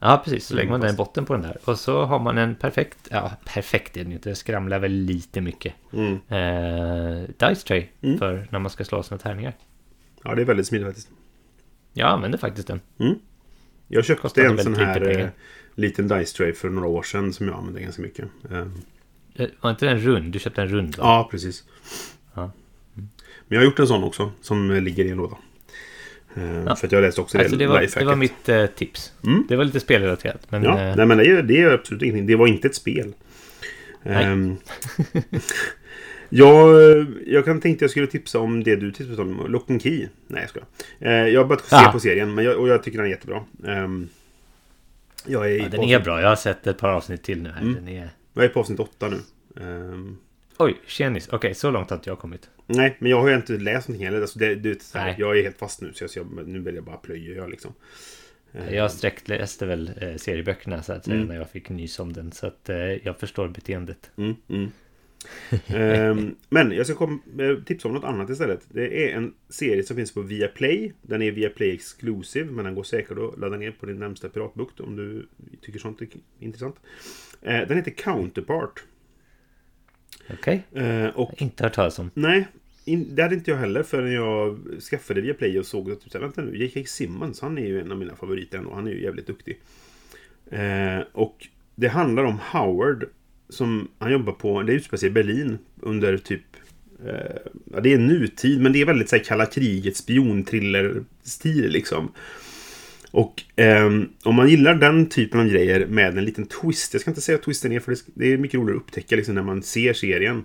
[0.00, 0.46] ja precis.
[0.46, 1.56] Så lägger man Mm, den i botten på den där.
[1.64, 4.92] Och så har man en perfekt, ja perfekt är den ju inte, det skramlar väl
[4.92, 5.74] lite mycket.
[5.92, 6.12] Mm.
[6.28, 8.18] Eh, dice tray Mm.
[8.18, 9.52] för när man ska slå sina tärningar.
[10.24, 11.08] Ja, det är väldigt smidigt faktiskt.
[11.92, 12.80] Jag använder faktiskt den.
[13.88, 15.32] Jag köpte en sån här lite pengar.
[15.76, 18.24] Eh, liten dice tray för några år sedan som jag använde ganska mycket.
[18.50, 18.66] Eh,
[19.38, 20.32] Eh, Var inte den rund?
[20.32, 21.04] Du köpte en rund va?
[21.04, 21.64] ja, precis.
[22.34, 22.50] Ja.
[22.94, 23.08] Men
[23.48, 25.36] jag har gjort en sån också som eh, ligger i en låda.
[26.36, 26.76] Eh, Ja.
[26.76, 29.12] För att jag läste också Alltså det var, det var mitt eh, tips.
[29.24, 29.44] Mm.
[29.48, 30.46] Det var lite spelrelaterat.
[30.50, 32.26] Men Ja, eh, nej men det är, det är absolut ingenting.
[32.26, 33.12] Det var inte ett spel.
[34.02, 34.24] Nej.
[34.24, 34.56] Ehm,
[36.28, 36.70] jag,
[37.26, 39.46] jag kan tänkte jag skulle tipsa om det du tipsade om.
[39.48, 40.08] Lock and Key.
[40.26, 40.66] Nej, jag skojar.
[41.02, 41.92] Uh, jag har börjat se Ah.
[41.92, 43.44] på serien men jag, och jag tycker den är jättebra.
[43.66, 44.08] Ehm,
[45.28, 46.20] jag, är ja, den är bra.
[46.20, 47.62] Jag har sett ett par avsnitt till nu här.
[47.62, 47.74] Mm.
[47.74, 48.10] Den är...
[48.34, 49.18] jag är på avsnitt åtta nu.
[49.64, 50.16] Ehm,
[50.58, 51.28] Oj, tjenis.
[51.28, 52.50] Okej, så långt har inte jag kommit.
[52.66, 54.20] nej, men jag har ju inte läst någonting heller.
[54.20, 56.74] Alltså det, det, här, jag är helt fast nu så jag, så jag, nu vill
[56.74, 57.72] jag bara plöja jag liksom.
[58.70, 61.28] Jag sträckläste väl eh, serieböckerna så att säga Mm.
[61.28, 62.32] när jag fick nys om den.
[62.32, 64.10] Så att eh, jag förstår beteendet.
[64.16, 64.70] Mm, mm.
[65.66, 68.60] Ehm, men jag ska kom, eh, tipsa om något annat istället.
[68.68, 70.92] Det är en serie som finns på Viaplay.
[71.02, 74.80] Den är Viaplay Exclusive, men den går säkert att ladda ner på din närmsta piratbukt
[74.80, 75.26] om du
[75.62, 76.08] tycker sånt är
[76.40, 76.76] intressant.
[77.42, 78.84] Eh, den heter Counterpart.
[80.32, 80.62] Okej?
[80.72, 82.10] Eh, och Inte hört talas om.
[82.14, 82.48] nej,
[82.84, 84.58] in, det hade inte jag heller förrän jag
[84.90, 86.80] skaffade Viaplay och såg att typ, vänta nu, J.K.
[86.86, 88.74] Simmons, han är ju en av mina favoriter ändå.
[88.74, 89.60] Han är ju jävligt duktig.
[91.12, 93.04] Och det handlar om Howard
[93.48, 96.42] som han jobbar på, det utspelar sig i Berlin under typ
[97.06, 97.36] eh,
[97.72, 102.12] ja, det är nutid men det är väldigt så här, kalla kriget spionthriller-stil liksom.
[103.10, 106.94] Och ehm, om man gillar den typen av grejer med en liten twist.
[106.94, 109.34] Jag ska inte säga att twisten är för det, är mycket roligare att upptäcka liksom,
[109.34, 110.44] när man ser serien.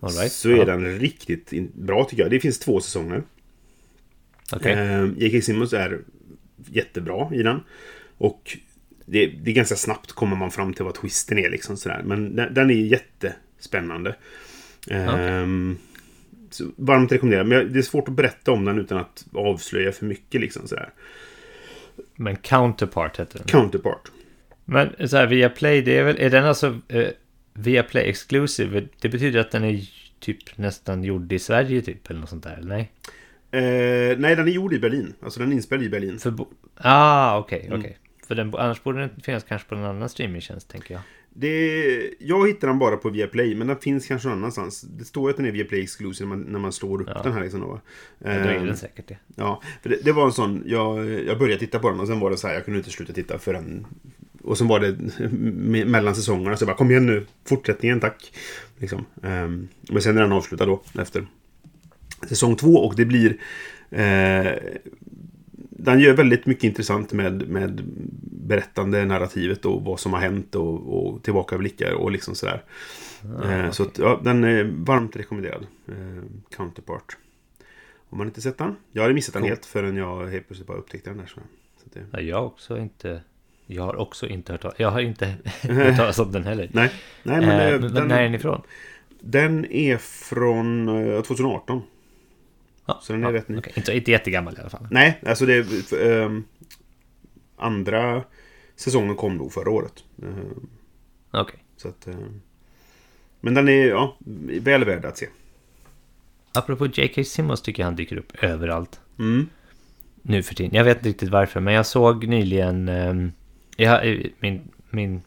[0.00, 0.32] All right.
[0.32, 0.64] Så är Ja.
[0.64, 2.30] den riktigt bra tycker jag.
[2.30, 3.22] Det finns två säsonger.
[4.52, 4.72] Okej.
[4.72, 5.40] Ehm, J.K.
[5.40, 6.00] Simmons är
[6.70, 7.60] jättebra i den.
[8.18, 8.58] Och
[9.10, 11.50] det, det är ganska snabbt kommer man fram till vad twisten är.
[11.50, 12.02] Liksom, sådär.
[12.04, 14.16] Men den, den är jättespännande.
[14.90, 15.78] Ehm,
[16.50, 17.44] så varmt rekommenderar.
[17.44, 20.40] Men jag- det är svårt att berätta om den utan att avslöja för mycket.
[20.40, 20.90] Liksom, sådär.
[22.16, 23.46] Men Counterpart heter den.
[23.48, 24.10] Counterpart.
[24.64, 27.08] Men så här, via Play, det är väl, är den alltså eh,
[27.54, 28.86] via Play Exclusive?
[29.00, 29.80] Det betyder att den är
[30.20, 32.90] typ nästan gjord i Sverige typ, eller något sånt där, eller nej?
[33.52, 35.14] Eh, nej, den är gjord i Berlin.
[35.22, 36.18] Alltså den är inspelad i Berlin.
[36.18, 36.34] För
[36.76, 37.80] ah, okej, Mm.
[37.80, 37.98] okej.
[38.30, 41.02] För den, annars borde den finnas kanske på någon annan streamingtjänst, tänker jag.
[41.34, 44.80] Det, jag hittar den bara på Viaplay, men den finns kanske någon annanstans.
[44.82, 47.20] Det står ju att den är Viaplay Exclusive när man, när man slår upp Ja.
[47.22, 47.40] den här.
[47.42, 47.80] Liksom, då.
[48.18, 49.16] Ja, då är Ehm, den säkert det.
[49.36, 52.20] Ja, för det, det var en sån, jag, jag började titta på den och sen
[52.20, 53.86] var det så här, jag kunde inte sluta titta förrän...
[54.42, 58.32] Och sen var det me- mellan säsongerna, så jag bara kom igen nu, fortsättningen tack.
[58.78, 59.04] Liksom.
[59.22, 61.26] Ehm, men sen är den avslutad då, efter
[62.28, 63.36] säsong två och det blir...
[63.90, 64.52] Eh,
[65.84, 67.82] den gör väldigt mycket intressant med, med
[68.32, 72.62] berättande narrativet och vad som har hänt och, och tillbakablickar och liksom sådär.
[73.44, 75.66] eh, Så att, ja, den är varmt rekommenderad.
[75.88, 76.22] Eh,
[76.56, 77.16] Counterpart.
[78.10, 78.76] Om man inte sett den.
[78.92, 81.26] Jag hade missat den helt förrän jag helt plötsligt bara upptäckte den där.
[81.26, 81.40] Så,
[81.82, 83.20] så det, Ja, jag också inte...
[83.66, 85.26] Jag har också inte hört Jag har inte
[85.62, 86.70] hört talas om den heller.
[86.72, 86.90] nej,
[87.22, 88.62] nej men, eh, eh, men den, när är den ifrån?
[89.20, 91.82] den är från eh, 2018.
[92.86, 93.58] Ja, Så den är ja, rätt ny.
[93.58, 93.72] okej.
[93.76, 94.86] Inte, inte jättegammal i alla fall.
[94.90, 95.92] Nej, alltså det...
[95.92, 96.44] ehm,
[97.56, 98.24] andra
[98.76, 100.04] säsongen kom nog förra året.
[100.22, 100.68] Ehm,
[101.30, 101.64] Okej.
[101.76, 102.06] så att...
[102.06, 102.40] ehm,
[103.40, 104.16] men den är ja,
[104.60, 105.26] väl värd att se.
[106.54, 107.24] Apropå J.K.
[107.24, 109.00] Simmons tycker jag han dyker upp överallt.
[109.18, 109.48] Mm.
[110.22, 110.74] nu för tiden.
[110.74, 112.88] Jag vet inte riktigt varför, men jag såg nyligen...
[112.88, 113.32] ehm,
[113.76, 115.22] jag, min min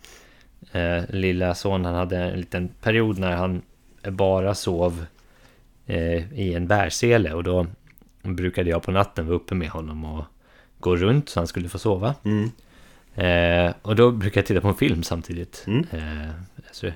[0.72, 3.62] eh, lilla son, han hade en liten period när han
[4.12, 5.06] bara sov
[5.86, 7.34] eh, i en bärsele.
[7.34, 7.68] Och då
[8.24, 10.26] brukade jag på natten vara uppe med honom och
[10.80, 12.16] gå runt så han skulle få sova.
[12.24, 12.52] Mm.
[13.16, 15.64] Eh, och då brukade jag titta på en film samtidigt.
[15.68, 15.86] Mm.
[15.92, 16.30] Eh,
[16.68, 16.92] alltså,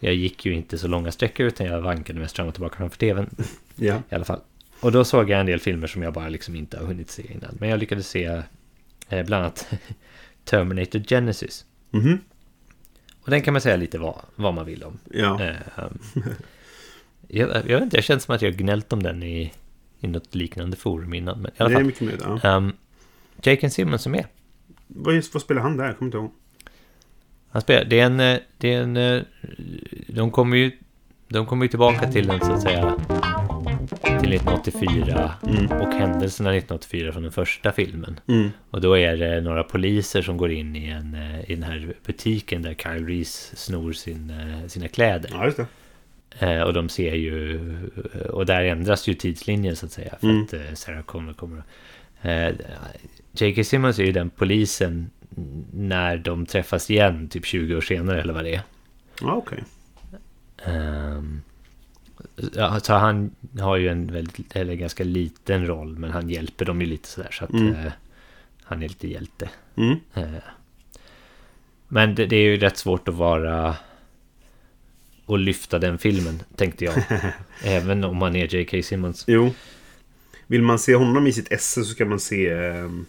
[0.00, 2.98] jag gick ju inte så långa sträckor utan jag vankade mest fram och tillbaka framför
[2.98, 3.30] tvn
[3.76, 4.02] Ja.
[4.10, 4.40] i alla fall.
[4.80, 7.32] Och då såg jag en del filmer som jag bara liksom inte har hunnit se
[7.32, 7.56] innan.
[7.60, 8.42] Men jag lyckades se
[9.08, 9.68] eh, bland annat
[10.44, 11.64] Terminator Genesis.
[11.90, 12.18] Mhm.
[13.20, 14.98] Och den kan man säga lite vad, vad man vill om.
[15.10, 15.40] Ja.
[17.28, 19.52] Jag, jag vet inte, jag känner som att jag gnällt om den i,
[20.00, 21.42] i något liknande forum innan.
[21.42, 21.84] Men i alla det är fall.
[21.86, 22.24] mycket möjligt.
[22.42, 22.56] Ja.
[22.56, 22.72] Um,
[23.42, 24.24] Jake Simmons är med.
[24.86, 25.84] Vad, vad spelar han där?
[25.84, 26.30] Jag kommer inte ihåg.
[27.48, 29.22] Han spelar, det är en, eh, det är en, eh,
[30.06, 30.72] de kommer ju,
[31.28, 32.96] de kommer ju tillbaka till den så att säga,
[34.02, 35.34] till 1984
[35.80, 38.20] och händelserna 1984 från den första filmen.
[38.26, 38.50] Mm.
[38.70, 41.94] Och då är det några poliser som går in i, en, eh, i den här
[42.06, 44.32] butiken där Kyle Reese snor sin,
[44.68, 45.30] sina kläder.
[45.32, 45.66] Ja, just det.
[46.64, 47.60] Och de ser ju...
[48.30, 50.14] Och där ändras ju tidslinjen så att säga.
[50.20, 50.42] För Mm.
[50.42, 51.62] att eh, Sarah Connor kommer...
[52.22, 52.54] Eh,
[53.32, 53.64] J.K.
[53.64, 55.10] Simmons är ju den polisen
[55.72, 58.60] när de träffas igen typ 20 år senare eller vad det är.
[59.20, 59.64] Ja, okej.
[60.64, 61.42] Ehm,
[62.54, 63.30] ja, så han
[63.60, 67.30] har ju en väldigt, eller ganska liten roll men han hjälper dem ju lite sådär
[67.32, 67.74] så att Mm.
[67.74, 67.92] eh,
[68.62, 69.50] han är lite hjälte.
[69.76, 69.96] Mm.
[70.14, 70.24] Eh,
[71.88, 73.76] men det, det är ju rätt svårt att vara
[75.26, 76.94] och lyfta den filmen tänkte jag.
[77.64, 78.82] Även om man är J.K.
[78.82, 79.24] Simmons.
[79.26, 79.54] Jo.
[80.46, 82.48] Vill man se honom i sitt esse så ska man se...
[82.50, 83.06] ehm,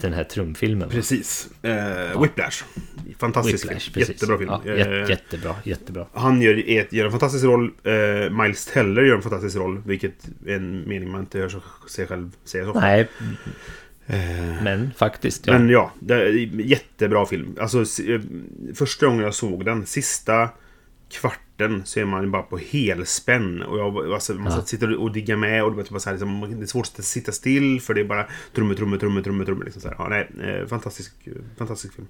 [0.00, 0.88] Den här trumfilmen.
[0.88, 1.48] precis.
[1.62, 2.64] Eh, Whiplash.
[3.18, 4.06] Fantastisk Whiplash, film.
[4.08, 4.50] Jättebra film.
[4.64, 6.06] Ja, Eh, jät, jättebra, jättebra.
[6.14, 6.54] Han gör,
[6.94, 7.70] gör en fantastisk roll.
[7.84, 9.82] Eh, Miles Teller gör en fantastisk roll.
[9.86, 11.48] Vilket är en mening man inte hör
[11.88, 12.80] sig själv säga så.
[12.80, 13.08] Nej,
[14.06, 15.46] Eh, men faktiskt.
[15.46, 15.52] Ja.
[15.58, 15.92] Men ja,
[16.64, 17.56] jättebra film.
[17.60, 18.20] Alltså, eh,
[18.74, 20.48] första gången jag såg den, sista
[21.10, 23.62] kvarten så är man bara på helspänn.
[23.62, 24.62] Och jag, alltså, man Ja.
[24.62, 27.32] sitter och diggar med och det, bara så här, liksom, det är svårt att sitta
[27.32, 29.64] still för det är bara trummor, trummor, trummor, trummor, trummor.
[29.64, 29.96] Liksom så här.
[29.98, 30.30] Ja, nej,
[30.60, 31.12] eh, fantastisk,
[31.58, 32.08] fantastisk film.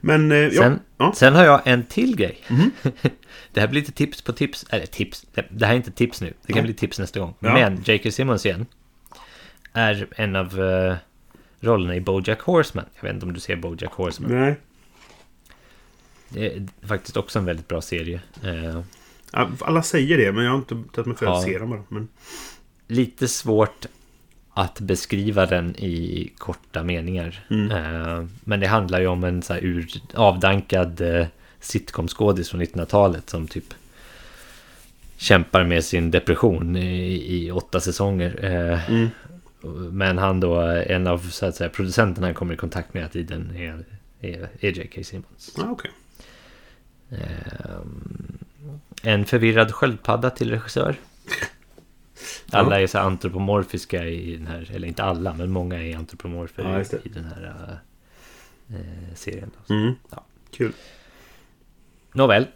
[0.00, 0.62] Men, eh, ja.
[0.62, 1.12] Sen, ja.
[1.16, 2.38] sen har jag en till grej.
[3.52, 4.66] det här blir lite tips på tips.
[4.70, 5.26] Eller tips.
[5.50, 6.34] Det här är inte tips nu.
[6.46, 6.72] Det kan Nej.
[6.72, 7.34] bli tips nästa gång.
[7.40, 7.52] Ja.
[7.54, 8.10] Men J.K.
[8.10, 8.66] Simmons igen.
[9.72, 10.96] Är en av eh,
[11.60, 12.84] rollerna i Bojack Horseman.
[12.94, 14.30] Jag vet inte om du ser Bojack Horseman.
[14.40, 14.56] Nej.
[16.28, 18.20] Det är faktiskt också en väldigt bra serie.
[18.44, 18.80] Eh,
[19.60, 21.42] Alla säger det, men jag har inte tagit mig för att Ja.
[21.52, 21.82] se dem bara.
[21.88, 22.08] Men,
[22.86, 23.86] lite svårt
[24.50, 27.46] att beskriva den i korta meningar.
[27.50, 27.70] Mm.
[27.70, 31.26] Eh, men det handlar ju om en så ur, avdankad eh,
[31.60, 33.74] sitcomskådis från 1900-talet som typ
[35.16, 38.44] kämpar med sin depression i, i åtta säsonger.
[38.88, 39.08] Mm.
[39.92, 43.12] Men han då, en av så att säga, producenterna han kommer i kontakt med hela
[43.12, 43.84] tiden är,
[44.20, 45.02] är, är J.K.
[45.04, 45.54] Simmons.
[45.56, 45.90] Ja, okej.
[47.10, 47.80] Eh,
[49.02, 50.96] en förvirrad sköldpadda till regissör.
[52.52, 56.62] Alla är så antropomorfiska i den här, eller inte alla, men många är antropomorfer
[56.92, 57.78] Ja, i den här
[58.70, 59.50] eh, serien.
[59.66, 59.74] Då.
[59.74, 59.94] Mm.
[60.10, 60.24] Ja.
[60.50, 60.72] Kul.
[62.12, 62.46] Nåväl,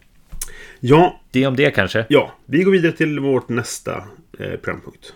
[0.80, 2.06] Ja, det om det kanske.
[2.08, 3.96] ja, vi går vidare till vårt nästa
[4.38, 5.14] eh, programpunkt.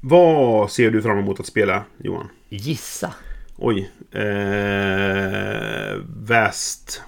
[0.00, 2.28] Vad ser du fram emot att spela, Johan?
[2.48, 3.14] Gissa.
[3.56, 3.90] Oj.
[4.12, 7.02] Eh, Vast.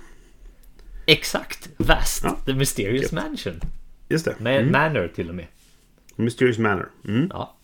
[1.06, 2.36] Exakt, Vast, Ja.
[2.46, 3.12] The Mysterious Gött.
[3.12, 3.60] Mansion.
[4.08, 4.34] Just det.
[4.38, 4.72] Med Mm.
[4.72, 5.46] Manor till och med.
[6.16, 6.88] Mysterious Manor.
[7.08, 7.30] Mm.
[7.32, 7.56] Ja.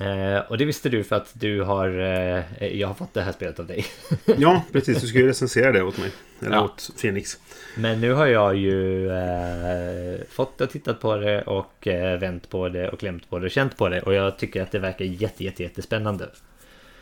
[0.00, 1.88] Eh, och det visste du för att du har...
[2.00, 3.84] Eh, jag har fått det här spelet av dig.
[4.38, 5.00] Ja, precis.
[5.00, 6.10] Du ska ju recensera det åt mig.
[6.40, 6.64] Eller Ja.
[6.64, 7.38] åt Phoenix.
[7.76, 12.68] Men nu har jag ju eh, fått och tittat på det och eh, vänt på
[12.68, 14.02] det och klämt på det och känt på det.
[14.02, 16.28] Och jag tycker att det verkar jätte, jätte, jättespännande.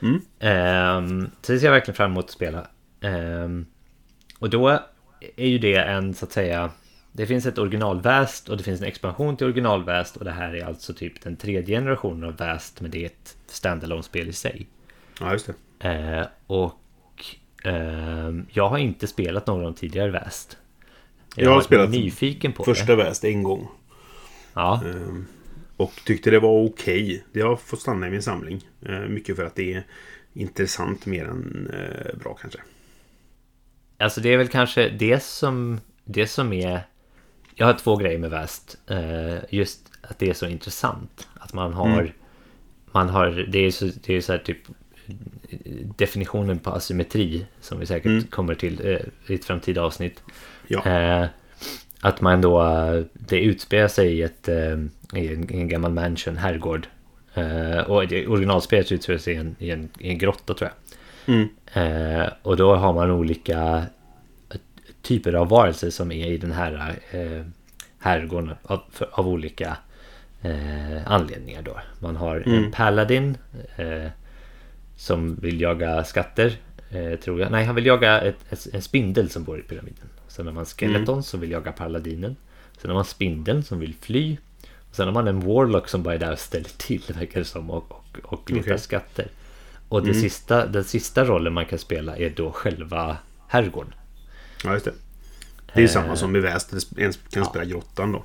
[0.03, 0.21] Mm.
[0.39, 2.67] Ehm, så det ser jag verkligen fram emot att spela.
[3.01, 3.67] Ehm,
[4.39, 4.69] och då
[5.37, 6.71] är ju det en, så att säga...
[7.15, 10.65] Det finns ett originalväst och det finns en expansion till originalväst och det här är
[10.65, 14.67] alltså typ den tredje generationen av väst men det är ett standalone spel i sig.
[15.21, 15.89] Ja, just det.
[15.89, 16.81] Eh, och
[17.65, 20.57] ehm, jag har inte spelat någon tidigare väst.
[21.37, 23.05] Jag har varit spelat nyfiken på Första det.
[23.05, 23.69] Väst en gång.
[24.55, 25.27] Ja, Ehm,
[25.83, 27.25] Och tyckte det var okej.
[27.33, 28.69] Det har fått stanna i min samling.
[28.87, 29.87] Eh, Mycket för att det är
[30.33, 32.59] intressant mer än eh, bra kanske.
[33.99, 36.81] alltså det är väl kanske det som, det som är...
[37.55, 38.79] Jag har två grejer med väst.
[38.87, 41.29] Eh, just att det är så intressant.
[41.35, 42.01] Att man har...
[42.01, 42.13] Mm.
[42.93, 43.31] Man har...
[43.49, 44.59] Det är så, det är så här typ
[45.97, 48.23] definitionen på asymmetri som vi säkert Mm.
[48.25, 48.81] kommer till
[49.27, 50.23] i ett framtida avsnitt.
[50.67, 50.83] Ja.
[52.05, 52.63] Att man då,
[53.13, 54.79] det utspelar sig i, ett, eh,
[55.15, 56.87] i en, i en gammal mansion, herrgård.
[57.35, 57.97] Eh, och
[58.29, 61.35] originalspelet utspelar sig i en, i, en, i en grotta tror jag.
[61.35, 61.49] Mm.
[61.73, 63.83] Eh, och då har man olika
[65.03, 67.45] typer av varelser som är i den här eh,
[67.99, 69.77] herrgården av, för, av olika
[70.43, 71.77] eh, anledningar då.
[71.99, 72.65] Man har Mm.
[72.65, 73.37] en paladin
[73.77, 74.11] eh,
[74.97, 76.53] som vill jaga skatter,
[77.25, 77.51] tror jag.
[77.51, 80.09] Nej, han vill jaga ett, ett, en spindel som bor i pyramiden.
[80.33, 82.37] Sen har man skeleton som vill jaga paladinen.
[82.79, 84.37] Sen har man spindeln som vill fly.
[84.91, 87.45] Och sen har man en warlock som bara är där och ställer till, verkar det
[87.45, 88.79] som, och, och, och letar Okej.
[88.79, 89.29] skatter.
[89.89, 93.17] Och det sista, den sista rollen man kan spela är då själva
[93.49, 93.95] herrgården.
[94.65, 94.93] ja, just det.
[95.67, 96.73] Det är ju Eh, samma som i Väst.
[96.97, 98.25] En kan spela grottan då.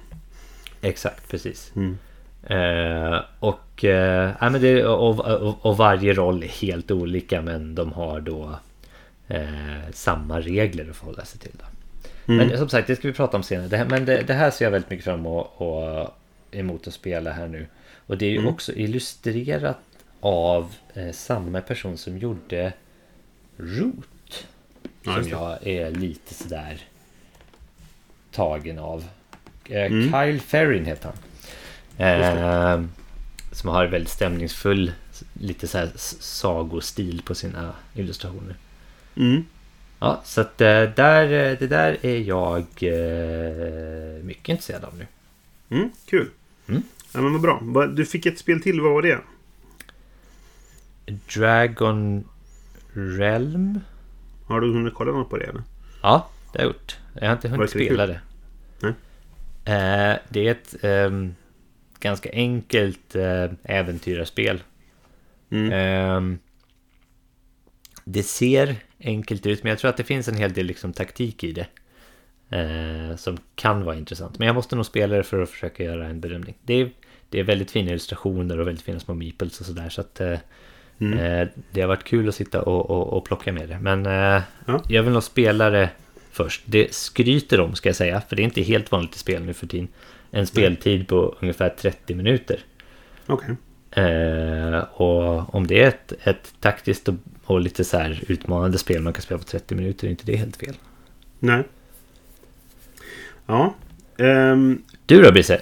[0.82, 1.72] Exakt, precis.
[1.76, 1.98] Mm.
[2.44, 7.92] Eh, och, eh, men det, och, och, och varje roll är helt olika men de
[7.92, 8.60] har då
[9.28, 11.52] eh, samma regler att förhålla sig till.
[11.54, 11.66] Då.
[12.28, 12.48] Mm.
[12.48, 13.68] Men som sagt, det ska vi prata om senare.
[13.68, 16.08] Det här, men det, det här ser jag väldigt mycket fram emot, och,
[16.52, 17.68] emot att spela här nu.
[18.08, 18.50] Och det är ju Mm.
[18.54, 19.78] också illustrerat
[20.20, 22.74] av eh, samma person som gjorde
[23.58, 24.48] Root.
[25.04, 26.82] Ja, som jag är lite sådär
[28.32, 29.04] tagen av.
[29.70, 30.04] Eh, Mm.
[30.12, 31.18] Kyle Ferrin heter han.
[32.08, 32.82] Eh,
[33.52, 34.92] som har väldigt stämningsfull,
[35.34, 38.56] lite så här s- sagostil på sina illustrationer.
[39.18, 39.46] Mm.
[40.00, 45.08] Ja, så att eh, där, eh, det där är jag eh, mycket intresserad av nu.
[45.70, 45.90] Mm.
[46.06, 46.30] Kul.
[46.68, 46.84] Mm.
[47.14, 47.86] Ja, men vad bra.
[47.88, 48.82] Du fick ett spel till.
[48.82, 49.20] Vad var det?
[51.36, 52.24] Dragon
[52.94, 53.80] Realm?
[54.46, 55.46] Har du hunnit kolla något på det?
[55.46, 55.64] Eller?
[56.02, 56.98] Ja, det har jag gjort.
[57.14, 58.22] Jag har inte hunnit det spela det.
[58.80, 58.94] Nej.
[59.66, 61.36] Eh, det är ett ehm,
[62.00, 64.64] ganska enkelt eh, äventyrarspel.
[65.50, 65.72] Mm.
[65.72, 66.40] Ehm,
[68.04, 71.44] det ser enkelt ut, men jag tror att det finns en hel del liksom, taktik
[71.44, 71.68] i det.
[72.50, 74.40] Eh, som kan vara intressant.
[74.40, 76.56] Men jag måste nog spela det för att försöka göra en bedömning.
[76.62, 76.90] Det är,
[77.30, 79.90] det är väldigt fina illustrationer och väldigt fina små meeples och sådär.
[79.90, 80.38] Så att eh,
[81.00, 81.20] Mm.
[81.20, 83.80] eh, det har varit kul att sitta och, och, och plocka med det.
[83.80, 84.82] Men eh, Ja.
[84.90, 85.90] jag vill nog spela det
[86.32, 86.62] först.
[86.66, 89.54] Det skryter om ska jag säga, för det är inte helt vanligt i spel nu
[89.54, 89.88] för tiden.
[90.32, 92.60] En speltid på ungefär 30 minuter.
[93.26, 93.56] Okej.
[93.98, 97.16] Eh, och om det är ett, ett taktiskt och,
[97.46, 100.36] och lite så här utmanande spel man kan spela på 30 minuter är inte det
[100.36, 100.76] helt fel.
[101.40, 101.64] Nej.
[103.46, 103.76] Ja.
[104.18, 105.62] Ehm, Du då Brisse?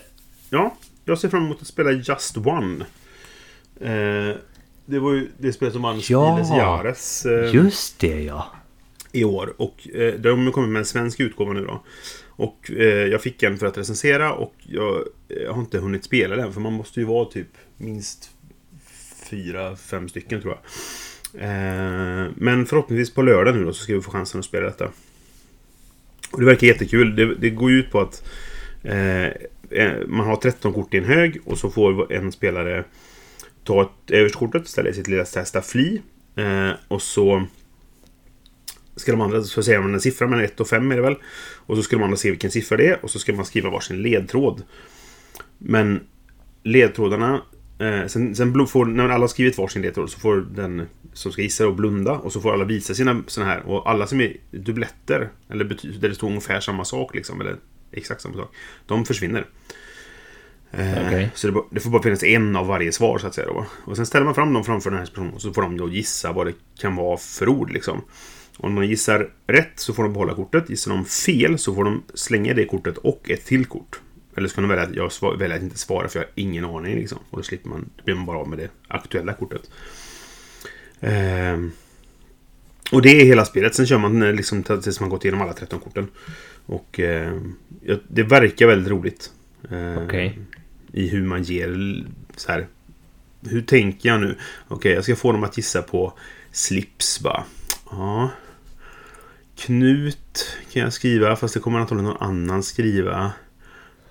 [0.49, 0.75] ja.
[1.05, 2.85] Jag ser fram emot att spela Just One.
[3.81, 4.35] Eh,
[4.85, 6.35] det var ju det spelet som vann Ja.
[6.37, 8.45] Spiles Jares eh, Just det ja.
[9.11, 9.53] i år.
[9.57, 11.83] Och eh, de kommit med en svensk utgåva nu då.
[12.27, 16.35] Och eh, jag fick en för att recensera och jag, jag har inte hunnit spela
[16.35, 16.53] den.
[16.53, 17.47] För man måste ju vara typ
[17.77, 18.31] minst
[19.29, 20.61] fyra, fem stycken tror jag.
[21.41, 24.91] Eh, men förhoppningsvis på lördag nu då så ska vi få chansen att spela detta.
[26.31, 27.15] Och det verkar jättekul.
[27.15, 28.23] Det, det går ju ut på att
[28.83, 29.25] eh,
[29.69, 32.83] eh man har 13 kort i en hög och så får en spelare
[33.63, 36.01] ta ett översta kortet, ställa i sitt lilla staffli
[36.35, 37.45] eh, och så
[38.95, 41.15] ska de andra så säger man en siffra mellan 1 och 5 är det väl.
[41.55, 43.69] Och så ska de andra se vilken siffra det är och så ska man skriva
[43.69, 44.63] varsin ledtråd.
[45.57, 46.07] Men
[46.63, 47.41] ledtrådarna
[47.79, 51.41] Eh, sen sen får, när alla har skrivit varsin ledtråd så får den som ska
[51.41, 53.67] gissa då blunda och så får alla visa sina såna här.
[53.67, 55.65] Och alla som är dubbletter, eller
[55.99, 57.55] där det står ungefär samma sak liksom, eller
[57.91, 59.45] exakt samma sak, de försvinner.
[60.71, 61.31] Eh, Okej.
[61.35, 63.47] Så det, det får bara finnas en av varje svar så att säga.
[63.47, 63.65] Då.
[63.85, 65.89] Och sen ställer man fram dem framför den här personen och så får de då
[65.89, 68.01] gissa vad det kan vara för ord liksom.
[68.57, 70.69] Om man gissar rätt så får de behålla kortet.
[70.69, 73.99] Gissar de fel så får de slänga det kortet och ett till kort.
[74.35, 76.65] Eller så kan de välja att jag välja att inte svara för jag har ingen
[76.65, 76.95] aning.
[76.95, 77.19] Liksom.
[77.29, 79.69] Och då slipper man, då blir man bara av med det aktuella kortet.
[80.99, 81.71] Ehm,
[82.91, 83.75] och det är hela spelet.
[83.75, 86.07] Sen kör man eh, liksom tills man gått igenom alla 13 korten.
[86.65, 86.99] Och
[87.81, 89.31] ja, det verkar väldigt roligt.
[89.71, 90.39] Ehm, Okej.
[90.91, 92.03] I hur man ger
[92.35, 92.67] så här.
[93.49, 94.37] Hur tänker jag nu?
[94.67, 96.13] Okej, jag ska få dem att gissa på
[96.51, 97.43] slips bara.
[97.91, 98.31] Ja.
[99.55, 103.31] Knut kan jag skriva, fast det kommer antagligen någon annan skriva.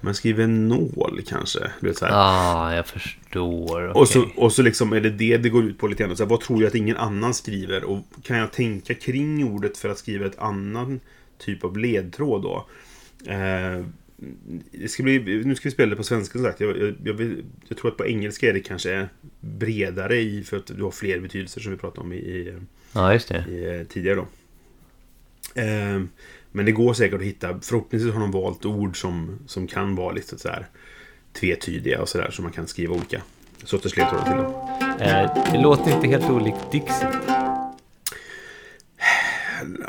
[0.05, 1.71] Man skriver nål kanske.
[1.81, 2.13] Du vet, så här.
[2.15, 3.97] Ah, jag förstår.
[3.97, 6.17] Och, så, och så liksom är det det det går ut på lite grann.
[6.17, 7.85] Så här, vad tror jag att ingen annan skriver?
[7.85, 11.01] Och kan jag tänka kring ordet för att skriva ett annan
[11.39, 12.67] typ av ledtråd då?
[13.27, 13.85] Eh,
[14.71, 16.61] det ska bli, nu ska vi spela det på svenska som sagt.
[16.61, 19.09] Jag, jag, jag, jag tror att på engelska är det kanske
[19.41, 22.55] bredare i för att du har fler betydelser som vi pratade om i, i,
[22.93, 24.27] Ja, i, eh, tidigare då.
[25.61, 26.03] Eh,
[26.57, 27.61] men det går säkert att hitta.
[27.63, 30.67] Förhoppningsvis har de valt ord som, som kan vara lite så här
[31.33, 32.31] tvetydiga och sådär.
[32.31, 33.23] Så man kan skriva olika
[33.65, 34.53] sorters ledtrådar till dem.
[35.01, 37.09] Eh, det låter inte helt olikt Dixit.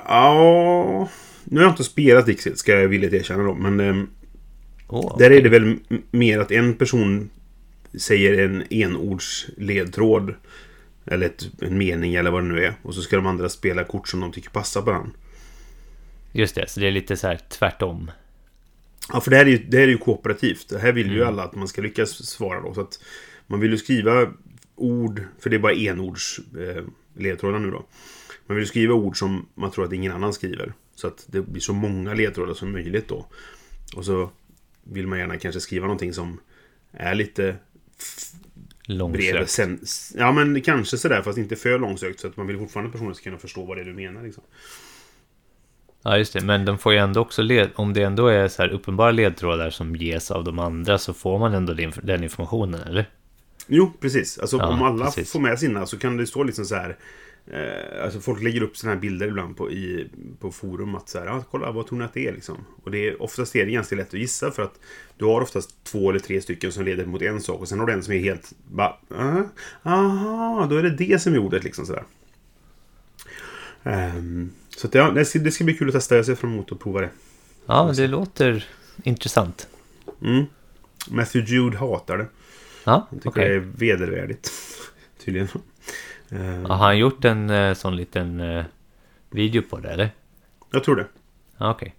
[0.06, 1.10] Ja...
[1.44, 3.54] Nu har jag inte spelat Dixit, ska jag villigt erkänna då.
[3.54, 4.08] Men
[4.88, 5.78] Åh, där är det väl
[6.12, 7.30] mer att en person
[8.00, 10.34] säger en enords ledtråd.
[11.06, 12.74] Eller ett, en mening eller vad det nu är.
[12.82, 15.12] Och så ska de andra spela kort som de tycker passar på den.
[16.38, 18.12] Just det, så det är lite så här tvärtom.
[19.14, 20.70] Ja, för det här är ju, det här är ju kooperativt.
[20.70, 22.74] Det här vill ju alla att man ska lyckas svara då.
[22.74, 23.00] Så att
[23.48, 24.34] man vill ju skriva
[24.76, 26.84] ord, för det är bara enords eh,
[27.14, 27.86] ledtrådar nu då.
[28.46, 30.74] Man vill skriva ord som man tror att ingen annan skriver.
[30.96, 33.26] Så att det blir så många ledtrådar som möjligt då.
[33.96, 34.30] Och så
[34.84, 36.40] vill man gärna kanske skriva någonting som
[36.92, 37.56] är lite
[38.88, 39.50] Långsökt.
[39.50, 39.80] sen.
[40.16, 42.20] Ja, men kanske sådär, fast inte för långsökt.
[42.20, 44.24] Så att man vill fortfarande att personen ska kunna förstå vad det är du menar.
[44.24, 44.44] Liksom.
[46.08, 46.42] Ja, just det.
[46.42, 47.70] Men de får ju ändå också led...
[47.76, 51.40] Om det ändå är så här uppenbara ledtrådar som ges av de andra så får
[51.40, 51.74] man ändå
[52.04, 53.10] den, informationen, eller?
[53.68, 54.40] Jo, precis.
[54.40, 55.32] Alltså Ja, om alla precis.
[55.32, 56.98] får med sina så kan det stå liksom så här...
[57.48, 60.08] Eh, alltså folk lägger upp såna här bilder ibland på, i,
[60.40, 62.58] på forum att så här, ah, kolla vad tror ni att det är liksom?
[62.84, 64.80] Och det är, oftast är det ganska lätt att gissa för att
[65.18, 67.88] du har oftast två eller tre stycken som leder mot en sak och sen har
[67.88, 69.44] du en som är helt bara, ah,
[69.84, 72.04] aha, då är det det som är ordet liksom sådär.
[73.84, 76.54] Ehm, så att, ja, det ska, det ska bli kul att testa, jag ser fram
[76.54, 77.10] emot att prova det.
[77.66, 78.66] Ja, det låter
[79.04, 79.68] intressant.
[80.22, 80.46] Mm.
[81.10, 82.28] Matthew Jude hatar det.
[82.84, 83.50] Ja, Han tycker okej.
[83.50, 84.52] det är vedervärdigt.
[85.26, 85.48] Tydligen.
[86.30, 86.38] Ja,
[86.68, 88.66] Har han gjort en eh, sån liten eh,
[89.30, 90.10] video på det, eller?
[90.72, 91.08] jag tror det.
[91.58, 91.96] Ja, okej.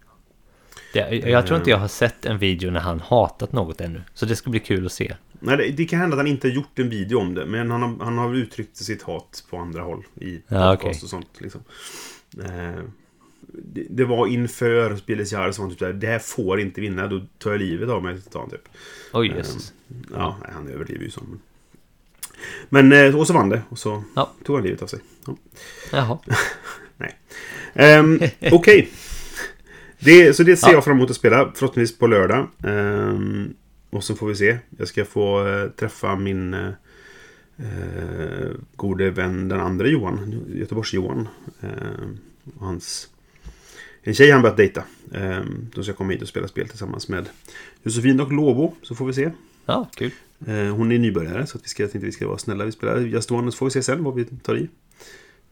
[0.93, 4.03] Det, jag tror inte jag har sett en video när han hatat något ännu.
[4.15, 5.17] Så det ska bli kul att se.
[5.41, 7.47] Nej, det, det kan hända att han inte har gjort en video om det.
[7.47, 10.05] Men han har, han har uttryckt sitt hat på andra håll.
[10.15, 11.01] I Ja, podcast okej.
[11.03, 11.29] och sånt.
[11.39, 11.61] Liksom.
[12.45, 12.83] Eh,
[13.49, 17.07] det, det var inför Spieles Jahre som typ såhär, det här får inte vinna.
[17.07, 18.19] Då tar jag livet av mig.
[18.35, 18.69] han typ.
[19.13, 19.73] Oj, jösses.
[20.15, 21.21] Ja, nej, han överdriver ju så.
[22.69, 23.63] Men, eh, och så vann det.
[23.69, 24.33] Och så Ja.
[24.45, 25.01] tog han livet av sig.
[25.27, 25.37] Ja.
[25.93, 26.19] Jaha.
[27.75, 28.21] Ehm,
[28.53, 28.89] Okej.
[29.99, 30.73] Det, så det ser Ja.
[30.73, 31.53] jag fram emot att spela.
[31.55, 32.49] Förhoppningsvis på lördag.
[32.65, 33.55] Ehm,
[33.91, 34.59] och så får vi se.
[34.79, 36.69] Jag ska få eh, träffa min eh,
[37.59, 40.45] eh, gode vän, den andra Johan.
[40.55, 41.29] Göteborgs-Johan.
[41.61, 41.65] Och
[42.61, 43.09] hans...
[44.03, 44.85] En tjej han börjat dejta.
[45.11, 47.29] Um, då ska komma hit och spela spel tillsammans med
[47.83, 48.75] Josefin och Lobo.
[48.83, 49.31] Så får vi se.
[49.67, 50.11] Ja, kul.
[50.47, 52.65] Eh, hon är nybörjare så att vi ska, jag tänkte vi ska vara snälla.
[52.65, 54.69] Vi spelar Just One så får vi se sen vad vi tar i.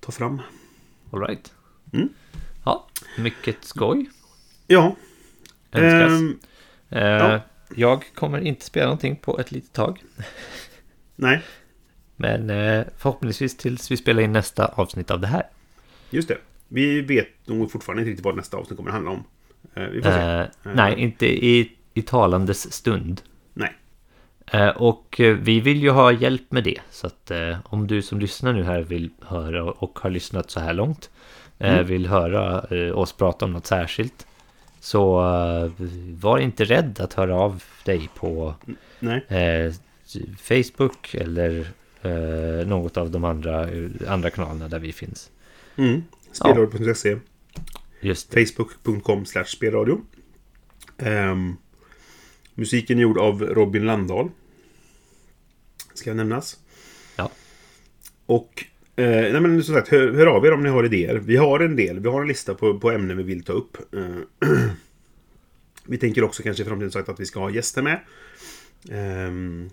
[0.01, 0.43] Tar fram.
[1.11, 1.53] All right.
[1.93, 2.09] Mm.
[2.65, 2.87] Ja,
[3.19, 4.11] mycket skoj.
[4.67, 4.97] Ja.
[5.73, 6.13] Önskas.
[6.21, 6.39] ehm,
[6.91, 7.41] Eh, ja.
[7.75, 10.03] Jag kommer inte spela någonting på ett litet tag.
[11.17, 11.43] nej.
[12.17, 15.43] Men eh, förhoppningsvis tills vi spelar in nästa avsnitt av det här.
[16.11, 16.39] Just det.
[16.75, 19.25] Vi vet nog fortfarande inte riktigt vad nästa avsnitt kommer att handla om.
[19.75, 20.21] Eh, vi får se.
[20.21, 23.21] Eh, nej, inte i, i talandes stund.
[23.55, 23.73] Nej.
[24.47, 26.81] Eh, och eh, vi vill ju ha hjälp med det.
[26.91, 30.61] Så att eh, om du som lyssnar nu här vill höra och har lyssnat så
[30.61, 31.11] här långt.
[31.59, 31.87] Eh, Mm.
[31.87, 34.27] Vill höra eh, oss prata om något särskilt.
[34.81, 35.71] Så eh,
[36.21, 38.55] var inte rädd att höra av dig på
[39.01, 39.25] Nej.
[39.29, 39.73] eh,
[40.39, 41.67] Facebook eller
[42.03, 43.69] eh, något av de andra,
[44.09, 45.31] andra kanalerna där vi finns.
[45.77, 46.03] Mm.
[46.35, 47.17] Spelradio.se.
[48.13, 50.01] Facebook.com slash spelradio.
[50.99, 51.57] Ehm,
[52.55, 54.31] musiken är gjord av Robin Landahl.
[55.95, 56.61] Ska nämnas.
[57.17, 57.31] Ja.
[58.27, 58.65] Och
[58.97, 61.15] eh, nej men som sagt, hör, hör av er om ni har idéer.
[61.15, 62.01] Vi har en del.
[62.01, 63.77] Vi har en lista på, på ämnen vi vill ta upp.
[63.95, 64.49] Eh,
[65.87, 68.01] vi tänker också kanske i framtiden sagt att vi ska ha gäster med.
[68.91, 69.71] Ehm,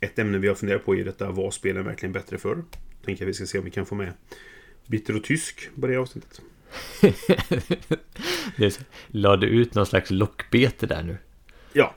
[0.00, 2.64] ett ämne vi har funderat på är detta var spelen verkligen bättre för?
[3.04, 4.12] Tänker jag vi ska se om vi kan få med
[4.86, 6.40] Bitter och tysk på det avsnittet.
[8.56, 11.16] det La du ut någon slags lockbete där nu?
[11.72, 11.94] Ja,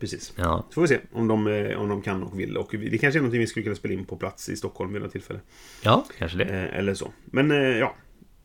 [0.00, 0.32] precis.
[0.36, 2.56] Ja, Så får vi se om de, eh, om de kan och vill.
[2.56, 5.02] Och det kanske är någonting vi skulle kunna spela in på plats i Stockholm vid
[5.02, 5.40] något tillfälle.
[5.82, 6.44] ja kanske det.
[6.44, 7.12] Eh, eller så.
[7.24, 7.94] Men eh, ja.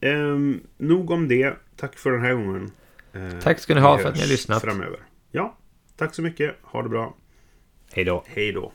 [0.01, 1.53] Ehm, nog om det.
[1.75, 2.71] Tack för den här gången.
[3.13, 4.61] Eh, Tack ska ni ha för att ni har lyssnat.
[4.61, 4.99] Framöver.
[5.31, 5.57] Ja,
[5.97, 6.55] tack så mycket.
[6.61, 7.15] Ha det bra.
[7.91, 8.23] Hej då.
[8.27, 8.71] Hej då.